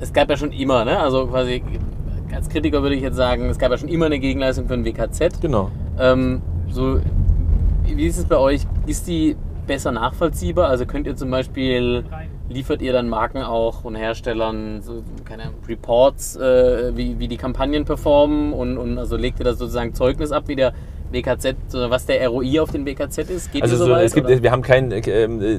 es 0.00 0.12
gab 0.12 0.30
ja 0.30 0.36
schon 0.36 0.52
immer, 0.52 0.84
ne? 0.84 0.98
also 0.98 1.26
quasi 1.26 1.62
als 2.34 2.48
Kritiker 2.48 2.82
würde 2.82 2.94
ich 2.94 3.02
jetzt 3.02 3.16
sagen, 3.16 3.48
es 3.48 3.58
gab 3.58 3.70
ja 3.70 3.78
schon 3.78 3.88
immer 3.88 4.06
eine 4.06 4.18
Gegenleistung 4.18 4.68
für 4.68 4.74
ein 4.74 4.84
WKZ. 4.84 5.40
Genau. 5.40 5.70
Ähm, 5.98 6.42
so, 6.70 7.00
wie 7.84 8.06
ist 8.06 8.18
es 8.18 8.26
bei 8.26 8.36
euch? 8.36 8.62
Ist 8.86 9.08
die 9.08 9.36
besser 9.66 9.92
nachvollziehbar? 9.92 10.68
Also 10.68 10.86
könnt 10.86 11.06
ihr 11.06 11.16
zum 11.16 11.30
Beispiel, 11.30 12.04
liefert 12.48 12.82
ihr 12.82 12.92
dann 12.92 13.08
Marken 13.08 13.42
auch 13.42 13.84
und 13.84 13.94
Herstellern 13.94 14.82
so, 14.82 15.02
keine 15.24 15.50
Reports, 15.66 16.36
äh, 16.36 16.96
wie, 16.96 17.18
wie 17.18 17.28
die 17.28 17.36
Kampagnen 17.36 17.84
performen 17.84 18.52
und, 18.52 18.78
und 18.78 18.98
also 18.98 19.16
legt 19.16 19.38
ihr 19.40 19.44
da 19.44 19.54
sozusagen 19.54 19.94
Zeugnis 19.94 20.32
ab, 20.32 20.44
wie 20.46 20.56
der 20.56 20.72
WKZ, 21.10 21.54
was 21.88 22.06
der 22.06 22.28
ROI 22.28 22.60
auf 22.60 22.70
den 22.70 22.84
WKZ 22.84 23.18
ist? 23.30 23.52
Geht 23.52 23.62
also 23.62 23.76
so, 23.76 23.90
weit, 23.90 24.06
es 24.06 24.14
gibt, 24.14 24.28
wir 24.28 24.50
haben 24.50 24.62
kein, 24.62 24.92
äh, 24.92 25.02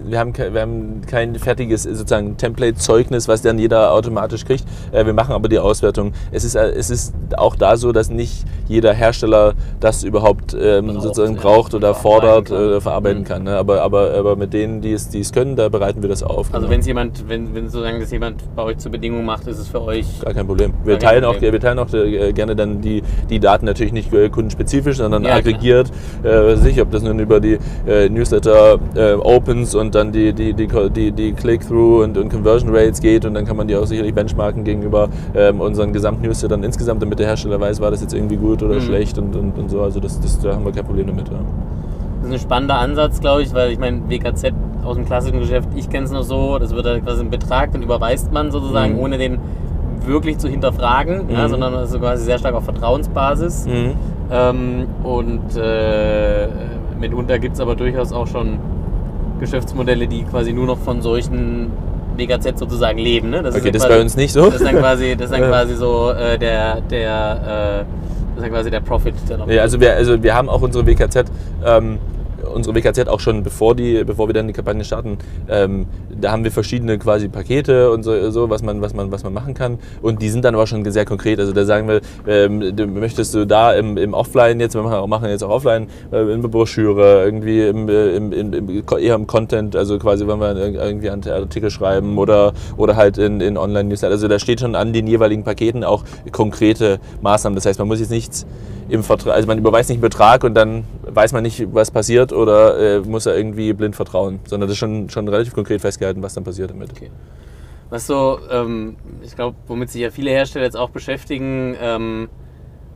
wir 0.06 0.20
haben, 0.20 0.34
wir 0.36 0.62
haben 0.62 1.02
kein 1.08 1.36
fertiges 1.36 1.84
sozusagen 1.84 2.38
Template-Zeugnis, 2.38 3.28
was 3.28 3.42
dann 3.42 3.58
jeder 3.58 3.92
automatisch 3.92 4.46
kriegt. 4.46 4.66
Äh, 4.92 5.06
wir 5.06 5.14
machen 5.14 5.34
aber 5.34 5.50
die 5.50 5.60
Auswertung. 5.60 6.14
Es 6.32 6.44
ist, 6.44 6.56
äh, 6.56 6.70
es 6.70 6.90
ist 6.90 7.14
auch 7.36 7.56
da 7.56 7.78
so, 7.78 7.92
dass 7.92 8.10
nicht 8.10 8.46
jeder 8.68 8.94
Hersteller 8.94 9.54
das 9.80 10.04
überhaupt 10.04 10.56
ähm, 10.60 10.88
braucht, 10.88 11.02
sozusagen 11.02 11.36
ja. 11.36 11.42
braucht 11.42 11.74
oder 11.74 11.96
fordert 11.96 12.52
oder 12.52 12.78
äh, 12.78 12.82
verarbeiten 12.82 13.22
mhm. 13.22 13.26
kann. 13.26 13.44
Ne? 13.44 13.56
Aber, 13.56 13.82
aber, 13.82 14.14
aber 14.14 14.36
mit 14.36 14.54
denen, 14.54 14.82
die 14.82 14.94
es, 14.94 15.10
die 15.10 15.22
es 15.22 15.32
können, 15.32 15.56
da 15.56 15.70
bereiten 15.70 16.02
wir 16.02 16.10
das 16.10 16.22
auf. 16.22 16.54
Also 16.54 16.60
genau. 16.60 16.70
wenn 16.70 16.80
es 16.82 16.88
jemand, 16.88 17.28
wenn, 17.28 17.56
wenn 17.56 17.70
sozusagen 17.70 18.00
das 18.00 18.12
jemand 18.12 18.44
bei 18.56 18.64
euch 18.64 18.78
zur 18.78 18.92
Bedingung 18.92 19.26
macht, 19.26 19.48
ist 19.48 19.58
es 19.58 19.68
für 19.68 19.82
euch. 19.82 20.06
Gar 20.22 20.34
kein 20.34 20.46
Problem. 20.46 20.74
Wir 20.84 21.00
teilen, 21.00 21.24
Problem. 21.24 21.38
Auch, 21.38 21.54
wir 21.54 21.60
teilen 21.60 21.80
auch 21.80 21.94
äh, 21.94 22.34
gerne 22.34 22.56
dann 22.56 22.82
die, 22.82 23.02
die 23.30 23.40
Daten 23.40 23.66
natürlich 23.66 23.94
nicht 23.94 24.12
kundenspezifisch, 24.12 24.98
sondern 24.98 25.24
ja, 25.24 25.39
aggregiert. 25.40 25.92
Äh, 26.24 26.56
sich, 26.56 26.82
ob 26.82 26.92
das 26.92 27.04
nun 27.04 27.20
über 27.20 27.40
die 27.40 27.58
äh, 27.88 28.10
Newsletter 28.10 28.80
äh, 28.96 29.14
Opens 29.14 29.76
und 29.76 29.96
dann 29.96 30.12
die, 30.12 30.34
die, 30.34 30.54
die, 30.54 30.68
die, 30.68 31.12
die 31.12 31.34
Click-Through 31.34 32.04
und, 32.04 32.18
und 32.18 32.30
Conversion 32.30 32.76
Rates 32.76 33.02
geht 33.02 33.26
und 33.26 33.34
dann 33.34 33.46
kann 33.46 33.58
man 33.58 33.68
die 33.68 33.76
auch 33.76 33.86
sicherlich 33.86 34.14
benchmarken 34.14 34.64
gegenüber 34.64 35.10
ähm, 35.36 35.62
unseren 35.62 35.94
Gesamt-Newslettern 35.94 36.64
insgesamt, 36.64 37.02
damit 37.02 37.20
der 37.20 37.28
Hersteller 37.28 37.60
weiß, 37.60 37.82
war 37.82 37.92
das 37.92 38.02
jetzt 38.02 38.14
irgendwie 38.14 38.38
gut 38.38 38.62
oder 38.64 38.76
mhm. 38.76 38.82
schlecht 38.82 39.18
und, 39.18 39.36
und, 39.36 39.58
und 39.58 39.70
so. 39.70 39.82
Also 39.82 40.00
das, 40.00 40.20
das, 40.20 40.40
da 40.40 40.56
haben 40.56 40.66
wir 40.66 40.72
kein 40.72 40.86
Problem 40.86 41.08
damit. 41.08 41.28
Ja. 41.30 41.40
Das 42.20 42.28
ist 42.30 42.34
ein 42.34 42.40
spannender 42.40 42.76
Ansatz, 42.76 43.22
glaube 43.22 43.44
ich, 43.44 43.54
weil 43.54 43.72
ich 43.72 43.80
meine, 43.80 44.02
WKZ 44.10 44.54
aus 44.84 44.96
dem 44.96 45.06
klassischen 45.06 45.40
Geschäft, 45.40 45.70
ich 45.76 45.90
kenne 45.90 46.06
es 46.06 46.12
noch 46.12 46.24
so, 46.24 46.58
das 46.60 46.76
wird 46.76 46.86
halt 46.86 47.06
quasi 47.06 47.22
ein 47.22 47.30
Betrag, 47.30 47.72
den 47.72 47.82
überweist 47.82 48.32
man 48.32 48.52
sozusagen, 48.52 48.94
mhm. 48.94 49.00
ohne 49.00 49.18
den 49.18 49.40
wirklich 50.06 50.38
zu 50.38 50.48
hinterfragen, 50.48 51.28
mhm. 51.28 51.32
ja, 51.32 51.48
sondern 51.48 51.76
also 51.76 52.00
quasi 52.00 52.26
sehr 52.26 52.38
stark 52.38 52.56
auf 52.56 52.66
Vertrauensbasis. 52.66 53.68
Mhm. 53.68 53.94
Ähm, 54.32 54.88
und 55.04 55.56
äh, 55.58 56.48
mitunter 57.00 57.40
gibt 57.40 57.56
es 57.56 57.62
aber 57.62 57.76
durchaus 57.76 58.12
auch 58.12 58.28
schon 58.28 58.60
Geschäftsmodelle, 59.40 60.08
die 60.08 60.24
quasi 60.24 60.54
nur 60.54 60.66
noch 60.66 60.78
von 60.78 61.02
solchen 61.02 61.72
WKZ 62.18 62.60
sozusagen 62.60 63.00
leben. 63.00 63.30
Ne? 63.30 63.42
Das 63.42 63.56
okay, 63.56 63.68
ist 63.68 63.76
das 63.76 63.84
quasi, 63.84 63.96
bei 63.96 64.02
uns 64.02 64.18
nicht 64.18 64.34
so. 64.34 64.46
Das 64.46 64.56
ist 64.56 64.66
dann 64.66 64.78
quasi, 64.78 65.16
das 65.16 65.32
ist 65.32 65.38
dann 65.38 65.50
quasi 65.50 65.76
so 65.76 66.12
äh, 66.12 66.38
der, 66.38 66.82
der, 66.82 67.86
äh, 67.86 67.86
das 68.36 68.38
ist 68.38 68.44
dann 68.44 68.52
quasi 68.52 68.70
der 68.70 68.82
Profit. 68.82 69.16
Der 69.30 69.56
ja, 69.56 69.62
also 69.62 69.80
wir, 69.80 69.96
also 69.96 70.22
wir 70.22 70.36
haben 70.36 70.50
auch 70.50 70.62
unsere 70.62 70.86
WKZ 70.86 71.26
ähm, 71.66 71.98
unsere 72.54 72.76
WKZ 72.76 73.08
auch 73.08 73.20
schon 73.20 73.44
bevor, 73.44 73.76
die, 73.76 74.04
bevor 74.04 74.28
wir 74.28 74.34
dann 74.34 74.48
die 74.48 74.54
Kampagne 74.54 74.84
starten, 74.84 75.18
ähm, 75.50 75.86
da 76.20 76.32
haben 76.32 76.44
wir 76.44 76.52
verschiedene 76.52 76.98
quasi 76.98 77.28
Pakete 77.28 77.92
und 77.92 78.04
so, 78.04 78.32
so, 78.32 78.50
was, 78.50 78.62
man, 78.62 78.82
was, 78.82 78.94
man, 78.94 79.12
was 79.12 79.24
man 79.24 79.34
machen 79.34 79.54
kann. 79.54 79.80
Und 80.02 80.22
die 80.22 80.30
sind 80.30 80.46
dann 80.46 80.56
aber 80.56 80.68
schon 80.68 80.90
sehr 80.90 81.06
konkret. 81.06 81.40
Also 81.40 81.54
da 81.54 81.66
sagen 81.66 81.88
wir, 81.88 82.02
ähm, 82.28 82.60
möchtest 82.94 83.34
du 83.34 83.46
da 83.46 83.74
im, 83.74 83.98
im 83.98 84.14
Offline 84.14 84.60
jetzt, 84.60 84.76
wir 84.76 84.84
machen 85.08 85.30
jetzt 85.30 85.44
auch 85.44 85.50
Offline, 85.50 85.88
äh, 86.12 86.22
in 86.34 86.42
der 86.42 86.50
Broschüre, 86.50 87.24
irgendwie 87.24 87.68
im, 87.68 87.90
äh, 87.90 88.16
im, 88.16 88.32
im, 88.32 88.84
eher 89.00 89.16
im 89.16 89.28
Content, 89.28 89.76
also 89.76 90.00
quasi, 90.00 90.28
wenn 90.28 90.40
wir 90.40 90.56
irgendwie 90.56 91.10
einen 91.10 91.28
Artikel 91.28 91.70
schreiben 91.70 92.18
oder, 92.18 92.54
oder 92.78 92.96
halt 92.96 93.18
in, 93.18 93.42
in 93.42 93.58
Online-Newsletter. 93.58 94.14
Also 94.14 94.28
da 94.28 94.40
steht 94.40 94.60
schon 94.60 94.76
an 94.76 94.94
den 94.94 95.08
jeweiligen 95.08 95.44
Paketen 95.44 95.84
auch 95.84 96.04
konkrete 96.32 97.00
Maßnahmen. 97.22 97.56
Das 97.56 97.66
heißt, 97.66 97.80
man 97.80 97.88
muss 97.88 98.00
jetzt 98.00 98.12
nichts 98.12 98.46
im 98.90 99.04
Vertrag, 99.04 99.36
also 99.36 99.48
man 99.48 99.58
überweist 99.58 99.90
nicht 99.90 99.98
einen 99.98 100.02
Betrag 100.02 100.44
und 100.44 100.56
dann 100.56 100.84
weiß 101.04 101.32
man 101.32 101.44
nicht, 101.44 101.74
was 101.74 101.92
passiert 101.92 102.34
oder 102.40 102.98
äh, 102.98 103.00
muss 103.02 103.26
er 103.26 103.38
irgendwie 103.38 103.74
blind 103.74 103.96
vertrauen, 103.96 104.40
sondern 104.46 104.68
das 104.68 104.74
ist 104.74 104.80
schon, 104.80 105.10
schon 105.10 105.28
relativ 105.28 105.54
konkret 105.54 105.82
festgehalten, 105.82 106.24
was 106.24 106.34
dann 106.34 106.44
passiert 106.44 106.72
damit. 106.72 106.92
Okay. 106.92 107.12
Was 107.90 108.08
so, 108.08 108.40
ähm, 108.52 108.98
ich 109.24 109.36
glaube, 109.36 109.58
womit 109.68 109.90
sich 109.90 110.02
ja 110.02 110.12
viele 110.12 110.30
Hersteller 110.32 110.66
jetzt 110.66 110.78
auch 110.78 110.92
beschäftigen, 110.92 111.76
ähm, 111.82 112.30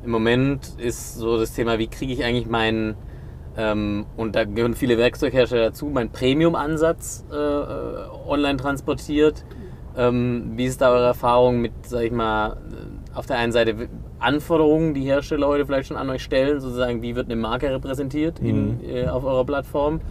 im 0.03 0.11
Moment 0.11 0.75
ist 0.77 1.15
so 1.15 1.37
das 1.39 1.53
Thema, 1.53 1.79
wie 1.79 1.87
kriege 1.87 2.13
ich 2.13 2.23
eigentlich 2.23 2.47
meinen, 2.47 2.95
ähm, 3.57 4.05
und 4.17 4.35
da 4.35 4.43
gehören 4.43 4.75
viele 4.75 4.97
Werkzeughersteller 4.97 5.69
dazu, 5.69 5.87
meinen 5.87 6.11
Premium-Ansatz 6.11 7.25
äh, 7.31 7.35
äh, 7.35 8.07
online 8.27 8.57
transportiert. 8.57 9.45
Ähm, 9.95 10.53
wie 10.55 10.65
ist 10.65 10.81
da 10.81 10.91
eure 10.91 11.05
Erfahrung 11.05 11.61
mit, 11.61 11.71
sag 11.85 12.03
ich 12.03 12.11
mal, 12.11 12.57
auf 13.13 13.25
der 13.25 13.37
einen 13.37 13.51
Seite 13.51 13.89
Anforderungen, 14.23 14.93
die 14.93 15.01
Hersteller 15.01 15.47
heute 15.47 15.65
vielleicht 15.65 15.87
schon 15.87 15.97
an 15.97 16.09
euch 16.09 16.23
stellen, 16.23 16.59
sozusagen, 16.59 17.01
wie 17.01 17.15
wird 17.15 17.27
eine 17.27 17.35
Marke 17.35 17.69
repräsentiert 17.69 18.39
in, 18.39 18.77
mhm. 18.77 18.79
äh, 18.83 19.07
auf 19.07 19.23
eurer 19.23 19.45
Plattform? 19.45 20.01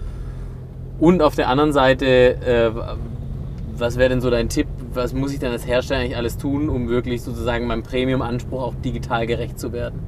Und 0.99 1.23
auf 1.23 1.35
der 1.35 1.49
anderen 1.49 1.73
Seite, 1.73 2.07
äh, 2.07 2.71
was 3.77 3.99
wäre 3.99 4.11
denn 4.11 4.21
so 4.21 4.31
dein 4.31 4.49
Tipp? 4.49 4.67
Was 4.95 5.15
muss 5.15 5.33
ich 5.33 5.39
denn 5.39 5.51
als 5.51 5.67
Hersteller 5.67 6.01
eigentlich 6.01 6.17
alles 6.17 6.37
tun, 6.37 6.69
um 6.69 6.89
wirklich 6.89 7.23
sozusagen 7.23 7.67
meinem 7.67 7.83
Premium-Anspruch 7.83 8.63
auch 8.63 8.75
digital 8.85 9.27
gerecht 9.27 9.59
zu 9.59 9.73
werden? 9.73 10.01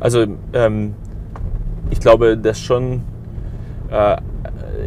Also, 0.00 0.26
ähm, 0.52 0.94
ich 1.90 2.00
glaube, 2.00 2.36
dass 2.36 2.58
schon 2.58 3.02
äh, 3.90 4.16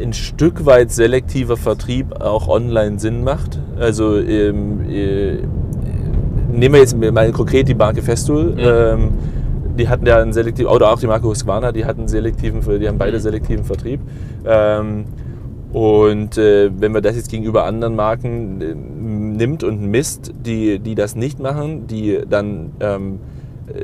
ein 0.02 0.14
Stück 0.14 0.66
weit 0.66 0.92
selektiver 0.92 1.58
Vertrieb 1.58 2.22
auch 2.22 2.48
online 2.48 3.00
Sinn 3.00 3.24
macht. 3.24 3.60
Also, 3.80 4.20
ähm, 4.20 4.90
äh, 4.90 5.40
nehmen 6.52 6.76
wir 6.76 6.82
jetzt 6.82 6.98
mal 6.98 7.32
konkret 7.32 7.68
die 7.68 7.76
Marke 7.76 8.02
Festool. 8.02 8.56
Ja. 8.58 8.94
Ähm, 8.94 9.10
die 9.78 9.88
hatten 9.88 10.06
ja 10.06 10.18
einen 10.18 10.34
selektiven, 10.34 10.72
oder 10.72 10.92
auch 10.92 11.00
die 11.00 11.08
Marke 11.08 11.28
Husqvarna, 11.28 11.72
die 11.72 11.86
hatten 11.86 12.08
selektiven, 12.08 12.62
die 12.80 12.88
haben 12.88 12.98
beide 12.98 13.18
mhm. 13.18 13.22
selektiven 13.22 13.64
Vertrieb. 13.64 14.00
Ähm, 14.46 15.06
und 15.72 16.38
äh, 16.38 16.72
wenn 16.80 16.92
man 16.92 17.04
das 17.04 17.16
jetzt 17.16 17.30
gegenüber 17.30 17.66
anderen 17.66 17.96
Marken 17.96 18.62
äh, 18.62 18.74
nimmt 18.74 19.64
und 19.64 19.82
misst, 19.82 20.32
die, 20.46 20.80
die 20.80 20.96
das 20.96 21.16
nicht 21.16 21.40
machen, 21.40 21.88
die 21.88 22.20
dann, 22.28 22.72
ähm, 22.80 23.20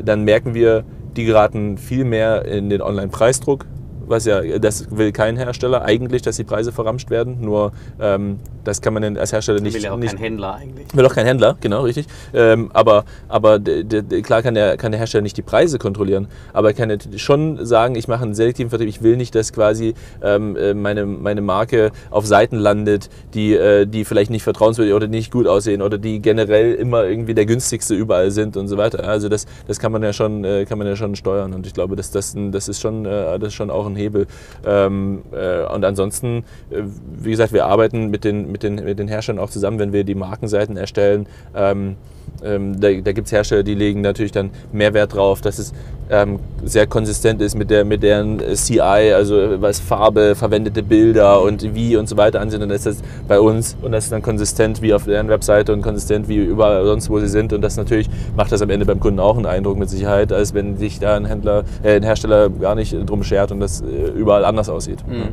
dann 0.03 0.23
merken 0.23 0.53
wir, 0.53 0.83
die 1.15 1.25
geraten 1.25 1.77
viel 1.77 2.05
mehr 2.05 2.45
in 2.45 2.69
den 2.69 2.81
Online-Preisdruck 2.81 3.65
was 4.13 4.25
ja, 4.25 4.59
das 4.59 4.95
will 4.95 5.11
kein 5.11 5.35
Hersteller 5.35 5.81
eigentlich, 5.81 6.21
dass 6.21 6.37
die 6.37 6.43
Preise 6.43 6.71
verramscht 6.71 7.09
werden. 7.09 7.41
Nur 7.41 7.71
ähm, 7.99 8.39
das 8.63 8.81
kann 8.81 8.93
man 8.93 9.17
als 9.17 9.33
Hersteller 9.33 9.59
nicht. 9.59 9.73
Will 9.73 9.83
ja 9.83 9.91
auch 9.91 9.97
nicht, 9.97 10.11
kein 10.11 10.23
Händler 10.23 10.55
eigentlich. 10.55 10.87
Will 10.93 11.05
auch 11.05 11.13
kein 11.13 11.25
Händler, 11.25 11.57
genau, 11.59 11.81
richtig. 11.81 12.07
Ähm, 12.33 12.69
aber 12.73 13.03
aber 13.27 13.59
klar 13.59 14.41
kann 14.41 14.53
der, 14.53 14.77
kann 14.77 14.91
der 14.91 14.99
Hersteller 14.99 15.23
nicht 15.23 15.37
die 15.37 15.41
Preise 15.41 15.79
kontrollieren, 15.79 16.27
aber 16.53 16.69
er 16.69 16.73
kann 16.73 16.97
schon 17.17 17.65
sagen, 17.65 17.95
ich 17.95 18.07
mache 18.07 18.23
einen 18.23 18.35
selektiven 18.35 18.69
Vertrieb. 18.69 18.89
Ich 18.89 19.01
will 19.01 19.17
nicht, 19.17 19.35
dass 19.35 19.51
quasi 19.51 19.95
ähm, 20.21 20.55
äh, 20.55 20.73
meine, 20.73 21.05
meine 21.05 21.41
Marke 21.41 21.91
auf 22.11 22.25
Seiten 22.25 22.57
landet, 22.57 23.09
die, 23.33 23.53
äh, 23.53 23.85
die 23.85 24.05
vielleicht 24.05 24.31
nicht 24.31 24.43
vertrauenswürdig 24.43 24.93
oder 24.93 25.07
nicht 25.07 25.31
gut 25.31 25.47
aussehen 25.47 25.81
oder 25.81 25.97
die 25.97 26.21
generell 26.21 26.73
immer 26.73 27.05
irgendwie 27.05 27.33
der 27.33 27.45
günstigste 27.45 27.95
überall 27.95 28.31
sind 28.31 28.55
und 28.57 28.67
so 28.67 28.77
weiter. 28.77 29.07
Also 29.07 29.29
das, 29.29 29.45
das 29.67 29.79
kann 29.79 29.91
man 29.91 30.03
ja 30.03 30.13
schon, 30.13 30.43
äh, 30.43 30.65
kann 30.65 30.77
man 30.77 30.87
ja 30.87 30.95
schon 30.95 31.15
steuern 31.15 31.53
und 31.53 31.65
ich 31.65 31.73
glaube, 31.73 31.95
dass 31.95 32.11
das, 32.11 32.35
das 32.35 32.67
ist 32.67 32.81
schon, 32.81 33.05
äh, 33.05 33.39
das 33.39 33.49
ist 33.49 33.55
schon 33.55 33.69
auch 33.69 33.87
ein 33.87 33.95
Hebel. 34.03 34.27
Ähm, 34.65 35.23
äh, 35.31 35.63
und 35.65 35.83
ansonsten, 35.85 36.43
äh, 36.69 36.83
wie 37.19 37.31
gesagt, 37.31 37.53
wir 37.53 37.65
arbeiten 37.65 38.09
mit 38.09 38.23
den, 38.23 38.51
mit, 38.51 38.63
den, 38.63 38.75
mit 38.75 38.99
den 38.99 39.07
Herstellern 39.07 39.39
auch 39.39 39.49
zusammen, 39.49 39.79
wenn 39.79 39.93
wir 39.93 40.03
die 40.03 40.15
Markenseiten 40.15 40.77
erstellen. 40.77 41.27
Ähm, 41.55 41.95
ähm, 42.43 42.79
da 42.79 42.91
da 42.93 43.11
gibt 43.11 43.27
es 43.27 43.31
Hersteller, 43.31 43.63
die 43.63 43.75
legen 43.75 44.01
natürlich 44.01 44.31
dann 44.31 44.51
mehr 44.71 44.93
Wert 44.93 45.15
drauf, 45.15 45.41
dass 45.41 45.59
es 45.59 45.73
ähm, 46.09 46.39
sehr 46.63 46.87
konsistent 46.87 47.41
ist 47.41 47.55
mit, 47.55 47.69
der, 47.69 47.85
mit 47.85 48.03
deren 48.03 48.39
CI, 48.55 48.79
also 48.81 49.61
was 49.61 49.79
Farbe, 49.79 50.35
verwendete 50.35 50.83
Bilder 50.83 51.41
und 51.41 51.73
wie 51.73 51.95
und 51.95 52.07
so 52.07 52.17
weiter 52.17 52.41
ansehen. 52.41 52.61
Und 52.61 52.69
das 52.69 52.85
ist 52.85 53.01
das 53.01 53.07
bei 53.27 53.39
uns 53.39 53.75
und 53.81 53.91
das 53.91 54.05
ist 54.05 54.11
dann 54.11 54.21
konsistent 54.21 54.81
wie 54.81 54.93
auf 54.93 55.05
deren 55.05 55.29
Webseite 55.29 55.73
und 55.73 55.81
konsistent 55.81 56.27
wie 56.27 56.37
überall 56.37 56.85
sonst, 56.85 57.09
wo 57.09 57.19
sie 57.19 57.27
sind. 57.27 57.53
Und 57.53 57.61
das 57.61 57.77
natürlich 57.77 58.09
macht 58.35 58.51
das 58.51 58.61
am 58.61 58.69
Ende 58.69 58.85
beim 58.85 58.99
Kunden 58.99 59.19
auch 59.19 59.35
einen 59.35 59.45
Eindruck 59.45 59.77
mit 59.77 59.89
Sicherheit, 59.89 60.31
als 60.31 60.53
wenn 60.53 60.77
sich 60.77 60.99
da 60.99 61.15
ein 61.15 61.25
Händler, 61.25 61.63
äh, 61.83 61.95
ein 61.95 62.03
Hersteller 62.03 62.49
gar 62.49 62.75
nicht 62.75 62.95
drum 63.09 63.23
schert 63.23 63.51
und 63.51 63.59
das 63.59 63.81
äh, 63.81 64.11
überall 64.15 64.45
anders 64.45 64.69
aussieht. 64.69 65.05
Mhm. 65.07 65.29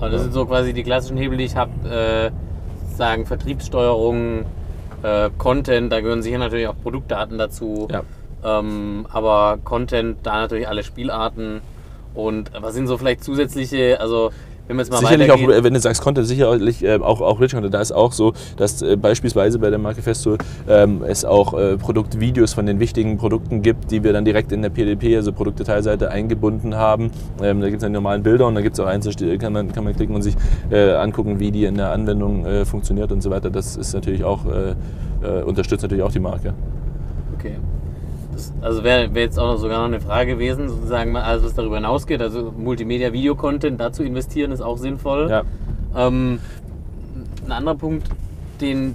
Aber 0.00 0.10
das 0.10 0.22
sind 0.22 0.34
so 0.34 0.44
quasi 0.44 0.72
die 0.72 0.82
klassischen 0.82 1.16
Hebel, 1.16 1.38
die 1.38 1.44
ich 1.44 1.56
habe, 1.56 1.70
äh, 1.88 2.30
sagen 2.96 3.26
Vertriebssteuerung, 3.26 4.44
äh, 5.04 5.30
Content, 5.38 5.92
da 5.92 6.00
gehören 6.00 6.22
sicher 6.22 6.38
natürlich 6.38 6.66
auch 6.66 6.80
Produktdaten 6.82 7.38
dazu. 7.38 7.88
Ja. 7.90 8.02
Ähm, 8.42 9.06
aber 9.12 9.58
Content, 9.62 10.18
da 10.22 10.40
natürlich 10.40 10.66
alle 10.66 10.82
Spielarten. 10.82 11.60
Und 12.14 12.50
was 12.58 12.74
sind 12.74 12.86
so 12.86 12.96
vielleicht 12.96 13.22
zusätzliche, 13.22 14.00
also 14.00 14.30
wenn 14.66 14.78
jetzt 14.78 14.90
mal 14.90 14.98
sicherlich 14.98 15.30
auch, 15.30 15.38
wenn 15.38 15.74
du 15.74 15.80
sagst 15.80 16.02
Content, 16.02 16.26
sicherlich 16.26 16.82
äh, 16.82 16.98
auch, 16.98 17.20
auch 17.20 17.40
Rich 17.40 17.52
Content, 17.52 17.74
da 17.74 17.80
ist 17.80 17.92
auch 17.92 18.12
so, 18.12 18.32
dass 18.56 18.82
äh, 18.82 18.96
beispielsweise 18.96 19.58
bei 19.58 19.70
der 19.70 19.78
Marke 19.78 20.02
Festo 20.02 20.38
ähm, 20.68 21.02
es 21.06 21.24
auch 21.24 21.54
äh, 21.54 21.76
Produktvideos 21.76 22.54
von 22.54 22.66
den 22.66 22.80
wichtigen 22.80 23.18
Produkten 23.18 23.62
gibt, 23.62 23.90
die 23.90 24.02
wir 24.02 24.12
dann 24.12 24.24
direkt 24.24 24.52
in 24.52 24.62
der 24.62 24.70
PDP, 24.70 25.16
also 25.16 25.32
Produktdetailseite, 25.32 26.10
eingebunden 26.10 26.76
haben. 26.76 27.10
Ähm, 27.42 27.60
da 27.60 27.66
gibt 27.66 27.78
es 27.78 27.82
dann 27.82 27.92
normalen 27.92 28.22
Bilder 28.22 28.46
und 28.46 28.54
da 28.54 28.62
gibt 28.62 28.74
es 28.74 28.80
auch 28.80 28.86
eins, 28.86 29.08
kann 29.38 29.52
man, 29.52 29.72
kann 29.72 29.84
man 29.84 29.94
klicken 29.94 30.14
und 30.14 30.22
sich 30.22 30.34
äh, 30.70 30.92
angucken, 30.92 31.40
wie 31.40 31.50
die 31.50 31.64
in 31.64 31.76
der 31.76 31.90
Anwendung 31.90 32.46
äh, 32.46 32.64
funktioniert 32.64 33.12
und 33.12 33.22
so 33.22 33.30
weiter. 33.30 33.50
Das 33.50 33.76
ist 33.76 33.92
natürlich 33.92 34.24
auch, 34.24 34.46
äh, 34.46 35.42
unterstützt 35.42 35.82
natürlich 35.82 36.04
auch 36.04 36.12
die 36.12 36.20
Marke. 36.20 36.54
Okay. 37.34 37.56
Also 38.60 38.84
wäre 38.84 39.14
wär 39.14 39.22
jetzt 39.22 39.38
auch 39.38 39.46
noch 39.46 39.58
sogar 39.58 39.78
noch 39.78 39.86
eine 39.86 40.00
Frage 40.00 40.32
gewesen, 40.32 40.68
sozusagen, 40.68 41.16
alles 41.16 41.44
was 41.44 41.54
darüber 41.54 41.76
hinausgeht. 41.76 42.20
Also 42.20 42.52
Multimedia-Video-Content, 42.56 43.80
dazu 43.80 44.02
investieren 44.02 44.52
ist 44.52 44.60
auch 44.60 44.78
sinnvoll. 44.78 45.30
Ja. 45.30 45.42
Ähm, 45.96 46.40
ein 47.44 47.52
anderer 47.52 47.76
Punkt, 47.76 48.08
den, 48.60 48.94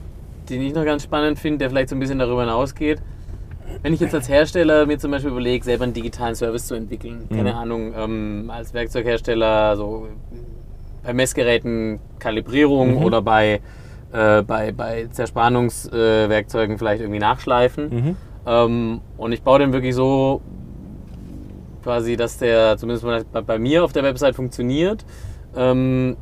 den 0.50 0.62
ich 0.62 0.74
noch 0.74 0.86
ganz 0.86 1.04
spannend 1.04 1.40
finde, 1.40 1.60
der 1.60 1.70
vielleicht 1.70 1.90
so 1.90 1.96
ein 1.96 2.00
bisschen 2.00 2.20
darüber 2.20 2.42
hinausgeht. 2.42 3.00
wenn 3.82 3.94
ich 3.94 4.00
jetzt 4.00 4.16
als 4.16 4.28
Hersteller 4.28 4.86
mir 4.86 4.98
zum 4.98 5.12
Beispiel 5.12 5.32
überlege, 5.32 5.64
selber 5.64 5.84
einen 5.84 5.94
digitalen 5.94 6.36
Service 6.36 6.68
zu 6.68 6.76
entwickeln, 6.76 7.28
mhm. 7.30 7.36
keine 7.36 7.56
Ahnung, 7.56 7.94
ähm, 7.96 8.52
als 8.54 8.74
Werkzeughersteller, 8.74 9.76
so 9.78 10.08
bei 11.04 11.14
Messgeräten 11.14 12.00
Kalibrierung 12.20 12.96
mhm. 12.96 13.04
oder 13.04 13.22
bei, 13.22 13.62
äh, 14.12 14.42
bei, 14.42 14.72
bei 14.72 15.08
Zerspannungswerkzeugen 15.12 16.76
äh, 16.76 16.78
vielleicht 16.78 17.02
irgendwie 17.02 17.20
nachschleifen. 17.20 17.90
Mhm. 17.90 18.16
Ähm, 18.46 19.02
und 19.18 19.32
ich 19.32 19.42
baue 19.42 19.60
den 19.60 19.74
wirklich 19.74 19.96
so 19.96 20.42
quasi, 21.84 22.16
dass 22.18 22.38
der 22.38 22.78
zumindest 22.78 23.06
bei, 23.46 23.60
mir 23.60 23.84
auf 23.84 23.94
der 23.94 24.04
Website 24.04 24.36
funktioniert. 24.36 25.06
Ähm, 25.56 26.18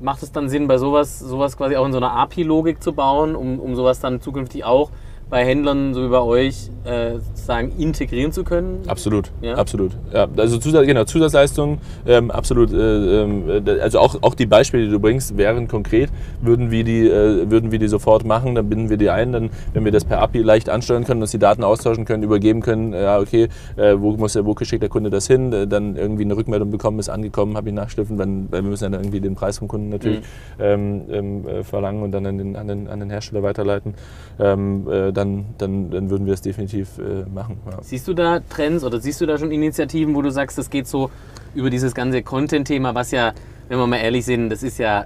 macht 0.00 0.22
es 0.22 0.32
dann 0.32 0.48
Sinn, 0.48 0.66
bei 0.66 0.78
sowas, 0.78 1.18
sowas 1.18 1.56
quasi 1.56 1.76
auch 1.76 1.86
in 1.86 1.92
so 1.92 1.98
einer 1.98 2.12
API-Logik 2.12 2.82
zu 2.82 2.92
bauen, 2.92 3.36
um, 3.36 3.60
um 3.60 3.74
sowas 3.76 4.00
dann 4.00 4.20
zukünftig 4.20 4.64
auch 4.64 4.90
bei 5.30 5.44
Händlern 5.44 5.94
so 5.94 6.04
wie 6.04 6.08
bei 6.08 6.20
euch 6.20 6.70
äh, 6.84 7.18
sozusagen 7.18 7.72
integrieren 7.78 8.32
zu 8.32 8.42
können? 8.42 8.80
Absolut, 8.88 9.30
ja? 9.40 9.54
absolut. 9.54 9.92
Ja, 10.12 10.26
also 10.36 10.58
Zusatz, 10.58 10.86
genau, 10.86 11.04
Zusatzleistungen, 11.04 11.78
ähm, 12.06 12.30
absolut. 12.30 12.72
Äh, 12.72 13.22
äh, 13.22 13.80
also 13.80 14.00
auch, 14.00 14.16
auch 14.22 14.34
die 14.34 14.46
Beispiele, 14.46 14.86
die 14.86 14.90
du 14.90 14.98
bringst, 14.98 15.36
wären 15.36 15.68
konkret, 15.68 16.10
würden 16.40 16.70
wir, 16.70 16.82
die, 16.82 17.06
äh, 17.06 17.48
würden 17.50 17.70
wir 17.70 17.78
die 17.78 17.88
sofort 17.88 18.24
machen, 18.24 18.54
dann 18.56 18.68
binden 18.68 18.90
wir 18.90 18.96
die 18.96 19.10
ein, 19.10 19.32
dann, 19.32 19.50
wenn 19.72 19.84
wir 19.84 19.92
das 19.92 20.04
per 20.04 20.20
API 20.20 20.42
leicht 20.42 20.68
ansteuern 20.68 21.04
können, 21.04 21.20
dass 21.20 21.30
die 21.30 21.38
Daten 21.38 21.62
austauschen 21.62 22.04
können, 22.04 22.22
übergeben 22.22 22.60
können, 22.60 22.92
ja 22.92 23.20
okay, 23.20 23.48
äh, 23.76 23.94
wo 23.98 24.12
muss 24.16 24.32
der, 24.32 24.44
wo 24.44 24.56
schickt 24.60 24.82
der 24.82 24.90
Kunde 24.90 25.10
das 25.10 25.28
hin, 25.28 25.52
äh, 25.52 25.66
dann 25.68 25.96
irgendwie 25.96 26.24
eine 26.24 26.36
Rückmeldung 26.36 26.70
bekommen, 26.70 26.98
ist 26.98 27.08
angekommen, 27.08 27.56
habe 27.56 27.68
ich 27.68 27.74
nachschliffen, 27.74 28.18
weil 28.18 28.62
wir 28.62 28.68
müssen 28.68 28.90
dann 28.90 28.94
irgendwie 28.94 29.20
den 29.20 29.36
Preis 29.36 29.58
vom 29.58 29.68
Kunden 29.68 29.90
natürlich 29.90 30.20
mhm. 30.20 30.24
ähm, 30.58 31.02
ähm, 31.10 31.64
verlangen 31.64 32.02
und 32.02 32.10
dann 32.10 32.26
an 32.26 32.38
den, 32.38 32.56
an 32.56 32.66
den, 32.66 32.88
an 32.88 33.00
den 33.00 33.10
Hersteller 33.10 33.42
weiterleiten. 33.42 33.94
Ähm, 34.38 34.86
dann, 35.20 35.44
dann, 35.58 35.90
dann 35.90 36.10
würden 36.10 36.26
wir 36.26 36.32
das 36.32 36.40
definitiv 36.40 36.98
äh, 36.98 37.28
machen. 37.28 37.58
Ja. 37.70 37.78
Siehst 37.82 38.08
du 38.08 38.14
da 38.14 38.40
Trends 38.40 38.84
oder 38.84 39.00
siehst 39.00 39.20
du 39.20 39.26
da 39.26 39.38
schon 39.38 39.52
Initiativen, 39.52 40.14
wo 40.14 40.22
du 40.22 40.30
sagst, 40.30 40.58
das 40.58 40.70
geht 40.70 40.86
so 40.86 41.10
über 41.54 41.70
dieses 41.70 41.94
ganze 41.94 42.22
Content-Thema, 42.22 42.94
was 42.94 43.10
ja, 43.10 43.32
wenn 43.68 43.78
wir 43.78 43.86
mal 43.86 43.96
ehrlich 43.96 44.24
sind, 44.24 44.50
das 44.50 44.62
ist 44.62 44.78
ja, 44.78 45.04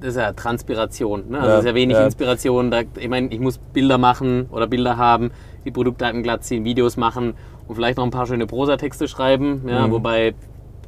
das 0.00 0.10
ist 0.10 0.16
ja 0.16 0.32
Transpiration. 0.32 1.30
Ne? 1.30 1.38
Also 1.38 1.48
ja, 1.48 1.56
das 1.56 1.64
ist 1.64 1.68
ja 1.68 1.74
wenig 1.74 1.96
ja. 1.96 2.04
Inspiration. 2.04 2.70
Da, 2.70 2.82
ich 2.98 3.08
meine, 3.08 3.28
ich 3.28 3.40
muss 3.40 3.58
Bilder 3.58 3.98
machen 3.98 4.46
oder 4.50 4.66
Bilder 4.66 4.96
haben, 4.96 5.30
die 5.64 5.70
Produktdaten 5.70 6.22
glatt 6.22 6.44
ziehen, 6.44 6.64
Videos 6.64 6.96
machen 6.96 7.34
und 7.66 7.74
vielleicht 7.74 7.96
noch 7.96 8.04
ein 8.04 8.10
paar 8.10 8.26
schöne 8.26 8.46
Prosatexte 8.46 9.08
schreiben. 9.08 9.62
Ja, 9.66 9.86
mhm. 9.86 9.92
Wobei 9.92 10.34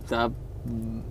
da 0.08 0.30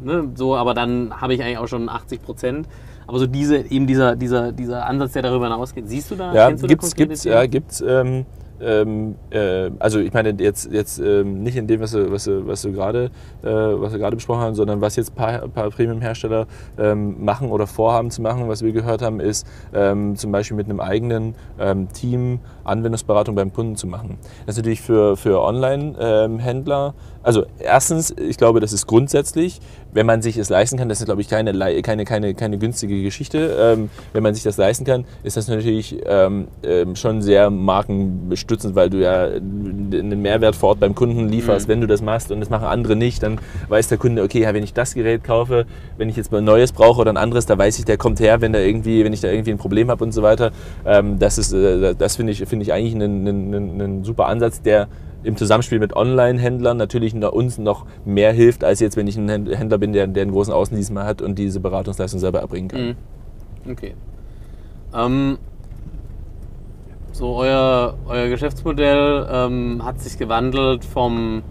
ne, 0.04 0.32
so, 0.36 0.56
aber 0.56 0.74
dann 0.74 1.20
habe 1.22 1.34
ich 1.34 1.42
eigentlich 1.42 1.58
auch 1.58 1.68
schon 1.68 1.90
80 1.90 2.22
Prozent. 2.22 2.68
Aber 3.08 3.20
so 3.20 3.26
diese, 3.28 3.58
eben 3.58 3.88
dieser, 3.88 4.16
dieser, 4.16 4.52
dieser 4.52 4.86
Ansatz, 4.86 5.14
der 5.14 5.24
darüber 5.24 5.46
hinausgeht, 5.46 5.88
siehst 5.88 6.12
du 6.12 6.16
da? 6.16 6.34
Ja, 6.34 6.52
gibt 6.52 6.84
es, 6.84 6.94
gibt's, 6.94 7.24
ja, 7.24 7.46
gibt's. 7.46 7.82
Ähm, 7.82 8.26
ähm, 8.60 9.16
äh, 9.30 9.70
also 9.80 10.00
ich 10.00 10.14
meine 10.14 10.36
jetzt, 10.40 10.72
jetzt 10.72 11.00
ähm, 11.00 11.44
nicht 11.44 11.56
in 11.56 11.68
dem, 11.68 11.80
was 11.80 11.92
du, 11.92 12.12
was 12.12 12.24
du, 12.24 12.48
was 12.48 12.62
du 12.64 12.72
gerade 12.72 13.12
äh, 13.44 13.48
was 13.48 13.92
wir 13.92 14.00
gerade 14.00 14.16
besprochen 14.16 14.42
haben, 14.42 14.56
sondern 14.56 14.82
was 14.82 14.96
jetzt 14.96 15.12
ein 15.12 15.16
paar, 15.16 15.48
paar 15.48 15.70
Premium-Hersteller 15.70 16.48
ähm, 16.78 17.24
machen 17.24 17.52
oder 17.52 17.68
vorhaben 17.68 18.12
zu 18.12 18.22
machen, 18.22 18.48
was 18.48 18.64
wir 18.64 18.72
gehört 18.72 19.02
haben, 19.02 19.20
ist 19.20 19.46
ähm, 19.74 20.16
zum 20.16 20.32
Beispiel 20.32 20.58
mit 20.58 20.70
einem 20.70 20.80
eigenen 20.80 21.36
ähm, 21.60 21.88
Team 21.94 22.40
Anwendungsberatung 22.68 23.36
beim 23.36 23.54
Kunden 23.54 23.76
zu 23.76 23.88
machen. 23.88 24.18
Das 24.46 24.56
ist 24.56 24.58
natürlich 24.58 24.82
für, 24.82 25.18
für 25.18 25.42
Online-Händler, 25.42 26.94
also 27.24 27.46
erstens, 27.60 28.16
ich 28.18 28.38
glaube, 28.38 28.62
das 28.62 28.72
ist 28.72 28.88
grundsätzlich, 28.88 29.60
wenn 29.92 30.06
man 30.06 30.22
sich 30.22 30.38
es 30.38 30.50
leisten 30.50 30.78
kann, 30.78 30.88
das 30.88 31.00
ist 31.00 31.06
glaube 31.06 31.22
ich 31.22 31.28
keine, 31.28 31.52
keine, 31.82 32.06
keine, 32.06 32.34
keine 32.34 32.58
günstige 32.58 33.04
Geschichte, 33.04 33.58
ähm, 33.60 33.90
wenn 34.14 34.24
man 34.24 34.34
sich 34.34 34.44
das 34.44 34.58
leisten 34.58 34.86
kann, 34.86 35.06
ist 35.24 35.36
das 35.36 35.48
natürlich 35.48 35.98
schon 36.94 37.22
sehr 37.22 37.50
markenbestimmt 37.50 38.48
unterstützend, 38.48 38.76
weil 38.76 38.90
du 38.90 38.98
ja 39.02 39.26
einen 39.26 40.22
Mehrwert 40.22 40.56
vor 40.56 40.70
Ort 40.70 40.80
beim 40.80 40.96
Kunden 40.96 41.28
lieferst, 41.30 41.68
mhm. 41.68 41.72
wenn 41.72 41.82
du 41.82 41.88
das 41.88 42.02
machst 42.02 42.32
und 42.32 42.40
das 42.40 42.50
machen 42.50 42.66
andere 42.66 42.96
nicht, 42.96 43.24
dann 43.24 43.40
weiß 43.68 43.90
der 43.90 43.98
Kunde, 43.98 44.24
okay, 44.24 44.48
wenn 44.54 44.64
ich 44.64 44.74
das 44.74 44.94
Gerät 44.94 45.24
kaufe, 45.24 45.66
wenn 45.98 46.10
ich 46.10 46.16
jetzt 46.16 46.32
mal 46.32 46.40
ein 46.40 46.44
neues 46.44 46.72
brauche 46.72 47.02
oder 47.02 47.12
ein 47.12 47.18
anderes, 47.18 47.46
da 47.46 47.58
weiß 47.58 47.80
ich, 47.80 47.86
der 47.86 47.98
kommt 47.98 48.20
her, 48.20 48.42
wenn, 48.42 48.54
da 48.54 48.60
irgendwie, 48.60 49.04
wenn 49.04 49.14
ich 49.14 49.22
da 49.22 49.30
irgendwie 49.30 49.52
ein 49.52 49.58
Problem 49.58 49.90
habe 49.90 50.04
und 50.04 50.12
so 50.12 50.22
weiter. 50.22 50.52
Ähm, 50.86 51.20
das 51.20 51.38
ist, 51.38 51.54
äh, 51.54 51.96
das 51.96 52.16
finde 52.16 52.32
ich, 52.32 52.46
find 52.46 52.57
ich 52.62 52.74
eigentlich 52.74 52.96
einen, 52.96 53.28
einen, 53.28 53.82
einen 53.82 54.04
super 54.04 54.28
Ansatz, 54.28 54.62
der 54.62 54.88
im 55.24 55.36
Zusammenspiel 55.36 55.80
mit 55.80 55.96
Online-Händlern 55.96 56.78
natürlich 56.78 57.14
uns 57.14 57.58
noch 57.58 57.86
mehr 58.06 58.32
hilft, 58.32 58.64
als 58.64 58.80
jetzt, 58.80 58.98
wenn 58.98 59.08
ich 59.08 59.18
ein 59.18 59.28
Händler 59.28 59.78
bin, 59.78 59.92
der, 59.94 60.08
der 60.08 60.24
einen 60.24 60.32
großen 60.32 60.54
Außendienst 60.54 60.92
mal 60.92 61.06
hat 61.06 61.22
und 61.22 61.38
diese 61.38 61.60
Beratungsleistung 61.60 62.20
selber 62.20 62.40
erbringen 62.40 62.70
kann. 62.70 62.82
Mhm. 63.66 63.72
Okay. 63.72 63.96
Ähm, 64.94 65.38
so, 67.12 67.36
euer, 67.36 67.96
euer 68.08 68.30
Geschäftsmodell 68.30 69.28
ähm, 69.30 69.84
hat 69.84 70.00
sich 70.00 70.18
gewandelt 70.18 70.86
vom 70.86 71.42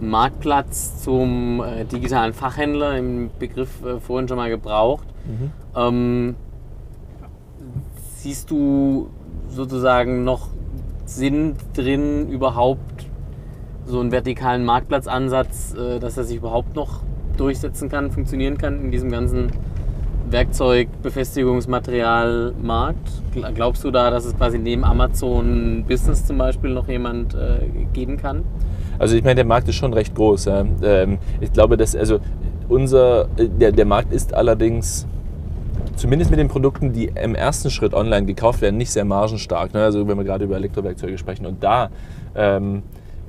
Marktplatz 0.00 1.02
zum 1.02 1.62
äh, 1.62 1.84
digitalen 1.84 2.32
Fachhändler, 2.32 2.98
im 2.98 3.30
Begriff 3.38 3.84
äh, 3.84 4.00
vorhin 4.00 4.28
schon 4.28 4.36
mal 4.36 4.50
gebraucht. 4.50 5.06
Mhm. 5.24 5.52
Ähm, 5.76 6.34
siehst 8.16 8.50
du 8.50 9.08
sozusagen 9.54 10.24
noch 10.24 10.48
Sinn 11.06 11.54
drin, 11.74 12.28
überhaupt 12.28 13.06
so 13.86 14.00
einen 14.00 14.12
vertikalen 14.12 14.64
Marktplatzansatz, 14.64 15.74
äh, 15.74 15.98
dass 15.98 16.16
er 16.16 16.24
sich 16.24 16.36
überhaupt 16.38 16.74
noch 16.74 17.02
durchsetzen 17.36 17.88
kann, 17.88 18.10
funktionieren 18.10 18.58
kann 18.58 18.80
in 18.80 18.90
diesem 18.90 19.10
ganzen 19.10 19.50
Werkzeug, 20.30 20.88
Befestigungsmaterial, 21.02 22.54
Markt? 22.60 23.08
Glaubst 23.54 23.84
du 23.84 23.90
da, 23.90 24.10
dass 24.10 24.24
es 24.24 24.36
quasi 24.36 24.58
neben 24.58 24.84
Amazon 24.84 25.84
Business 25.86 26.24
zum 26.24 26.38
Beispiel 26.38 26.70
noch 26.70 26.88
jemand 26.88 27.34
äh, 27.34 27.66
geben 27.92 28.16
kann? 28.16 28.42
Also 28.98 29.16
ich 29.16 29.22
meine, 29.22 29.36
der 29.36 29.44
Markt 29.44 29.68
ist 29.68 29.76
schon 29.76 29.92
recht 29.92 30.14
groß. 30.14 30.46
Ja. 30.46 30.64
Ähm, 30.82 31.18
ich 31.40 31.52
glaube, 31.52 31.76
dass 31.76 31.94
also 31.94 32.20
unser 32.68 33.26
der, 33.36 33.72
der 33.72 33.84
Markt 33.84 34.12
ist 34.12 34.32
allerdings 34.32 35.06
zumindest 35.96 36.30
mit 36.30 36.38
den 36.38 36.48
Produkten, 36.48 36.92
die 36.92 37.06
im 37.06 37.34
ersten 37.34 37.70
Schritt 37.70 37.94
online 37.94 38.26
gekauft 38.26 38.60
werden, 38.60 38.76
nicht 38.76 38.90
sehr 38.90 39.04
margenstark. 39.04 39.74
Ne? 39.74 39.82
Also 39.82 40.06
wenn 40.06 40.16
wir 40.16 40.24
gerade 40.24 40.44
über 40.44 40.56
Elektrowerkzeuge 40.56 41.18
sprechen. 41.18 41.46
Und 41.46 41.62
da 41.62 41.90
ähm, 42.34 42.82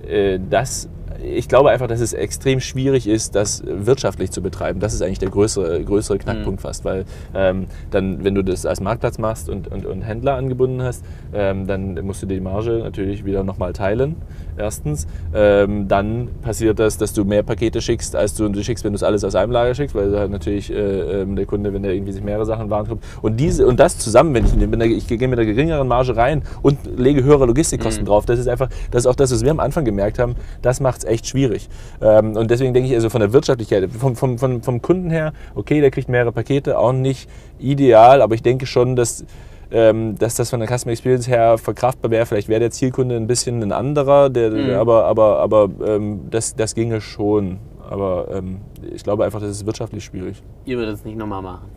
äh, 0.08 0.40
das 0.50 0.90
ich 1.24 1.48
glaube 1.48 1.70
einfach, 1.70 1.88
dass 1.88 2.02
es 2.02 2.14
extrem 2.14 2.60
schwierig 2.60 3.08
ist, 3.08 3.36
das 3.36 3.64
wirtschaftlich 3.66 4.32
zu 4.32 4.42
betreiben. 4.42 4.80
Das 4.80 4.94
ist 4.94 5.02
eigentlich 5.02 5.20
der 5.20 5.30
größere, 5.30 5.84
größere 5.84 6.18
Knackpunkt 6.18 6.60
mhm. 6.60 6.68
fast, 6.68 6.86
weil 6.86 7.06
ähm, 7.34 7.68
dann, 7.92 8.24
wenn 8.24 8.36
du 8.36 8.44
das 8.44 8.66
als 8.66 8.82
Marktplatz 8.82 9.18
machst 9.18 9.50
und, 9.50 9.68
und, 9.68 9.86
und 9.86 10.02
Händler 10.02 10.36
angebunden 10.36 10.82
hast, 10.82 11.04
ähm, 11.34 11.68
dann 11.68 11.94
musst 12.06 12.22
du 12.24 12.26
die 12.26 12.40
Marge 12.40 12.80
natürlich 12.80 13.26
wieder 13.26 13.44
nochmal 13.44 13.74
teilen, 13.74 14.16
erstens. 14.58 15.08
Ähm, 15.34 15.88
dann 15.88 16.30
passiert 16.42 16.80
das, 16.80 16.98
dass 16.98 17.14
du 17.14 17.24
mehr 17.24 17.44
Pakete 17.44 17.82
schickst, 17.82 18.16
als 18.16 18.34
du, 18.36 18.48
du 18.50 18.64
schickst, 18.64 18.84
wenn 18.84 18.94
du 18.94 18.98
es 18.98 19.04
alles 19.04 19.24
aus 19.24 19.36
einem 19.36 19.52
Lager 19.52 19.76
schickst, 19.76 19.96
weil 19.96 20.18
halt 20.18 20.32
natürlich 20.32 20.72
äh, 20.72 21.22
ähm, 21.22 21.36
der 21.36 21.46
Kunde, 21.46 21.74
wenn 21.74 21.84
der 21.84 21.94
irgendwie 21.94 22.12
sich 22.12 22.24
mehrere 22.24 22.46
Sachen 22.46 22.70
warenkommt. 22.70 23.04
Und, 23.22 23.40
diese, 23.40 23.66
und 23.68 23.80
das 23.80 23.98
zusammen, 23.98 24.34
wenn 24.34 24.46
ich, 24.46 24.52
wenn 24.60 24.82
ich 24.82 25.08
gehe 25.08 25.28
mit 25.28 25.40
einer 25.40 25.46
geringeren 25.46 25.88
Marge 25.88 26.16
rein 26.16 26.42
und 26.62 26.78
lege 26.98 27.24
höhere 27.24 27.46
Logistikkosten 27.46 28.04
mhm. 28.04 28.08
drauf, 28.08 28.26
das 28.26 28.40
ist 28.40 28.48
einfach, 28.48 28.70
das 28.92 29.04
ist 29.04 29.08
auch 29.08 29.16
das, 29.16 29.32
was 29.32 29.44
wir 29.44 29.52
am 29.52 29.60
Anfang 29.60 29.86
gemerkt 29.86 30.20
haben, 30.20 30.36
das 30.62 30.80
macht 30.80 31.05
es 31.06 31.12
echt 31.12 31.28
schwierig. 31.28 31.70
Ähm, 32.02 32.36
und 32.36 32.52
deswegen 32.52 32.74
denke 32.74 32.90
ich, 32.90 32.96
also 32.96 33.10
von 33.10 33.22
der 33.22 33.34
Wirtschaftlichkeit, 33.34 33.90
vom, 33.92 34.16
vom, 34.16 34.38
vom, 34.38 34.62
vom 34.62 34.82
Kunden 34.82 35.10
her, 35.10 35.34
okay, 35.56 35.82
der 35.82 35.92
kriegt 35.92 36.10
mehrere 36.10 36.32
Pakete, 36.32 36.78
auch 36.78 36.94
nicht 36.94 37.30
ideal, 37.60 38.22
aber 38.22 38.36
ich 38.36 38.44
denke 38.44 38.66
schon, 38.66 38.96
dass 38.96 39.26
ähm, 39.72 40.16
dass 40.18 40.36
das 40.36 40.52
von 40.52 40.60
der 40.60 40.70
Customer 40.70 40.92
Experience 40.92 41.28
her 41.28 41.58
verkraftbar 41.58 42.12
wäre. 42.12 42.26
Vielleicht 42.26 42.48
wäre 42.48 42.60
der 42.60 42.72
Zielkunde 42.72 43.16
ein 43.16 43.28
bisschen 43.28 43.62
ein 43.64 43.72
anderer, 43.72 44.30
der, 44.30 44.52
mhm. 44.52 44.70
aber, 44.76 45.06
aber, 45.06 45.40
aber 45.40 45.70
ähm, 45.86 46.22
das, 46.30 46.56
das 46.56 46.76
ginge 46.76 47.02
schon. 47.02 47.60
Aber 47.90 48.28
ähm, 48.32 48.62
ich 48.94 49.04
glaube 49.04 49.26
einfach, 49.26 49.40
das 49.40 49.50
ist 49.50 49.66
wirtschaftlich 49.66 50.04
schwierig. 50.04 50.42
Ihr 50.66 50.78
würdet 50.78 50.96
es 50.96 51.06
nicht 51.06 51.18
nochmal 51.18 51.42
machen? 51.42 51.70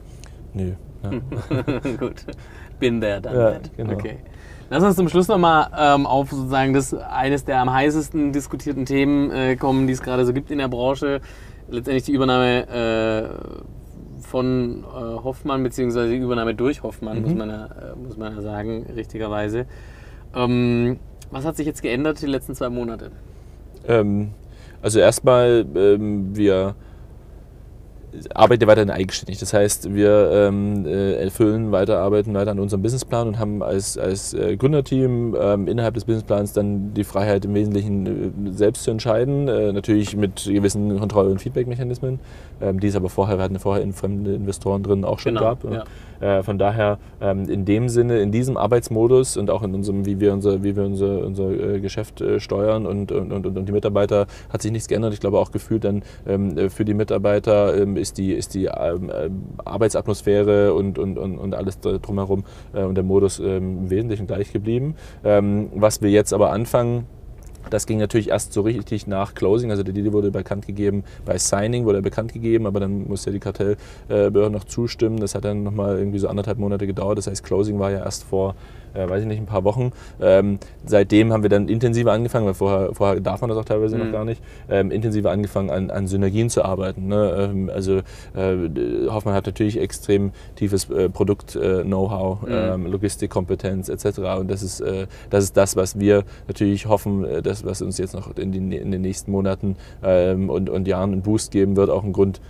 Nö. 0.55 0.73
Ja. 1.03 1.11
Gut. 1.99 2.25
Bin 2.79 3.01
der 3.01 3.21
dann. 3.21 3.35
Ja, 3.35 3.59
genau. 3.77 3.93
Okay. 3.95 4.19
Lass 4.71 4.85
uns 4.85 4.97
zum 4.97 5.09
Schluss 5.09 5.29
nochmal 5.29 5.71
ähm, 5.79 6.07
auf 6.07 6.31
sozusagen 6.31 6.75
das 6.75 6.93
eines 6.93 7.45
der 7.45 7.61
am 7.61 7.73
heißesten 7.73 8.33
diskutierten 8.33 8.85
Themen 8.85 9.31
äh, 9.31 9.57
kommen, 9.57 9.87
die 9.87 9.95
es 9.95 10.03
gerade 10.03 10.27
so 10.27 10.35
gibt 10.35 10.51
in 10.51 10.59
der 10.59 10.69
Branche. 10.69 11.21
Letztendlich 11.71 12.05
die 12.05 12.13
Übernahme 12.13 12.69
äh, 12.69 14.21
von 14.21 14.85
äh, 14.85 15.25
Hoffmann, 15.25 15.63
beziehungsweise 15.63 16.11
die 16.11 16.19
Übernahme 16.19 16.55
durch 16.55 16.83
Hoffmann, 16.83 17.19
mhm. 17.19 17.23
muss, 17.23 17.35
man 17.35 17.49
ja, 17.49 17.65
äh, 17.67 17.97
muss 17.97 18.17
man 18.19 18.35
ja 18.35 18.43
sagen, 18.43 18.87
richtigerweise. 18.95 19.65
Ähm, 20.35 20.99
was 21.31 21.47
hat 21.47 21.57
sich 21.57 21.67
jetzt 21.67 21.83
geändert 21.83 22.21
die 22.21 22.27
letzten 22.27 22.55
zwei 22.55 22.69
Monate? 22.69 23.11
Ähm, 23.87 24.33
also 24.83 24.99
erstmal, 24.99 25.65
ähm, 25.75 26.37
wir 26.37 26.75
arbeite 28.35 28.66
weiterhin 28.66 28.90
eigenständig. 28.90 29.38
Das 29.38 29.53
heißt, 29.53 29.94
wir 29.94 30.31
ähm, 30.33 30.87
äh, 30.87 31.14
erfüllen 31.14 31.73
weiter, 31.73 31.99
arbeiten 31.99 32.35
weiter 32.35 32.51
an 32.51 32.59
unserem 32.59 32.83
Businessplan 32.83 33.29
und 33.29 33.38
haben 33.38 33.62
als, 33.62 33.99
als 33.99 34.35
äh, 34.35 34.57
Gründerteam 34.57 35.37
ähm, 35.38 35.68
innerhalb 35.68 35.94
des 35.94 36.05
Businessplans 36.05 36.53
dann 36.53 36.94
die 36.94 37.05
Freiheit 37.05 37.44
im 37.44 37.55
Wesentlichen 37.55 38.07
äh, 38.07 38.53
selbst 38.53 38.85
zu 38.85 38.90
entscheiden. 38.90 39.49
Äh, 39.49 39.73
natürlich 39.73 40.16
mit 40.16 40.44
gewissen 40.44 40.99
Kontroll- 40.99 41.29
und 41.29 41.40
Feedback-Mechanismen, 41.40 42.21
ähm, 42.61 42.81
die 42.81 42.88
es 42.88 42.97
aber 42.97 43.09
vorher, 43.09 43.38
wir 43.38 43.44
hatten 43.44 43.59
vorher 43.59 43.83
in 43.83 43.92
fremde 43.92 44.35
Investoren 44.35 44.83
drin 44.83 45.05
auch 45.05 45.18
schon 45.18 45.35
genau, 45.35 45.47
gab. 45.47 45.64
Ja. 45.64 45.85
Äh, 46.21 46.43
von 46.43 46.59
daher 46.59 46.99
ähm, 47.21 47.49
in 47.49 47.65
dem 47.65 47.89
Sinne, 47.89 48.21
in 48.21 48.33
diesem 48.33 48.57
Arbeitsmodus 48.57 49.37
und 49.37 49.51
auch 49.51 49.63
in 49.63 49.75
unserem, 49.75 50.07
wie 50.07 50.21
wir 50.21 50.33
unser, 50.33 50.63
wie 50.63 50.77
wir 50.77 50.85
unser, 50.85 51.25
unser 51.25 51.51
äh, 51.51 51.81
Geschäft 51.81 52.23
steuern 52.39 52.87
und, 52.87 53.13
und, 53.13 53.33
und, 53.33 53.47
und 53.47 53.67
die 53.67 53.73
Mitarbeiter, 53.73 54.27
hat 54.51 54.63
sich 54.63 54.73
nichts 54.73 54.89
geändert. 54.89 55.13
Ich 55.13 55.21
glaube 55.21 55.39
auch 55.39 55.51
gefühlt 55.51 55.85
dann 55.85 56.03
ähm, 56.27 56.71
für 56.71 56.85
die 56.85 56.95
Mitarbeiter 56.95 57.77
ähm, 57.77 57.97
ist 57.97 58.19
die, 58.19 58.33
ist 58.33 58.55
die 58.55 58.67
ähm, 58.67 59.11
äh, 59.11 59.31
Arbeitsatmosphäre 59.65 60.75
und, 60.75 60.99
und, 60.99 61.19
und, 61.19 61.39
und 61.39 61.55
alles 61.55 61.81
drumherum 61.81 62.45
äh, 62.73 62.83
und 62.83 62.95
der 62.95 63.05
Modus 63.05 63.39
ähm, 63.39 63.79
im 63.79 63.91
Wesentlichen 63.91 64.27
gleich 64.27 64.53
geblieben. 64.53 64.95
Ähm, 65.25 65.71
was 65.75 66.03
wir 66.03 66.11
jetzt 66.11 66.33
aber 66.33 66.51
anfangen, 66.53 67.07
das 67.71 67.87
ging 67.87 67.99
natürlich 67.99 68.29
erst 68.29 68.53
so 68.53 68.62
richtig 68.62 69.07
nach 69.07 69.35
Closing, 69.35 69.71
also 69.71 69.83
der 69.83 69.94
Deal 69.94 70.12
wurde 70.12 70.31
bekannt 70.31 70.66
gegeben, 70.66 71.05
bei 71.25 71.38
Signing 71.38 71.85
wurde 71.85 71.99
er 71.99 72.03
bekannt 72.03 72.33
gegeben, 72.33 72.66
aber 72.66 72.81
dann 72.81 73.07
musste 73.07 73.31
die 73.31 73.40
Kartellbehörde 73.40 74.51
noch 74.51 74.64
zustimmen. 74.64 75.18
Das 75.21 75.35
hat 75.35 75.44
dann 75.44 75.62
nochmal 75.62 75.99
irgendwie 75.99 76.18
so 76.18 76.29
anderthalb 76.29 76.59
Monate 76.59 76.87
gedauert. 76.87 77.18
Das 77.18 77.27
heißt, 77.27 77.44
Closing 77.44 77.79
war 77.79 77.90
ja 77.90 77.99
erst 77.99 78.25
vor 78.25 78.55
äh, 78.94 79.09
weiß 79.09 79.22
ich 79.22 79.29
nicht, 79.29 79.38
ein 79.38 79.46
paar 79.46 79.64
Wochen. 79.64 79.92
Ähm, 80.20 80.59
seitdem 80.85 81.33
haben 81.33 81.42
wir 81.42 81.51
dann 81.51 81.68
intensiver 81.68 82.12
angefangen, 82.12 82.46
weil 82.46 82.55
vorher, 82.55 82.94
vorher 82.94 83.20
darf 83.20 83.40
man 83.40 83.51
das 83.51 83.59
auch 83.59 83.64
teilweise 83.64 83.96
mhm. 83.96 84.05
noch 84.05 84.12
gar 84.12 84.24
nicht, 84.24 84.42
ähm, 84.68 84.90
intensiver 84.90 85.31
angefangen 85.31 85.70
an, 85.70 85.90
an 85.90 86.07
Synergien 86.07 86.51
zu 86.51 86.64
arbeiten. 86.64 87.09
Ne? 87.09 87.51
Ähm, 87.51 87.70
also 87.72 87.98
äh, 88.35 89.09
Hoffmann 89.09 89.35
hat 89.35 89.46
natürlich 89.46 89.79
extrem 89.79 90.33
tiefes 90.57 90.90
äh, 90.90 91.09
Produkt-Know-how, 91.09 92.42
mhm. 92.42 92.48
Ähm, 92.51 92.87
Logistikkompetenz 92.87 93.88
etc. 93.88 94.18
Und 94.38 94.51
das 94.51 94.62
ist, 94.62 94.81
äh, 94.81 95.07
das 95.31 95.44
ist 95.44 95.57
das, 95.57 95.77
was 95.77 95.98
wir 95.98 96.24
natürlich 96.46 96.87
hoffen, 96.87 97.24
äh, 97.24 97.42
das, 97.42 97.64
was 97.64 97.83
uns 97.83 97.98
jetzt 97.98 98.14
noch 98.14 98.37
in, 98.37 98.53
die, 98.53 98.77
in 98.77 98.90
den 98.90 99.03
nächsten 99.03 99.31
Monaten 99.31 99.77
ähm, 100.03 100.51
und, 100.51 100.70
und 100.70 100.88
Jahren 100.88 101.12
einen 101.12 101.22
Boost 101.22 101.51
geben 101.51 101.77
wird, 101.77 101.90
auch 101.90 102.05
ein 102.05 102.12
Grund, 102.12 102.40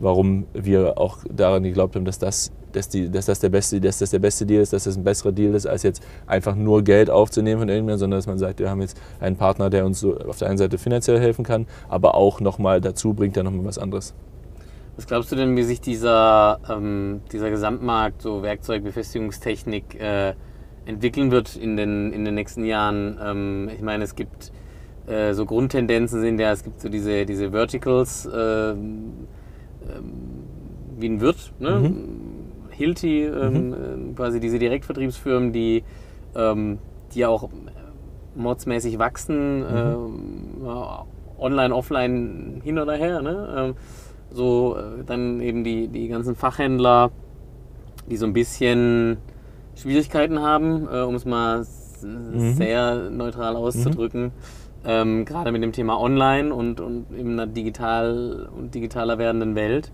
warum 0.00 0.46
wir 0.52 0.98
auch 0.98 1.18
daran 1.30 1.62
geglaubt 1.62 1.96
haben, 1.96 2.04
dass 2.04 2.18
das, 2.18 2.52
dass, 2.72 2.88
die, 2.88 3.10
dass 3.10 3.26
das, 3.26 3.40
der, 3.40 3.48
beste, 3.48 3.80
dass 3.80 3.98
das 3.98 4.10
der 4.10 4.18
beste 4.18 4.46
Deal 4.46 4.62
ist, 4.62 4.72
dass 4.72 4.84
das 4.84 4.96
ein 4.96 5.04
besserer 5.04 5.32
Deal 5.32 5.54
ist, 5.54 5.66
als 5.66 5.82
jetzt 5.82 6.02
einfach 6.26 6.54
nur 6.54 6.82
Geld 6.82 7.10
aufzunehmen 7.10 7.60
von 7.60 7.68
irgendjemandem, 7.68 7.98
sondern 7.98 8.18
dass 8.18 8.26
man 8.26 8.38
sagt, 8.38 8.60
wir 8.60 8.70
haben 8.70 8.80
jetzt 8.80 9.00
einen 9.20 9.36
Partner, 9.36 9.70
der 9.70 9.86
uns 9.86 10.00
so 10.00 10.16
auf 10.18 10.38
der 10.38 10.48
einen 10.48 10.58
Seite 10.58 10.78
finanziell 10.78 11.20
helfen 11.20 11.44
kann, 11.44 11.66
aber 11.88 12.14
auch 12.14 12.40
nochmal 12.40 12.80
dazu 12.80 13.14
bringt 13.14 13.36
er 13.36 13.42
nochmal 13.42 13.64
was 13.64 13.78
anderes. 13.78 14.14
Was 14.96 15.06
glaubst 15.06 15.32
du 15.32 15.36
denn, 15.36 15.56
wie 15.56 15.64
sich 15.64 15.80
dieser, 15.80 16.60
ähm, 16.70 17.22
dieser 17.32 17.50
Gesamtmarkt, 17.50 18.22
so 18.22 18.42
Werkzeugbefestigungstechnik, 18.42 20.00
äh, 20.00 20.34
entwickeln 20.86 21.30
wird 21.32 21.56
in 21.56 21.76
den, 21.76 22.12
in 22.12 22.24
den 22.24 22.34
nächsten 22.34 22.64
Jahren? 22.64 23.18
Ähm, 23.20 23.70
ich 23.74 23.82
meine, 23.82 24.04
es 24.04 24.14
gibt 24.14 24.52
äh, 25.06 25.34
so 25.34 25.46
Grundtendenzen 25.46 26.20
sind 26.20 26.38
ja, 26.38 26.52
es 26.52 26.62
gibt 26.62 26.80
so 26.80 26.88
diese, 26.88 27.26
diese 27.26 27.50
Verticals, 27.50 28.26
äh, 28.26 28.74
wie 30.98 31.08
ein 31.08 31.20
Wirt, 31.20 31.52
ne? 31.58 31.80
Mhm. 31.80 32.24
Hilti, 32.70 33.24
ähm, 33.24 33.68
mhm. 33.68 33.72
Äh, 33.72 34.14
quasi 34.14 34.40
diese 34.40 34.58
Direktvertriebsfirmen, 34.58 35.52
die, 35.52 35.84
ähm, 36.34 36.78
die 37.14 37.24
auch 37.24 37.48
modsmäßig 38.34 38.98
wachsen, 38.98 39.60
mhm. 39.60 40.66
äh, 40.66 41.40
online, 41.40 41.74
offline, 41.74 42.60
hin 42.64 42.78
oder 42.78 42.94
her. 42.94 43.22
Ne? 43.22 43.54
Ähm, 43.56 43.74
so 44.30 44.76
äh, 44.76 45.04
dann 45.04 45.40
eben 45.40 45.62
die, 45.62 45.88
die 45.88 46.08
ganzen 46.08 46.34
Fachhändler, 46.34 47.10
die 48.10 48.16
so 48.16 48.26
ein 48.26 48.32
bisschen 48.32 49.18
Schwierigkeiten 49.76 50.40
haben, 50.40 50.88
äh, 50.92 51.00
um 51.02 51.14
es 51.14 51.24
mal 51.24 51.64
mhm. 52.02 52.54
sehr 52.54 53.10
neutral 53.10 53.56
auszudrücken. 53.56 54.32
Ähm, 54.86 55.24
gerade 55.24 55.50
mit 55.50 55.62
dem 55.62 55.72
Thema 55.72 55.98
Online 55.98 56.54
und, 56.54 56.80
und 56.80 57.06
in 57.16 57.32
einer 57.32 57.46
digital 57.46 58.48
und 58.54 58.74
digitaler 58.74 59.18
werdenden 59.18 59.54
Welt. 59.54 59.92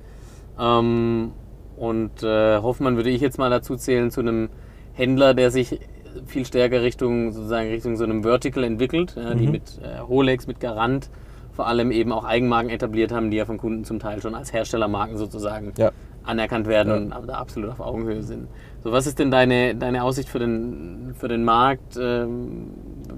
Ähm, 0.59 1.33
und 1.77 2.23
äh, 2.23 2.59
Hoffmann 2.59 2.97
würde 2.97 3.11
ich 3.11 3.21
jetzt 3.21 3.39
mal 3.39 3.51
dazu 3.51 3.77
zählen 3.77 4.11
zu 4.11 4.21
einem 4.21 4.51
Händler, 4.93 5.35
der 5.35 5.51
sich 5.51 5.79
viel 6.27 6.45
stärker 6.45 6.83
Richtung 6.83 7.33
sozusagen 7.33 7.69
Richtung 7.69 7.97
so 7.97 8.05
einem 8.05 8.23
Vertical 8.23 8.65
entwickelt, 8.65 9.15
ja, 9.17 9.35
die 9.35 9.47
mhm. 9.47 9.53
mit 9.53 9.81
äh, 9.83 9.99
Rolex, 9.99 10.47
mit 10.47 10.61
Garant 10.61 11.09
vor 11.53 11.67
allem 11.67 11.91
eben 11.91 12.13
auch 12.13 12.25
Eigenmarken 12.25 12.71
etabliert 12.71 13.13
haben, 13.13 13.31
die 13.31 13.37
ja 13.37 13.45
von 13.45 13.59
Kunden 13.59 13.85
zum 13.85 13.99
Teil 13.99 14.21
schon 14.23 14.35
als 14.35 14.53
Herstellermarken 14.53 15.17
sozusagen 15.17 15.73
ja. 15.77 15.91
Anerkannt 16.25 16.67
werden 16.67 17.11
ja. 17.11 17.19
und 17.19 17.27
da 17.27 17.35
absolut 17.35 17.71
auf 17.71 17.81
Augenhöhe 17.81 18.23
sind. 18.23 18.49
So, 18.83 18.93
was 18.93 19.07
ist 19.07 19.19
denn 19.19 19.31
deine, 19.31 19.75
deine 19.75 20.03
Aussicht 20.03 20.29
für 20.29 20.39
den, 20.39 21.15
für 21.19 21.29
den 21.29 21.45
Markt? 21.45 21.99
Ähm, 22.01 22.71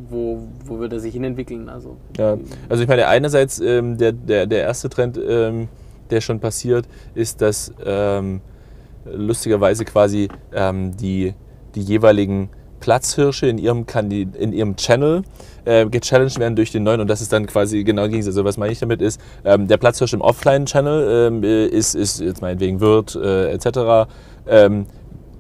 wo, 0.09 0.49
wo 0.65 0.79
wird 0.79 0.93
er 0.93 1.01
sich 1.01 1.13
hinentwickeln? 1.13 1.69
Also, 1.69 1.97
ja, 2.17 2.37
also 2.69 2.83
ich 2.83 2.89
meine, 2.89 3.07
einerseits 3.09 3.61
ähm, 3.61 3.97
der, 3.97 4.13
der, 4.13 4.47
der 4.47 4.63
erste 4.63 4.89
Trend, 4.89 5.19
ähm, 5.19 5.69
der 6.11 6.21
schon 6.21 6.41
passiert, 6.41 6.87
ist, 7.15 7.41
dass 7.41 7.73
ähm, 7.85 8.41
lustigerweise 9.05 9.85
quasi 9.85 10.29
ähm, 10.53 10.97
die, 10.97 11.35
die 11.75 11.83
jeweiligen 11.83 12.51
Platzhirsche 12.83 13.47
in 13.47 13.57
ihrem, 13.57 13.87
in 14.11 14.53
ihrem 14.53 14.77
Channel 14.77 15.23
äh, 15.65 15.87
gechallenged 15.87 16.39
werden 16.39 16.57
durch 16.57 16.73
den 16.73 16.83
neuen 16.83 17.01
und 17.01 17.09
das 17.09 17.23
ist 17.23 17.33
dann 17.33 17.47
quasi 17.47 17.85
genau 17.85 18.09
gegen 18.09 18.27
Also 18.27 18.45
was 18.45 18.59
meine 18.59 18.73
ich 18.73 18.81
damit 18.81 19.01
ist, 19.01 19.21
ähm, 19.45 19.69
der 19.69 19.79
Platzhirsch 19.79 20.13
im 20.13 20.21
Offline-Channel 20.21 21.29
ähm, 21.29 21.43
ist, 21.43 21.95
ist 21.95 22.21
jetzt 22.21 22.43
meinetwegen 22.43 22.81
Wirt 22.81 23.15
äh, 23.15 23.53
etc. 23.53 24.11
Ähm, 24.47 24.87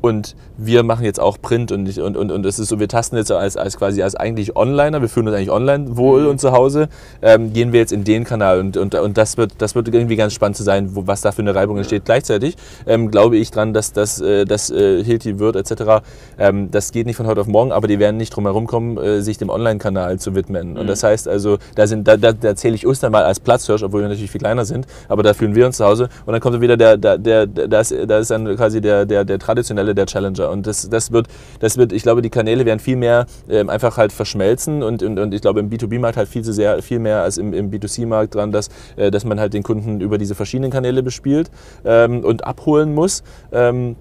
und 0.03 0.37
wir 0.59 0.83
machen 0.83 1.05
jetzt 1.05 1.19
auch 1.19 1.41
Print 1.41 1.73
und, 1.73 1.99
und, 1.99 2.17
und, 2.17 2.31
und 2.31 2.47
es 2.47 2.59
ist 2.59 2.69
so, 2.69 2.79
wir 2.79 2.89
tasten 2.89 3.17
jetzt 3.17 3.33
als, 3.33 3.57
als 3.57 3.79
quasi 3.79 4.03
als 4.03 4.15
eigentlich 4.15 4.57
Onliner, 4.57 5.01
wir 5.01 5.09
fühlen 5.09 5.29
uns 5.29 5.37
eigentlich 5.37 5.51
online 5.51 5.97
wohl 5.97 6.23
mhm. 6.23 6.29
und 6.29 6.41
zu 6.41 6.53
Hause, 6.53 6.89
ähm, 7.23 7.53
gehen 7.53 7.73
wir 7.73 7.81
jetzt 7.81 7.93
in 7.93 8.05
den 8.05 8.25
Kanal 8.25 8.61
und, 8.61 8.77
und, 8.77 8.95
und 8.95 9.17
das, 9.17 9.37
wird, 9.37 9.55
das 9.59 9.75
wird 9.75 9.89
irgendwie 9.89 10.17
ganz 10.17 10.35
spannend 10.35 10.57
zu 10.57 10.63
sein, 10.63 10.95
wo, 10.95 11.07
was 11.07 11.23
da 11.23 11.33
für 11.33 11.43
eine 11.43 11.55
Reibung 11.55 11.79
entsteht. 11.79 12.05
Gleichzeitig 12.05 12.57
ähm, 12.87 13.11
glaube 13.11 13.37
ich 13.37 13.51
dran, 13.51 13.73
dass 13.73 13.93
das 13.93 14.21
äh, 14.21 14.45
dass, 14.45 14.71
äh, 14.71 15.03
Hilti 15.05 15.39
wird 15.39 15.57
etc., 15.57 16.03
ähm, 16.39 16.71
das 16.71 16.93
geht 16.93 17.07
nicht 17.07 17.17
von 17.17 17.27
heute 17.27 17.41
auf 17.41 17.47
morgen, 17.47 17.73
aber 17.73 17.87
die 17.87 17.99
werden 17.99 18.17
nicht 18.17 18.35
drum 18.35 18.45
herum 18.45 18.67
kommen, 18.67 18.99
äh, 18.99 19.23
sich 19.23 19.39
dem 19.39 19.51
Online-Kanal 19.51 20.19
zu 20.19 20.35
widmen. 20.35 20.73
Mhm. 20.73 20.79
Und 20.79 20.87
das 20.89 21.03
heißt 21.03 21.29
also, 21.29 21.59
da, 21.75 21.87
sind, 21.87 22.09
da, 22.09 22.17
da, 22.17 22.33
da 22.33 22.57
zähle 22.57 22.75
ich 22.75 22.87
uns 22.87 23.01
dann 23.01 23.13
mal 23.13 23.25
als 23.25 23.41
Platzhirsch, 23.41 23.83
obwohl 23.83 24.03
wir 24.03 24.09
natürlich 24.09 24.31
viel 24.31 24.41
kleiner 24.41 24.65
sind, 24.65 24.87
aber 25.09 25.23
da 25.23 25.33
fühlen 25.35 25.55
wir 25.55 25.67
uns 25.67 25.77
zu 25.77 25.85
Hause 25.85 26.09
und 26.27 26.33
dann 26.33 26.41
kommt 26.41 26.61
wieder 26.61 26.77
der, 26.77 26.97
der, 26.97 27.19
der, 27.19 27.47
der, 27.47 27.69
da 27.69 27.81
ist, 27.81 27.95
da 28.07 28.19
ist 28.19 28.31
dann 28.31 28.57
quasi 28.57 28.81
der, 28.81 29.07
der, 29.07 29.25
der 29.25 29.39
traditionelle, 29.39 29.92
der 29.95 30.07
Challenger 30.07 30.51
und 30.51 30.67
das, 30.67 30.89
das, 30.89 31.13
wird, 31.13 31.29
das 31.61 31.77
wird, 31.77 31.93
ich 31.93 32.03
glaube, 32.03 32.23
die 32.23 32.31
Kanäle 32.31 32.65
werden 32.65 32.81
viel 32.81 32.97
mehr 32.97 33.27
ähm, 33.49 33.69
einfach 33.69 33.97
halt 33.97 34.13
verschmelzen 34.13 34.83
und, 34.83 35.03
und, 35.03 35.19
und 35.19 35.35
ich 35.35 35.41
glaube 35.41 35.61
im 35.61 35.71
B2B-Markt 35.71 36.17
halt 36.17 36.29
viel 36.29 36.43
zu 36.43 36.53
sehr, 36.53 36.83
viel 36.83 36.99
mehr 36.99 37.23
als 37.23 37.39
im, 37.39 37.53
im 37.53 37.71
B2C-Markt 37.71 38.35
dran, 38.35 38.53
dass, 38.53 38.69
äh, 38.97 39.11
dass 39.11 39.25
man 39.25 39.41
halt 39.41 39.55
den 39.55 39.63
Kunden 39.63 40.01
über 40.01 40.19
diese 40.19 40.35
verschiedenen 40.35 40.71
Kanäle 40.71 41.03
bespielt 41.03 41.51
ähm, 41.85 42.25
und 42.25 42.45
abholen 42.45 42.95
muss. 42.95 43.23
Ähm, 43.53 43.97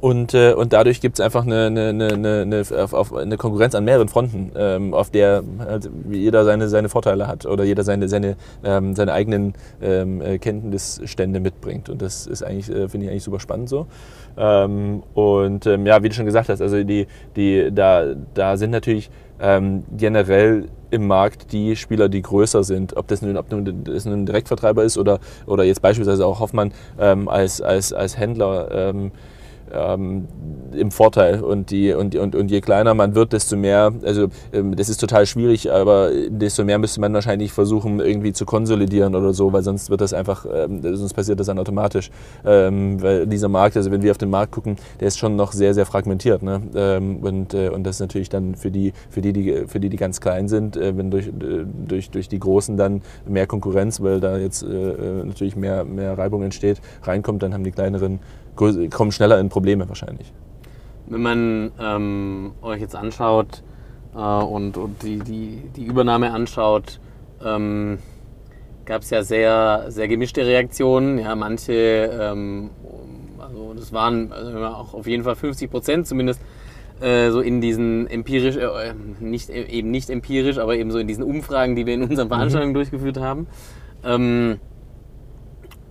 und, 0.00 0.32
äh, 0.34 0.54
und 0.54 0.72
dadurch 0.72 1.00
gibt 1.00 1.18
es 1.18 1.24
einfach 1.24 1.44
eine, 1.44 1.66
eine, 1.66 1.88
eine, 1.88 2.42
eine, 2.42 2.64
auf, 2.92 3.14
eine 3.14 3.36
Konkurrenz 3.36 3.74
an 3.74 3.84
mehreren 3.84 4.08
Fronten, 4.08 4.50
ähm, 4.56 4.94
auf 4.94 5.10
der 5.10 5.42
halt 5.58 5.90
jeder 6.10 6.44
seine, 6.44 6.68
seine 6.68 6.88
Vorteile 6.88 7.26
hat 7.26 7.44
oder 7.44 7.64
jeder 7.64 7.84
seine, 7.84 8.08
seine, 8.08 8.36
ähm, 8.64 8.96
seine 8.96 9.12
eigenen 9.12 9.54
ähm, 9.82 10.22
äh, 10.22 10.38
Kenntnisstände 10.38 11.40
mitbringt. 11.40 11.88
Und 11.88 12.00
das 12.00 12.26
ist 12.26 12.42
eigentlich, 12.42 12.70
äh, 12.70 12.88
finde 12.88 13.06
ich 13.06 13.10
eigentlich 13.10 13.24
super 13.24 13.40
spannend 13.40 13.68
so. 13.68 13.86
Ähm, 14.36 15.02
und 15.14 15.66
ähm, 15.66 15.86
ja, 15.86 16.02
wie 16.02 16.08
du 16.08 16.14
schon 16.14 16.26
gesagt 16.26 16.48
hast, 16.48 16.60
also 16.60 16.82
die, 16.82 17.06
die, 17.36 17.70
da, 17.72 18.14
da 18.34 18.56
sind 18.56 18.70
natürlich 18.70 19.10
ähm, 19.40 19.84
generell 19.96 20.68
im 20.90 21.06
Markt 21.06 21.52
die 21.52 21.74
Spieler, 21.76 22.08
die 22.08 22.22
größer 22.22 22.64
sind. 22.64 22.96
Ob 22.96 23.08
das 23.08 23.22
nun, 23.22 23.36
ob 23.36 23.46
das 23.84 24.06
ein 24.06 24.26
Direktvertreiber 24.26 24.84
ist 24.84 24.98
oder, 24.98 25.20
oder 25.46 25.64
jetzt 25.64 25.80
beispielsweise 25.80 26.26
auch 26.26 26.40
Hoffmann 26.40 26.72
als, 26.98 27.62
als, 27.62 27.94
als 27.94 28.18
Händler 28.18 28.92
ähm, 29.72 30.28
im 30.72 30.90
Vorteil. 30.90 31.42
Und, 31.42 31.70
die, 31.70 31.92
und, 31.92 32.14
und, 32.14 32.34
und 32.34 32.50
je 32.50 32.60
kleiner 32.60 32.94
man 32.94 33.14
wird, 33.14 33.32
desto 33.32 33.56
mehr, 33.56 33.92
also 34.02 34.28
ähm, 34.52 34.76
das 34.76 34.88
ist 34.88 34.98
total 34.98 35.26
schwierig, 35.26 35.70
aber 35.70 36.10
desto 36.28 36.64
mehr 36.64 36.78
müsste 36.78 37.00
man 37.00 37.12
wahrscheinlich 37.14 37.52
versuchen, 37.52 38.00
irgendwie 38.00 38.32
zu 38.32 38.46
konsolidieren 38.46 39.14
oder 39.14 39.32
so, 39.32 39.52
weil 39.52 39.62
sonst 39.62 39.90
wird 39.90 40.00
das 40.00 40.12
einfach, 40.12 40.46
ähm, 40.52 40.82
sonst 40.82 41.14
passiert 41.14 41.40
das 41.40 41.46
dann 41.46 41.58
automatisch. 41.58 42.10
Ähm, 42.44 43.02
weil 43.02 43.26
dieser 43.26 43.48
Markt, 43.48 43.76
also 43.76 43.90
wenn 43.90 44.02
wir 44.02 44.10
auf 44.10 44.18
den 44.18 44.30
Markt 44.30 44.52
gucken, 44.52 44.76
der 45.00 45.08
ist 45.08 45.18
schon 45.18 45.36
noch 45.36 45.52
sehr, 45.52 45.74
sehr 45.74 45.86
fragmentiert. 45.86 46.42
Ne? 46.42 46.62
Ähm, 46.74 47.18
und, 47.22 47.54
äh, 47.54 47.68
und 47.68 47.84
das 47.84 47.96
ist 47.96 48.00
natürlich 48.00 48.28
dann 48.28 48.54
für 48.54 48.70
die, 48.70 48.92
für 49.10 49.20
die, 49.20 49.32
die, 49.32 49.64
für 49.66 49.80
die, 49.80 49.88
die 49.88 49.96
ganz 49.96 50.20
klein 50.20 50.48
sind, 50.48 50.76
äh, 50.76 50.96
wenn 50.96 51.10
durch, 51.10 51.30
durch, 51.32 52.10
durch 52.10 52.28
die 52.28 52.38
Großen 52.38 52.76
dann 52.76 53.02
mehr 53.26 53.46
Konkurrenz, 53.46 54.00
weil 54.00 54.20
da 54.20 54.36
jetzt 54.36 54.62
äh, 54.62 54.66
äh, 54.66 55.24
natürlich 55.24 55.56
mehr, 55.56 55.84
mehr 55.84 56.16
Reibung 56.16 56.42
entsteht, 56.42 56.80
reinkommt, 57.02 57.42
dann 57.42 57.54
haben 57.54 57.64
die 57.64 57.72
kleineren 57.72 58.20
kommen 58.56 59.12
schneller 59.12 59.38
in 59.38 59.48
Probleme 59.48 59.88
wahrscheinlich. 59.88 60.32
Wenn 61.06 61.22
man 61.22 61.72
ähm, 61.80 62.52
euch 62.62 62.80
jetzt 62.80 62.96
anschaut 62.96 63.62
äh, 64.14 64.18
und, 64.18 64.76
und 64.76 65.02
die, 65.02 65.18
die, 65.18 65.62
die 65.76 65.84
Übernahme 65.84 66.32
anschaut, 66.32 67.00
ähm, 67.44 67.98
gab 68.84 69.02
es 69.02 69.10
ja 69.10 69.22
sehr, 69.22 69.86
sehr 69.88 70.08
gemischte 70.08 70.44
Reaktionen. 70.44 71.18
Ja, 71.18 71.34
manche, 71.34 71.72
ähm, 71.72 72.70
also 73.38 73.74
das 73.74 73.92
waren 73.92 74.32
also 74.32 74.58
auch 74.58 74.94
auf 74.94 75.06
jeden 75.06 75.24
Fall 75.24 75.36
50 75.36 75.70
Prozent 75.70 76.06
zumindest 76.06 76.40
äh, 77.00 77.30
so 77.30 77.40
in 77.40 77.60
diesen 77.60 78.08
empirisch, 78.08 78.56
äh, 78.56 78.94
nicht, 79.20 79.50
eben 79.50 79.90
nicht 79.90 80.08
empirisch, 80.08 80.58
aber 80.58 80.76
eben 80.76 80.90
so 80.90 80.98
in 80.98 81.08
diesen 81.08 81.24
Umfragen, 81.24 81.74
die 81.74 81.86
wir 81.86 81.94
in 81.94 82.02
unseren 82.02 82.26
mhm. 82.28 82.32
Veranstaltungen 82.32 82.72
mhm. 82.72 82.76
durchgeführt 82.76 83.18
haben. 83.18 83.46
Ähm, 84.04 84.60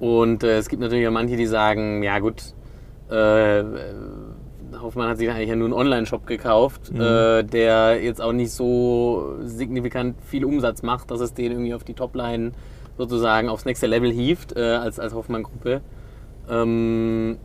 und 0.01 0.43
äh, 0.43 0.57
es 0.57 0.67
gibt 0.67 0.81
natürlich 0.81 1.07
auch 1.07 1.11
manche, 1.11 1.37
die 1.37 1.45
sagen, 1.45 2.01
ja 2.01 2.17
gut, 2.17 2.55
äh, 3.11 3.63
Hoffmann 4.81 5.09
hat 5.09 5.19
sich 5.19 5.29
eigentlich 5.29 5.47
ja 5.47 5.55
nur 5.55 5.67
einen 5.67 5.75
Online-Shop 5.75 6.25
gekauft, 6.25 6.91
mhm. 6.91 7.01
äh, 7.01 7.43
der 7.43 8.03
jetzt 8.03 8.19
auch 8.19 8.31
nicht 8.31 8.51
so 8.51 9.35
signifikant 9.43 10.15
viel 10.23 10.43
Umsatz 10.43 10.81
macht, 10.81 11.11
dass 11.11 11.21
es 11.21 11.35
den 11.35 11.51
irgendwie 11.51 11.75
auf 11.75 11.83
die 11.83 11.93
Topline 11.93 12.53
sozusagen 12.97 13.47
aufs 13.47 13.65
nächste 13.65 13.85
Level 13.85 14.11
hieft 14.11 14.57
äh, 14.57 14.73
als, 14.73 14.99
als 14.99 15.13
Hoffmann-Gruppe. 15.13 15.81
Ähm, 16.49 17.37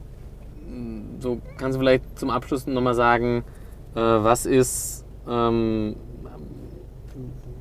so 1.21 1.43
kannst 1.59 1.77
du 1.77 1.81
vielleicht 1.81 2.19
zum 2.19 2.31
Abschluss 2.31 2.67
nochmal 2.67 2.95
sagen, 2.95 3.45
äh, 3.95 4.01
was 4.01 4.47
ist, 4.47 5.05
ähm, 5.29 5.97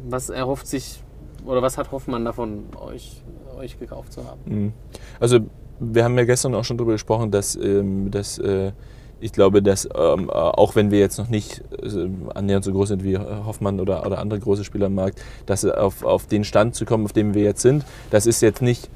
was 0.07 0.29
erhofft 0.29 0.67
sich 0.67 1.03
oder 1.45 1.61
was 1.61 1.77
hat 1.77 1.91
Hoffmann 1.91 2.23
davon, 2.23 2.67
euch, 2.79 3.21
euch 3.55 3.79
gekauft 3.79 4.13
zu 4.13 4.25
haben? 4.25 4.41
Mhm. 4.45 4.73
Also 5.19 5.39
wir 5.79 6.03
haben 6.03 6.17
ja 6.17 6.25
gestern 6.25 6.55
auch 6.55 6.63
schon 6.63 6.77
darüber 6.77 6.93
gesprochen, 6.93 7.31
dass, 7.31 7.55
ähm, 7.55 8.11
dass 8.11 8.37
äh, 8.37 8.71
ich 9.19 9.31
glaube, 9.31 9.61
dass 9.61 9.87
ähm, 9.95 10.29
auch 10.29 10.75
wenn 10.75 10.91
wir 10.91 10.99
jetzt 10.99 11.17
noch 11.17 11.29
nicht 11.29 11.63
äh, 11.81 12.09
annähernd 12.33 12.63
so 12.65 12.71
groß 12.71 12.89
sind 12.89 13.03
wie 13.03 13.17
Hoffmann 13.17 13.79
oder, 13.79 14.05
oder 14.05 14.19
andere 14.19 14.39
große 14.39 14.63
Spieler 14.63 14.87
am 14.87 14.95
Markt, 14.95 15.21
dass 15.45 15.65
auf, 15.65 16.03
auf 16.03 16.27
den 16.27 16.43
Stand 16.43 16.75
zu 16.75 16.85
kommen, 16.85 17.05
auf 17.05 17.13
dem 17.13 17.33
wir 17.33 17.43
jetzt 17.43 17.61
sind, 17.61 17.85
das 18.11 18.25
ist 18.25 18.41
jetzt 18.41 18.61
nicht 18.61 18.89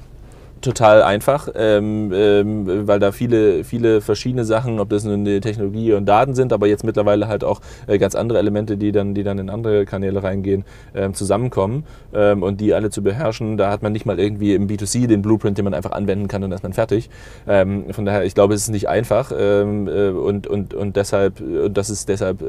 total 0.60 1.02
einfach, 1.02 1.48
ähm, 1.54 2.12
ähm, 2.14 2.86
weil 2.86 2.98
da 2.98 3.12
viele, 3.12 3.64
viele 3.64 4.00
verschiedene 4.00 4.44
Sachen, 4.44 4.80
ob 4.80 4.88
das 4.90 5.04
nun 5.04 5.24
die 5.24 5.40
Technologie 5.40 5.92
und 5.92 6.06
Daten 6.06 6.34
sind, 6.34 6.52
aber 6.52 6.66
jetzt 6.66 6.84
mittlerweile 6.84 7.28
halt 7.28 7.44
auch 7.44 7.60
äh, 7.86 7.98
ganz 7.98 8.14
andere 8.14 8.38
Elemente, 8.38 8.76
die 8.76 8.92
dann, 8.92 9.14
die 9.14 9.22
dann 9.22 9.38
in 9.38 9.50
andere 9.50 9.84
Kanäle 9.84 10.22
reingehen, 10.22 10.64
ähm, 10.94 11.14
zusammenkommen 11.14 11.84
ähm, 12.12 12.42
und 12.42 12.60
die 12.60 12.74
alle 12.74 12.90
zu 12.90 13.02
beherrschen. 13.02 13.56
Da 13.56 13.70
hat 13.70 13.82
man 13.82 13.92
nicht 13.92 14.06
mal 14.06 14.18
irgendwie 14.18 14.54
im 14.54 14.68
B2C 14.68 15.06
den 15.06 15.22
Blueprint, 15.22 15.58
den 15.58 15.64
man 15.64 15.74
einfach 15.74 15.92
anwenden 15.92 16.28
kann 16.28 16.44
und 16.44 16.50
dann 16.50 16.58
ist 16.58 16.62
man 16.62 16.72
fertig. 16.72 17.10
Ähm, 17.48 17.92
von 17.92 18.04
daher, 18.04 18.24
ich 18.24 18.34
glaube, 18.34 18.54
es 18.54 18.62
ist 18.62 18.70
nicht 18.70 18.88
einfach 18.88 19.32
ähm, 19.36 19.88
äh, 19.88 20.08
und, 20.10 20.46
und, 20.46 20.74
und 20.74 20.96
deshalb, 20.96 21.40
und 21.40 21.76
das 21.76 21.90
ist 21.90 22.08
deshalb 22.08 22.40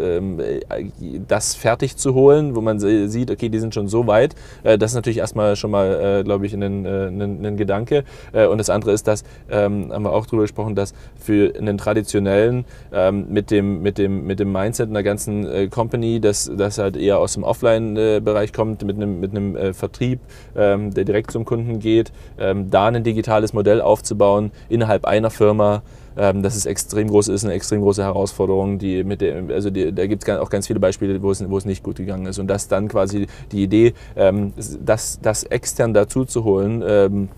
das 1.27 1.55
fertig 1.55 1.97
zu 1.97 2.13
holen, 2.13 2.55
wo 2.55 2.61
man 2.61 2.79
sieht, 2.79 3.31
okay, 3.31 3.49
die 3.49 3.59
sind 3.59 3.73
schon 3.73 3.87
so 3.87 4.07
weit. 4.07 4.35
Äh, 4.63 4.77
das 4.77 4.91
ist 4.91 4.95
natürlich 4.95 5.17
erstmal 5.17 5.55
schon 5.55 5.71
mal, 5.71 6.19
äh, 6.19 6.23
glaube 6.23 6.45
ich, 6.45 6.53
ein, 6.53 6.85
ein 6.85 7.57
Gedanke. 7.57 8.00
Äh, 8.33 8.47
und 8.47 8.57
das 8.57 8.69
andere 8.69 8.91
ist, 8.91 9.07
dass, 9.07 9.23
ähm, 9.49 9.91
haben 9.91 10.03
wir 10.03 10.13
auch 10.13 10.25
darüber 10.25 10.43
gesprochen, 10.43 10.75
dass 10.75 10.93
für 11.19 11.53
einen 11.57 11.77
traditionellen 11.77 12.65
ähm, 12.93 13.27
mit, 13.29 13.51
dem, 13.51 13.81
mit, 13.81 13.97
dem, 13.97 14.25
mit 14.25 14.39
dem 14.39 14.51
Mindset 14.51 14.89
einer 14.89 15.03
ganzen 15.03 15.45
äh, 15.47 15.67
Company, 15.67 16.19
das, 16.19 16.51
das 16.55 16.77
halt 16.77 16.97
eher 16.97 17.19
aus 17.19 17.33
dem 17.33 17.43
Offline-Bereich 17.43 18.53
kommt, 18.53 18.83
mit 18.83 18.95
einem, 18.95 19.19
mit 19.19 19.31
einem 19.31 19.55
äh, 19.55 19.73
Vertrieb, 19.73 20.19
ähm, 20.55 20.93
der 20.93 21.05
direkt 21.05 21.31
zum 21.31 21.45
Kunden 21.45 21.79
geht, 21.79 22.11
da 22.37 22.87
ein 22.87 23.03
digitales 23.03 23.53
Modell 23.53 23.81
aufzubauen 23.81 24.51
innerhalb 24.69 25.05
einer 25.05 25.29
Firma, 25.29 25.83
ähm, 26.17 26.43
das 26.43 26.55
ist 26.55 26.65
extrem 26.65 27.07
groß, 27.07 27.29
ist 27.29 27.43
eine 27.43 27.53
extrem 27.53 27.81
große 27.81 28.03
Herausforderung. 28.03 28.79
Die 28.79 29.03
mit 29.03 29.21
der, 29.21 29.43
also 29.49 29.69
die, 29.69 29.93
da 29.93 30.07
gibt 30.07 30.27
es 30.27 30.37
auch 30.37 30.49
ganz 30.49 30.67
viele 30.67 30.79
Beispiele, 30.79 31.21
wo 31.21 31.31
es, 31.31 31.47
wo 31.49 31.57
es 31.57 31.65
nicht 31.65 31.83
gut 31.83 31.97
gegangen 31.97 32.25
ist. 32.25 32.39
Und 32.39 32.47
das 32.47 32.67
dann 32.67 32.87
quasi 32.87 33.27
die 33.51 33.63
Idee, 33.63 33.93
das, 34.15 35.19
das 35.21 35.43
extern 35.43 35.93
dazu 35.93 36.25
zu 36.25 36.43
holen, 36.43 37.29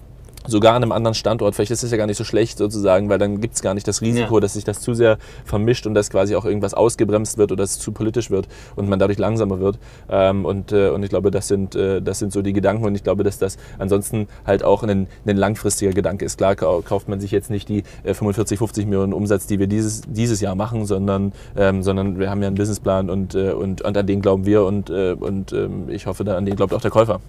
sogar 0.47 0.75
an 0.75 0.83
einem 0.83 0.91
anderen 0.91 1.13
Standort. 1.15 1.55
Vielleicht 1.55 1.71
ist 1.71 1.83
es 1.83 1.91
ja 1.91 1.97
gar 1.97 2.07
nicht 2.07 2.17
so 2.17 2.23
schlecht 2.23 2.57
sozusagen, 2.57 3.09
weil 3.09 3.17
dann 3.17 3.41
gibt 3.41 3.55
es 3.55 3.61
gar 3.61 3.73
nicht 3.73 3.87
das 3.87 4.01
Risiko, 4.01 4.35
ja. 4.35 4.41
dass 4.41 4.53
sich 4.53 4.63
das 4.63 4.81
zu 4.81 4.93
sehr 4.93 5.17
vermischt 5.45 5.85
und 5.87 5.93
dass 5.93 6.09
quasi 6.09 6.35
auch 6.35 6.45
irgendwas 6.45 6.73
ausgebremst 6.73 7.37
wird 7.37 7.51
oder 7.51 7.63
es 7.63 7.79
zu 7.79 7.91
politisch 7.91 8.29
wird 8.29 8.47
und 8.75 8.89
man 8.89 8.99
dadurch 8.99 9.17
langsamer 9.17 9.59
wird. 9.59 9.79
Ähm, 10.09 10.45
und, 10.45 10.71
äh, 10.71 10.89
und 10.89 11.03
ich 11.03 11.09
glaube, 11.09 11.31
das 11.31 11.47
sind, 11.47 11.75
äh, 11.75 12.01
das 12.01 12.19
sind 12.19 12.33
so 12.33 12.41
die 12.41 12.53
Gedanken 12.53 12.85
und 12.85 12.95
ich 12.95 13.03
glaube, 13.03 13.23
dass 13.23 13.37
das 13.37 13.57
ansonsten 13.79 14.27
halt 14.45 14.63
auch 14.63 14.83
ein, 14.83 15.07
ein 15.25 15.37
langfristiger 15.37 15.91
Gedanke 15.91 16.25
ist. 16.25 16.37
Klar 16.37 16.55
kauft 16.55 17.07
man 17.07 17.19
sich 17.19 17.31
jetzt 17.31 17.49
nicht 17.49 17.69
die 17.69 17.83
äh, 18.03 18.13
45, 18.13 18.57
50 18.57 18.85
Millionen 18.85 19.13
Umsatz, 19.13 19.47
die 19.47 19.59
wir 19.59 19.67
dieses, 19.67 20.01
dieses 20.07 20.41
Jahr 20.41 20.55
machen, 20.55 20.85
sondern, 20.85 21.33
ähm, 21.55 21.83
sondern 21.83 22.19
wir 22.19 22.29
haben 22.29 22.41
ja 22.41 22.47
einen 22.47 22.57
Businessplan 22.57 23.09
und, 23.09 23.35
äh, 23.35 23.51
und, 23.51 23.81
und 23.81 23.97
an 23.97 24.07
den 24.07 24.21
glauben 24.21 24.45
wir 24.45 24.63
und, 24.63 24.89
äh, 24.89 25.13
und 25.13 25.53
ähm, 25.53 25.89
ich 25.89 26.05
hoffe, 26.07 26.23
an 26.35 26.45
den 26.45 26.55
glaubt 26.55 26.73
auch 26.73 26.81
der 26.81 26.91
Käufer. 26.91 27.19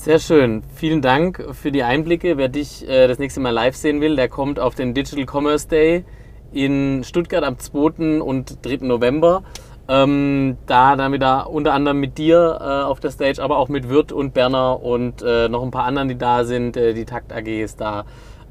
Sehr 0.00 0.20
schön. 0.20 0.62
Vielen 0.76 1.02
Dank 1.02 1.44
für 1.52 1.72
die 1.72 1.82
Einblicke. 1.82 2.36
Wer 2.38 2.48
dich 2.48 2.88
äh, 2.88 3.08
das 3.08 3.18
nächste 3.18 3.40
Mal 3.40 3.50
live 3.50 3.74
sehen 3.74 4.00
will, 4.00 4.14
der 4.14 4.28
kommt 4.28 4.60
auf 4.60 4.76
den 4.76 4.94
Digital 4.94 5.26
Commerce 5.26 5.66
Day 5.66 6.04
in 6.52 7.02
Stuttgart 7.02 7.42
am 7.42 7.58
2. 7.58 8.22
und 8.22 8.64
3. 8.64 8.86
November. 8.86 9.42
Ähm, 9.88 10.56
da 10.66 10.94
dann 10.94 11.12
wieder 11.12 11.50
unter 11.50 11.74
anderem 11.74 11.98
mit 11.98 12.16
dir 12.16 12.58
äh, 12.60 12.84
auf 12.84 13.00
der 13.00 13.10
Stage, 13.10 13.42
aber 13.42 13.58
auch 13.58 13.68
mit 13.68 13.88
Wirt 13.88 14.12
und 14.12 14.34
Berner 14.34 14.80
und 14.80 15.20
äh, 15.22 15.48
noch 15.48 15.64
ein 15.64 15.72
paar 15.72 15.84
anderen, 15.84 16.08
die 16.08 16.16
da 16.16 16.44
sind. 16.44 16.76
Äh, 16.76 16.94
die 16.94 17.04
Takt 17.04 17.32
AG 17.32 17.48
ist 17.48 17.80
da. 17.80 18.04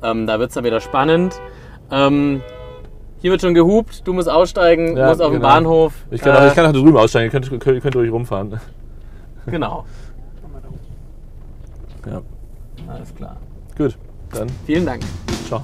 Ähm, 0.04 0.28
da 0.28 0.40
wird 0.40 0.50
es 0.50 0.56
dann 0.56 0.66
wieder 0.66 0.82
spannend. 0.82 1.40
Ähm, 1.90 2.42
hier 3.20 3.32
wird 3.32 3.40
schon 3.40 3.54
gehupt, 3.54 4.02
du 4.06 4.12
musst 4.12 4.30
aussteigen, 4.30 4.98
ja, 4.98 5.08
musst 5.08 5.22
auf 5.22 5.32
genau. 5.32 5.40
den 5.40 5.42
Bahnhof. 5.44 5.94
Ich 6.12 6.20
kann, 6.20 6.36
auch, 6.36 6.46
ich 6.46 6.56
kann 6.56 6.66
auch 6.66 6.74
da 6.74 6.78
drüben 6.78 6.98
aussteigen, 6.98 7.28
ihr 7.28 7.32
könnt, 7.32 7.64
könnt, 7.64 7.82
könnt 7.82 7.96
ruhig 7.96 8.12
rumfahren. 8.12 8.60
Genau. 9.46 9.86
Ja. 12.10 12.22
Alles 12.88 13.14
klar. 13.16 13.38
Gut, 13.78 13.98
dann. 14.32 14.50
Vielen 14.66 14.86
Dank. 14.86 15.04
Ciao. 15.48 15.64